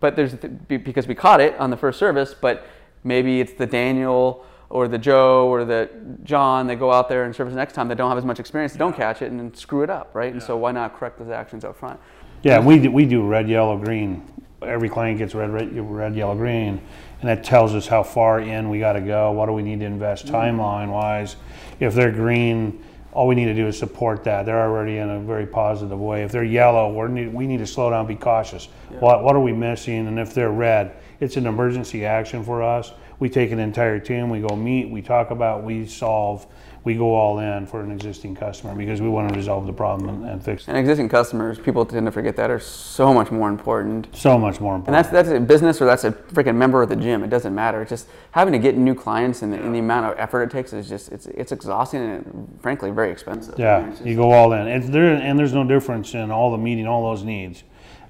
but 0.00 0.14
there's 0.14 0.34
th- 0.36 0.84
because 0.84 1.06
we 1.06 1.14
caught 1.14 1.40
it 1.40 1.56
on 1.58 1.70
the 1.70 1.76
first 1.76 1.98
service. 1.98 2.34
But 2.38 2.66
maybe 3.02 3.40
it's 3.40 3.54
the 3.54 3.66
Daniel 3.66 4.44
or 4.68 4.88
the 4.88 4.98
Joe 4.98 5.48
or 5.48 5.64
the 5.64 5.88
John 6.24 6.66
that 6.66 6.76
go 6.76 6.92
out 6.92 7.08
there 7.08 7.24
and 7.24 7.34
service 7.34 7.54
next 7.54 7.72
time 7.72 7.88
that 7.88 7.94
don't 7.96 8.10
have 8.10 8.18
as 8.18 8.24
much 8.26 8.40
experience. 8.40 8.72
They 8.72 8.78
don't 8.78 8.94
catch 8.96 9.22
it 9.22 9.30
and 9.30 9.40
then 9.40 9.54
screw 9.54 9.82
it 9.82 9.90
up, 9.90 10.10
right? 10.14 10.32
And 10.32 10.42
so 10.42 10.56
why 10.58 10.72
not 10.72 10.94
correct 10.98 11.18
those 11.18 11.30
actions 11.30 11.64
up 11.64 11.76
front? 11.76 11.98
Yeah, 12.42 12.60
we 12.60 12.78
do, 12.78 12.90
we 12.90 13.06
do 13.06 13.26
red, 13.26 13.48
yellow, 13.48 13.78
green. 13.78 14.22
Every 14.62 14.88
client 14.88 15.18
gets 15.18 15.34
red, 15.34 15.50
red, 15.50 15.70
red, 15.78 16.14
yellow, 16.16 16.34
green, 16.34 16.80
and 17.24 17.30
that 17.30 17.42
tells 17.42 17.74
us 17.74 17.86
how 17.86 18.02
far 18.02 18.38
in 18.38 18.68
we 18.68 18.78
got 18.78 18.92
to 18.92 19.00
go. 19.00 19.32
What 19.32 19.46
do 19.46 19.52
we 19.52 19.62
need 19.62 19.80
to 19.80 19.86
invest 19.86 20.26
mm-hmm. 20.26 20.34
timeline 20.34 20.92
wise? 20.92 21.36
If 21.80 21.94
they're 21.94 22.12
green, 22.12 22.84
all 23.12 23.26
we 23.26 23.34
need 23.34 23.46
to 23.46 23.54
do 23.54 23.66
is 23.66 23.78
support 23.78 24.24
that. 24.24 24.44
They're 24.44 24.60
already 24.60 24.98
in 24.98 25.08
a 25.08 25.20
very 25.20 25.46
positive 25.46 25.98
way. 25.98 26.22
If 26.22 26.32
they're 26.32 26.44
yellow, 26.44 26.92
we 26.92 27.08
need 27.08 27.32
we 27.32 27.46
need 27.46 27.60
to 27.60 27.66
slow 27.66 27.88
down, 27.88 28.06
be 28.06 28.14
cautious. 28.14 28.68
What 29.00 29.24
what 29.24 29.34
are 29.36 29.40
we 29.40 29.52
missing? 29.52 30.06
And 30.06 30.18
if 30.18 30.34
they're 30.34 30.50
red, 30.52 30.92
it's 31.20 31.36
an 31.36 31.46
emergency 31.46 32.04
action 32.04 32.44
for 32.44 32.62
us. 32.62 32.92
We 33.20 33.28
take 33.28 33.52
an 33.52 33.60
entire 33.60 34.00
team, 34.00 34.28
we 34.28 34.40
go 34.40 34.56
meet, 34.56 34.90
we 34.90 35.00
talk 35.00 35.30
about, 35.30 35.62
we 35.62 35.86
solve, 35.86 36.46
we 36.82 36.96
go 36.96 37.14
all 37.14 37.38
in 37.38 37.64
for 37.64 37.80
an 37.80 37.92
existing 37.92 38.34
customer 38.34 38.74
because 38.74 39.00
we 39.00 39.08
want 39.08 39.28
to 39.28 39.34
resolve 39.36 39.66
the 39.66 39.72
problem 39.72 40.08
and, 40.10 40.28
and 40.28 40.44
fix 40.44 40.64
it. 40.64 40.68
And 40.68 40.76
existing 40.76 41.08
customers, 41.08 41.56
people 41.58 41.86
tend 41.86 42.06
to 42.06 42.12
forget 42.12 42.34
that 42.36 42.50
are 42.50 42.58
so 42.58 43.14
much 43.14 43.30
more 43.30 43.48
important. 43.48 44.08
So 44.16 44.36
much 44.36 44.60
more 44.60 44.74
important. 44.74 44.88
And 44.88 44.94
that's 44.96 45.08
that's 45.10 45.28
a 45.28 45.40
business 45.40 45.80
or 45.80 45.84
that's 45.86 46.02
a 46.04 46.10
freaking 46.10 46.56
member 46.56 46.82
of 46.82 46.88
the 46.88 46.96
gym. 46.96 47.22
It 47.22 47.30
doesn't 47.30 47.54
matter. 47.54 47.80
It's 47.82 47.90
just 47.90 48.08
having 48.32 48.52
to 48.52 48.58
get 48.58 48.76
new 48.76 48.94
clients 48.96 49.42
and 49.42 49.52
the, 49.52 49.58
and 49.62 49.72
the 49.72 49.78
amount 49.78 50.06
of 50.12 50.18
effort 50.18 50.42
it 50.42 50.50
takes 50.50 50.72
is 50.72 50.88
just 50.88 51.12
it's 51.12 51.26
it's 51.26 51.52
exhausting 51.52 52.02
and 52.02 52.58
frankly 52.60 52.90
very 52.90 53.12
expensive. 53.12 53.54
Yeah, 53.58 53.86
It's 53.86 53.98
just- 53.98 54.08
you 54.08 54.16
go 54.16 54.32
all 54.32 54.52
in. 54.54 54.66
And 54.66 54.92
there 54.92 55.14
and 55.14 55.38
there's 55.38 55.54
no 55.54 55.64
difference 55.64 56.14
in 56.14 56.30
all 56.32 56.50
the 56.50 56.58
meeting 56.58 56.86
all 56.88 57.14
those 57.14 57.22
needs. 57.22 57.62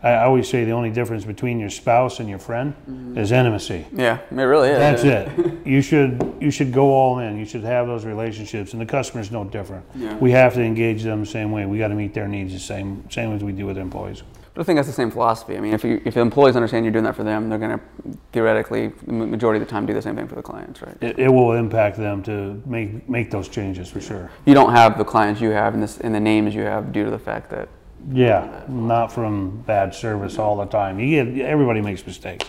I, 0.04 0.24
always 0.24 0.48
say 0.48 0.64
the 0.64 0.72
only 0.72 0.90
difference 0.90 1.24
between 1.24 1.58
your 1.58 1.70
spouse 1.70 2.20
and 2.20 2.28
your 2.28 2.38
friend 2.38 2.74
mm-hmm. 2.88 3.18
is 3.18 3.32
intimacy. 3.32 3.86
yeah, 3.92 4.18
it 4.30 4.34
really 4.34 4.68
is. 4.68 4.78
That's 4.78 5.04
it. 5.04 5.50
You 5.64 5.80
should 5.80 6.36
you 6.40 6.50
should 6.50 6.74
go 6.74 6.92
all 6.92 7.20
in. 7.20 7.38
You 7.38 7.46
should 7.46 7.64
have 7.64 7.86
those 7.86 8.04
relationships, 8.04 8.74
and 8.74 8.82
the 8.82 8.86
customer's 8.86 9.30
no 9.30 9.44
different. 9.44 9.82
Yeah. 9.94 10.14
We 10.18 10.30
have 10.32 10.52
to 10.54 10.62
engage 10.62 11.02
them 11.02 11.20
the 11.20 11.26
same 11.26 11.52
way. 11.52 11.64
We 11.64 11.78
got 11.78 11.88
to 11.88 11.94
meet 11.94 12.12
their 12.12 12.28
needs 12.28 12.52
the 12.52 12.58
same 12.58 13.08
same 13.10 13.32
as 13.34 13.42
we 13.42 13.52
do 13.52 13.64
with 13.64 13.78
employees. 13.78 14.22
But 14.54 14.60
I 14.60 14.64
think 14.64 14.76
that's 14.76 14.88
the 14.88 14.94
same 14.94 15.10
philosophy. 15.10 15.56
I 15.56 15.60
mean, 15.60 15.74
if 15.74 15.82
you, 15.82 16.00
if 16.04 16.14
the 16.14 16.20
employees 16.20 16.54
understand 16.54 16.84
you're 16.84 16.92
doing 16.92 17.04
that 17.04 17.16
for 17.16 17.24
them, 17.24 17.48
they're 17.48 17.58
going 17.58 17.76
to 17.76 18.18
theoretically, 18.32 18.92
the 19.04 19.12
majority 19.12 19.60
of 19.60 19.66
the 19.66 19.70
time, 19.70 19.84
do 19.84 19.92
the 19.92 20.00
same 20.00 20.14
thing 20.14 20.28
for 20.28 20.36
the 20.36 20.42
clients, 20.42 20.80
right? 20.80 20.96
It, 21.00 21.18
it 21.18 21.28
will 21.28 21.52
impact 21.52 21.96
them 21.96 22.22
to 22.24 22.62
make 22.64 23.08
make 23.08 23.30
those 23.30 23.48
changes 23.48 23.90
for 23.90 24.00
sure. 24.00 24.30
You 24.44 24.54
don't 24.54 24.72
have 24.72 24.96
the 24.96 25.04
clients 25.04 25.40
you 25.40 25.50
have 25.50 25.74
and, 25.74 25.82
this, 25.82 25.98
and 25.98 26.14
the 26.14 26.20
names 26.20 26.54
you 26.54 26.62
have 26.62 26.92
due 26.92 27.04
to 27.04 27.10
the 27.10 27.18
fact 27.18 27.50
that 27.50 27.68
Yeah, 28.12 28.64
not 28.68 29.12
from 29.12 29.62
bad 29.62 29.94
service 29.94 30.38
all 30.38 30.56
the 30.56 30.66
time. 30.66 30.98
You 30.98 31.24
get 31.24 31.46
everybody 31.46 31.80
makes 31.80 32.06
mistakes, 32.06 32.46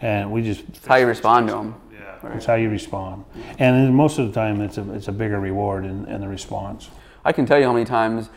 and 0.00 0.32
we 0.32 0.42
just 0.42 0.64
it's 0.68 0.86
how 0.86 0.96
you 0.96 1.06
respond 1.06 1.48
to 1.48 1.54
them. 1.54 1.74
Yeah, 1.92 2.34
it's 2.34 2.46
how 2.46 2.54
you 2.54 2.70
respond. 2.70 3.24
And 3.58 3.94
most 3.94 4.18
of 4.18 4.26
the 4.26 4.32
time, 4.32 4.60
it's 4.60 4.78
a 4.78 4.94
it's 4.94 5.08
a 5.08 5.12
bigger 5.12 5.40
reward 5.40 5.84
in, 5.84 6.06
in 6.06 6.20
the 6.20 6.28
response. 6.28 6.90
I 7.24 7.32
can 7.32 7.44
tell 7.44 7.58
you 7.58 7.64
how 7.64 7.72
many 7.72 7.84
times, 7.84 8.30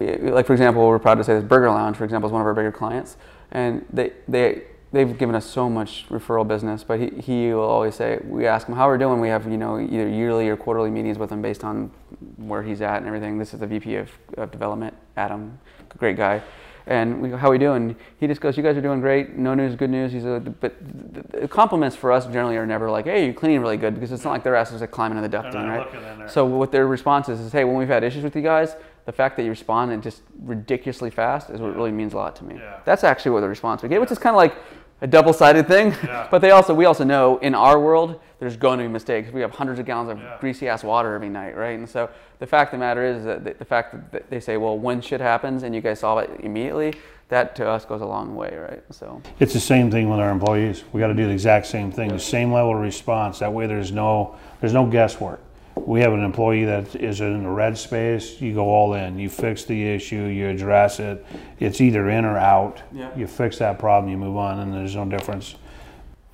like 0.00 0.46
for 0.46 0.52
example, 0.52 0.86
we're 0.86 0.98
proud 0.98 1.16
to 1.16 1.24
say 1.24 1.34
this 1.34 1.44
Burger 1.44 1.70
Lounge, 1.70 1.96
for 1.96 2.04
example, 2.04 2.28
is 2.28 2.32
one 2.32 2.40
of 2.40 2.46
our 2.46 2.54
bigger 2.54 2.72
clients, 2.72 3.16
and 3.50 3.84
they 3.92 4.12
they 4.26 4.62
they've 4.92 5.18
given 5.18 5.34
us 5.34 5.44
so 5.44 5.68
much 5.68 6.06
referral 6.08 6.46
business. 6.46 6.84
But 6.84 7.00
he, 7.00 7.10
he 7.20 7.52
will 7.52 7.62
always 7.64 7.96
say, 7.96 8.20
we 8.24 8.46
ask 8.46 8.68
him 8.68 8.76
how 8.76 8.86
we're 8.86 8.96
doing. 8.96 9.20
We 9.20 9.28
have 9.28 9.46
you 9.50 9.58
know 9.58 9.78
either 9.78 10.08
yearly 10.08 10.48
or 10.48 10.56
quarterly 10.56 10.90
meetings 10.90 11.18
with 11.18 11.30
him 11.30 11.42
based 11.42 11.64
on 11.64 11.90
where 12.36 12.62
he's 12.62 12.80
at 12.80 12.98
and 12.98 13.06
everything. 13.06 13.36
This 13.36 13.52
is 13.52 13.60
the 13.60 13.66
VP 13.66 13.96
of, 13.96 14.10
of 14.38 14.50
development, 14.50 14.94
Adam, 15.16 15.58
great 15.98 16.16
guy. 16.16 16.42
And 16.86 17.22
we 17.22 17.30
go, 17.30 17.38
how 17.38 17.50
we 17.50 17.56
doing? 17.56 17.96
He 18.20 18.26
just 18.26 18.42
goes, 18.42 18.58
you 18.58 18.62
guys 18.62 18.76
are 18.76 18.82
doing 18.82 19.00
great. 19.00 19.38
No 19.38 19.54
news, 19.54 19.74
good 19.74 19.88
news. 19.88 20.12
He's 20.12 20.26
a, 20.26 20.38
but 20.60 20.74
the- 21.32 21.48
compliments 21.48 21.96
for 21.96 22.12
us 22.12 22.26
generally 22.26 22.58
are 22.58 22.66
never 22.66 22.90
like, 22.90 23.06
hey, 23.06 23.24
you're 23.24 23.32
cleaning 23.32 23.60
really 23.62 23.78
good 23.78 23.94
because 23.94 24.12
it's 24.12 24.22
not 24.22 24.32
like 24.32 24.42
they're 24.44 24.54
asking 24.54 24.74
us 24.76 24.80
to 24.82 24.86
climb 24.86 25.10
into 25.16 25.26
the 25.26 25.34
ducting, 25.34 25.54
not 25.54 25.92
right? 25.94 26.20
in. 26.20 26.28
So 26.28 26.44
what 26.44 26.72
their 26.72 26.86
response 26.86 27.30
is 27.30 27.40
is, 27.40 27.52
hey, 27.52 27.64
when 27.64 27.76
we've 27.76 27.88
had 27.88 28.04
issues 28.04 28.22
with 28.22 28.36
you 28.36 28.42
guys, 28.42 28.76
the 29.06 29.12
fact 29.12 29.36
that 29.38 29.44
you 29.44 29.50
respond 29.50 29.92
and 29.92 30.02
just 30.02 30.20
ridiculously 30.42 31.08
fast 31.08 31.48
is 31.48 31.58
what 31.60 31.74
really 31.74 31.92
means 31.92 32.12
a 32.12 32.16
lot 32.16 32.36
to 32.36 32.44
me. 32.44 32.56
Yeah. 32.56 32.80
That's 32.84 33.02
actually 33.02 33.30
what 33.32 33.40
the 33.40 33.48
response 33.48 33.82
we 33.82 33.88
get, 33.88 33.98
which 34.00 34.10
is 34.10 34.18
kind 34.18 34.34
of 34.34 34.38
like 34.38 34.54
a 35.00 35.06
double-sided 35.06 35.66
thing. 35.66 35.90
Yeah. 36.04 36.28
but 36.30 36.40
they 36.40 36.50
also 36.50 36.74
we 36.74 36.84
also 36.84 37.04
know 37.04 37.38
in 37.38 37.54
our 37.54 37.80
world 37.80 38.20
there's 38.40 38.56
going 38.58 38.78
to 38.78 38.84
be 38.84 38.88
mistakes. 38.88 39.32
We 39.32 39.40
have 39.40 39.52
hundreds 39.52 39.78
of 39.80 39.86
gallons 39.86 40.10
of 40.10 40.18
Yeah. 40.18 40.36
greasy 40.40 40.68
ass 40.68 40.84
water 40.84 41.14
every 41.14 41.28
night, 41.30 41.56
right? 41.56 41.78
And 41.78 41.88
so 41.88 42.10
the 42.44 42.48
fact 42.50 42.74
of 42.74 42.78
the 42.78 42.84
matter 42.84 43.02
is 43.02 43.24
that 43.24 43.42
the, 43.42 43.54
the 43.54 43.64
fact 43.64 44.12
that 44.12 44.28
they 44.28 44.38
say, 44.38 44.58
well, 44.58 44.76
when 44.76 45.00
shit 45.00 45.18
happens 45.18 45.62
and 45.62 45.74
you 45.74 45.80
guys 45.80 46.00
solve 46.00 46.18
it 46.18 46.40
immediately, 46.40 46.92
that 47.30 47.56
to 47.56 47.66
us 47.66 47.86
goes 47.86 48.02
a 48.02 48.06
long 48.06 48.36
way, 48.36 48.54
right? 48.54 48.82
So 48.90 49.22
It's 49.40 49.54
the 49.54 49.60
same 49.60 49.90
thing 49.90 50.10
with 50.10 50.20
our 50.20 50.28
employees. 50.30 50.84
We 50.92 51.00
got 51.00 51.06
to 51.06 51.14
do 51.14 51.26
the 51.26 51.32
exact 51.32 51.64
same 51.64 51.90
thing, 51.90 52.10
the 52.10 52.18
same 52.18 52.52
level 52.52 52.74
of 52.74 52.82
response. 52.82 53.38
That 53.38 53.50
way, 53.50 53.66
there's 53.66 53.92
no 53.92 54.36
there's 54.60 54.74
no 54.74 54.84
guesswork. 54.84 55.40
We 55.74 56.00
have 56.00 56.12
an 56.12 56.22
employee 56.22 56.66
that 56.66 56.94
is 56.96 57.22
in 57.22 57.42
the 57.42 57.48
red 57.48 57.78
space. 57.78 58.38
You 58.42 58.52
go 58.52 58.66
all 58.66 58.92
in. 58.92 59.18
You 59.18 59.30
fix 59.30 59.64
the 59.64 59.82
issue. 59.82 60.24
You 60.24 60.50
address 60.50 61.00
it. 61.00 61.24
It's 61.60 61.80
either 61.80 62.10
in 62.10 62.26
or 62.26 62.36
out. 62.36 62.82
Yeah. 62.92 63.10
You 63.16 63.26
fix 63.26 63.56
that 63.58 63.78
problem. 63.78 64.10
You 64.10 64.18
move 64.18 64.36
on, 64.36 64.60
and 64.60 64.70
there's 64.74 64.96
no 64.96 65.06
difference. 65.06 65.54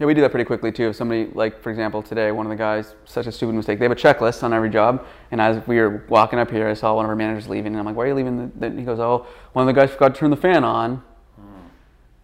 Yeah, 0.01 0.07
we 0.07 0.15
do 0.15 0.23
that 0.23 0.31
pretty 0.31 0.47
quickly 0.47 0.73
too. 0.73 0.89
If 0.89 0.97
somebody, 0.97 1.27
like 1.35 1.61
for 1.61 1.69
example, 1.69 2.03
today, 2.03 2.33
one 2.33 2.47
of 2.47 2.51
the 2.51 2.57
guys, 2.57 2.95
such 3.05 3.27
a 3.27 3.33
stupid 3.33 3.55
mistake. 3.55 3.79
They 3.79 3.85
have 3.85 3.93
a 3.93 3.95
checklist 3.95 4.43
on 4.43 4.55
every 4.55 4.71
job, 4.71 5.07
and 5.31 5.43
as 5.43 5.65
we 5.67 5.77
were 5.77 6.07
walking 6.09 6.39
up 6.39 6.51
here, 6.51 6.67
I 6.67 6.73
saw 6.73 6.95
one 6.95 7.05
of 7.05 7.11
our 7.11 7.17
managers 7.17 7.51
leaving, 7.51 7.73
and 7.73 7.79
I'm 7.79 7.85
like, 7.85 7.95
"Why 7.95 8.05
are 8.05 8.09
you 8.09 8.15
leaving?" 8.15 8.51
The, 8.59 8.71
he 8.71 8.83
goes, 8.83 8.99
"Oh, 8.99 9.27
one 9.53 9.69
of 9.69 9.75
the 9.75 9.79
guys 9.79 9.91
forgot 9.91 10.15
to 10.15 10.19
turn 10.19 10.31
the 10.31 10.39
fan 10.39 10.65
on." 10.65 11.03
Hmm. 11.37 11.43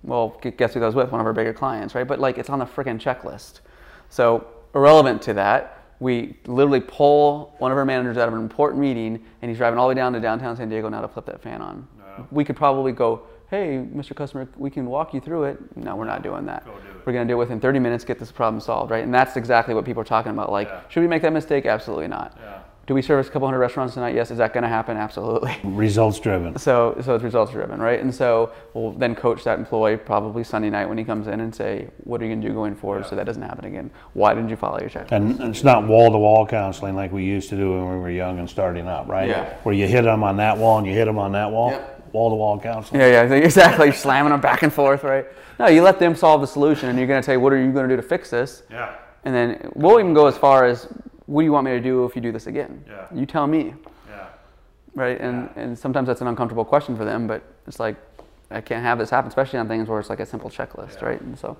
Well, 0.04 0.40
guess 0.56 0.72
who 0.72 0.80
that 0.80 0.86
was 0.86 0.94
with? 0.94 1.12
One 1.12 1.20
of 1.20 1.26
our 1.26 1.34
bigger 1.34 1.52
clients, 1.52 1.94
right? 1.94 2.08
But 2.08 2.18
like, 2.18 2.38
it's 2.38 2.48
on 2.48 2.60
the 2.60 2.64
freaking 2.64 2.98
checklist. 2.98 3.60
So 4.08 4.46
irrelevant 4.74 5.20
to 5.22 5.34
that, 5.34 5.84
we 6.00 6.38
literally 6.46 6.80
pull 6.80 7.54
one 7.58 7.72
of 7.72 7.76
our 7.76 7.84
managers 7.84 8.16
out 8.16 8.26
of 8.26 8.32
an 8.32 8.40
important 8.40 8.80
meeting, 8.80 9.22
and 9.42 9.50
he's 9.50 9.58
driving 9.58 9.78
all 9.78 9.86
the 9.86 9.94
way 9.94 9.96
down 9.96 10.14
to 10.14 10.20
downtown 10.20 10.56
San 10.56 10.70
Diego 10.70 10.88
now 10.88 11.02
to 11.02 11.08
flip 11.08 11.26
that 11.26 11.42
fan 11.42 11.60
on. 11.60 11.86
We 12.30 12.42
could 12.42 12.56
probably 12.56 12.92
go, 12.92 13.24
"Hey, 13.50 13.84
Mr. 13.94 14.14
Customer, 14.14 14.48
we 14.56 14.70
can 14.70 14.86
walk 14.86 15.14
you 15.14 15.20
through 15.20 15.44
it." 15.44 15.76
No, 15.76 15.96
we're 15.96 16.04
not 16.04 16.22
doing 16.22 16.46
that. 16.46 16.64
do 16.64 16.70
it. 16.72 16.76
We're 17.06 17.12
going 17.12 17.26
to 17.28 17.32
do 17.32 17.36
it 17.36 17.38
within 17.38 17.60
30 17.60 17.78
minutes, 17.78 18.04
get 18.04 18.18
this 18.18 18.32
problem 18.32 18.60
solved, 18.60 18.90
right? 18.90 19.04
And 19.04 19.14
that's 19.14 19.36
exactly 19.36 19.74
what 19.74 19.84
people 19.84 20.00
are 20.02 20.04
talking 20.04 20.32
about. 20.32 20.50
Like, 20.50 20.68
Yeah. 20.68 20.80
should 20.88 21.00
we 21.00 21.06
make 21.08 21.22
that 21.22 21.32
mistake? 21.32 21.64
Absolutely 21.66 22.08
not. 22.08 22.36
Yeah. 22.42 22.58
Do 22.88 22.94
we 22.94 23.02
service 23.02 23.26
a 23.26 23.30
couple 23.32 23.48
hundred 23.48 23.58
restaurants 23.58 23.94
tonight? 23.94 24.14
Yes. 24.14 24.30
Is 24.30 24.38
that 24.38 24.52
going 24.52 24.62
to 24.62 24.68
happen? 24.68 24.96
Absolutely. 24.96 25.56
Results 25.64 26.20
driven. 26.20 26.56
So, 26.56 26.96
so 27.02 27.16
it's 27.16 27.24
results 27.24 27.50
driven, 27.50 27.80
right? 27.80 28.00
And 28.00 28.14
so 28.14 28.52
we'll 28.74 28.92
then 28.92 29.16
coach 29.16 29.42
that 29.42 29.58
employee 29.58 29.96
probably 29.96 30.44
Sunday 30.44 30.70
night 30.70 30.88
when 30.88 30.96
he 30.96 31.02
comes 31.02 31.26
in 31.26 31.40
and 31.40 31.52
say, 31.52 31.88
"What 32.04 32.20
are 32.20 32.24
you 32.26 32.30
going 32.30 32.42
to 32.42 32.48
do 32.48 32.54
going 32.54 32.76
forward 32.76 33.06
so 33.06 33.16
that 33.16 33.26
doesn't 33.26 33.42
happen 33.42 33.64
again? 33.64 33.90
Why 34.12 34.34
didn't 34.34 34.50
you 34.50 34.56
follow 34.56 34.78
your 34.78 34.88
check?" 34.88 35.08
And 35.10 35.40
it's 35.40 35.64
not 35.64 35.84
wall 35.88 36.12
to 36.12 36.18
wall 36.18 36.46
counseling 36.46 36.94
like 36.94 37.10
we 37.10 37.24
used 37.24 37.48
to 37.50 37.56
do 37.56 37.72
when 37.72 37.88
we 37.90 37.96
were 37.96 38.10
young 38.10 38.38
and 38.38 38.48
starting 38.48 38.86
up, 38.86 39.08
right? 39.08 39.28
Yeah. 39.30 39.54
Where 39.64 39.74
you 39.74 39.88
hit 39.88 40.02
them 40.02 40.22
on 40.22 40.36
that 40.36 40.56
wall 40.56 40.78
and 40.78 40.86
you 40.86 40.92
hit 40.94 41.06
them 41.06 41.18
on 41.18 41.32
that 41.32 41.50
wall. 41.50 41.70
Yep. 41.72 41.95
Wall 42.16 42.30
to 42.30 42.36
wall 42.36 42.58
counseling. 42.58 43.02
Yeah, 43.02 43.24
yeah, 43.24 43.34
exactly. 43.50 43.86
You're 43.88 43.94
slamming 43.94 44.30
them 44.30 44.40
back 44.40 44.62
and 44.62 44.72
forth, 44.72 45.04
right? 45.04 45.26
No, 45.58 45.66
you 45.66 45.82
let 45.82 45.98
them 45.98 46.16
solve 46.16 46.40
the 46.40 46.46
solution, 46.46 46.88
and 46.88 46.98
you're 46.98 47.06
going 47.06 47.20
to 47.20 47.26
say, 47.26 47.36
"What 47.36 47.52
are 47.52 47.62
you 47.62 47.70
going 47.72 47.86
to 47.86 47.94
do 47.94 48.00
to 48.00 48.08
fix 48.08 48.30
this?" 48.30 48.62
Yeah. 48.70 48.94
And 49.24 49.34
then 49.34 49.70
we'll 49.74 50.00
even 50.00 50.14
go 50.14 50.26
as 50.26 50.38
far 50.38 50.64
as, 50.64 50.88
"What 51.26 51.42
do 51.42 51.44
you 51.44 51.52
want 51.52 51.66
me 51.66 51.72
to 51.72 51.80
do 51.80 52.06
if 52.06 52.16
you 52.16 52.22
do 52.22 52.32
this 52.32 52.46
again?" 52.46 52.82
Yeah. 52.88 53.06
You 53.14 53.26
tell 53.26 53.46
me. 53.46 53.74
Yeah. 54.08 54.28
right? 54.94 55.20
And 55.20 55.50
and 55.56 55.78
sometimes 55.78 56.06
that's 56.06 56.22
an 56.22 56.26
uncomfortable 56.26 56.64
question 56.64 56.96
for 56.96 57.04
them, 57.04 57.26
but 57.26 57.42
it's 57.66 57.78
like 57.78 57.96
I 58.50 58.62
can't 58.62 58.82
have 58.82 58.98
this 58.98 59.10
happen, 59.10 59.28
especially 59.28 59.58
on 59.58 59.68
things 59.68 59.86
where 59.86 60.00
it's 60.00 60.08
like 60.08 60.20
a 60.20 60.26
simple 60.26 60.48
checklist, 60.48 61.02
right? 61.02 61.20
And 61.20 61.38
so, 61.38 61.58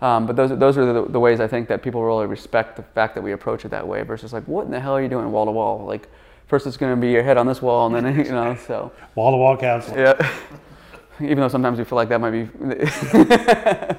um, 0.00 0.26
but 0.26 0.34
those 0.34 0.58
those 0.58 0.78
are 0.78 0.92
the, 0.92 1.04
the 1.12 1.20
ways 1.20 1.40
I 1.40 1.46
think 1.46 1.68
that 1.68 1.82
people 1.82 2.02
really 2.02 2.26
respect 2.26 2.76
the 2.76 2.82
fact 2.82 3.14
that 3.16 3.22
we 3.22 3.32
approach 3.32 3.66
it 3.66 3.70
that 3.70 3.86
way 3.86 4.02
versus 4.02 4.32
like, 4.32 4.44
what 4.44 4.64
in 4.64 4.70
the 4.70 4.80
hell 4.80 4.96
are 4.96 5.02
you 5.02 5.08
doing 5.08 5.30
wall 5.30 5.44
to 5.44 5.50
wall? 5.50 5.84
Like, 5.84 6.08
first 6.50 6.66
it's 6.66 6.76
going 6.76 6.94
to 6.94 7.00
be 7.00 7.12
your 7.12 7.22
head 7.22 7.38
on 7.38 7.46
this 7.46 7.62
wall, 7.62 7.94
and 7.94 8.04
then 8.04 8.16
you 8.26 8.32
know, 8.32 8.56
so 8.66 8.92
Wall 9.14 9.30
to 9.30 9.36
wall 9.38 9.56
counseling. 9.56 10.00
yeah. 10.00 10.30
Even 11.20 11.38
though 11.38 11.48
sometimes 11.48 11.78
we 11.78 11.84
feel 11.84 11.96
like 11.96 12.08
that 12.08 12.20
might 12.20 12.30
be. 12.30 12.46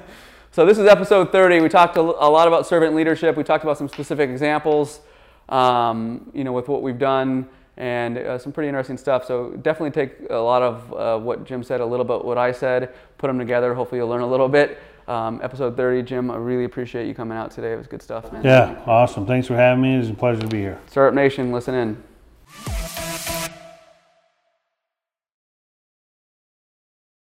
so 0.50 0.66
this 0.66 0.76
is 0.76 0.86
episode 0.86 1.30
30. 1.30 1.60
We 1.60 1.68
talked 1.68 1.96
a, 1.96 2.02
lot 2.02 2.48
about 2.48 2.66
servant 2.66 2.96
leadership. 2.96 3.36
We 3.36 3.44
talked 3.44 3.62
about 3.62 3.78
some 3.78 3.88
specific 3.88 4.28
examples, 4.28 5.00
um, 5.48 6.28
you 6.34 6.42
know, 6.42 6.52
with 6.52 6.68
what 6.68 6.82
we've 6.82 6.98
done 6.98 7.48
and 7.76 8.18
uh, 8.18 8.38
some 8.38 8.50
pretty 8.52 8.68
interesting 8.68 8.98
stuff. 8.98 9.24
So 9.24 9.50
definitely 9.62 9.92
take 9.92 10.30
a 10.30 10.36
lot 10.36 10.62
of 10.62 10.92
uh, 10.92 11.18
what 11.24 11.44
Jim 11.44 11.62
said, 11.62 11.80
a 11.80 11.86
little 11.86 12.04
bit 12.04 12.24
what 12.24 12.38
I 12.38 12.50
said, 12.50 12.92
put 13.18 13.28
them 13.28 13.38
together. 13.38 13.72
Hopefully 13.72 14.00
you'll 14.00 14.08
learn 14.08 14.22
a 14.22 14.26
little 14.26 14.48
bit. 14.48 14.80
Um, 15.06 15.40
episode 15.44 15.76
30, 15.76 16.02
Jim, 16.02 16.30
I 16.30 16.36
really 16.36 16.64
appreciate 16.64 17.06
you 17.06 17.14
coming 17.14 17.38
out 17.38 17.52
today. 17.52 17.72
It 17.72 17.76
was 17.76 17.86
good 17.86 18.02
stuff, 18.02 18.32
man. 18.32 18.42
Yeah, 18.42 18.82
awesome. 18.84 19.26
Thanks 19.26 19.46
for 19.46 19.54
having 19.54 19.80
me. 19.80 19.96
It's 19.96 20.10
a 20.10 20.14
pleasure 20.14 20.40
to 20.40 20.48
be 20.48 20.58
here. 20.58 20.80
Startup 20.88 21.14
Nation, 21.14 21.52
listen 21.52 21.74
in. 21.74 22.11
Thank 22.54 23.06
you. 23.06 23.11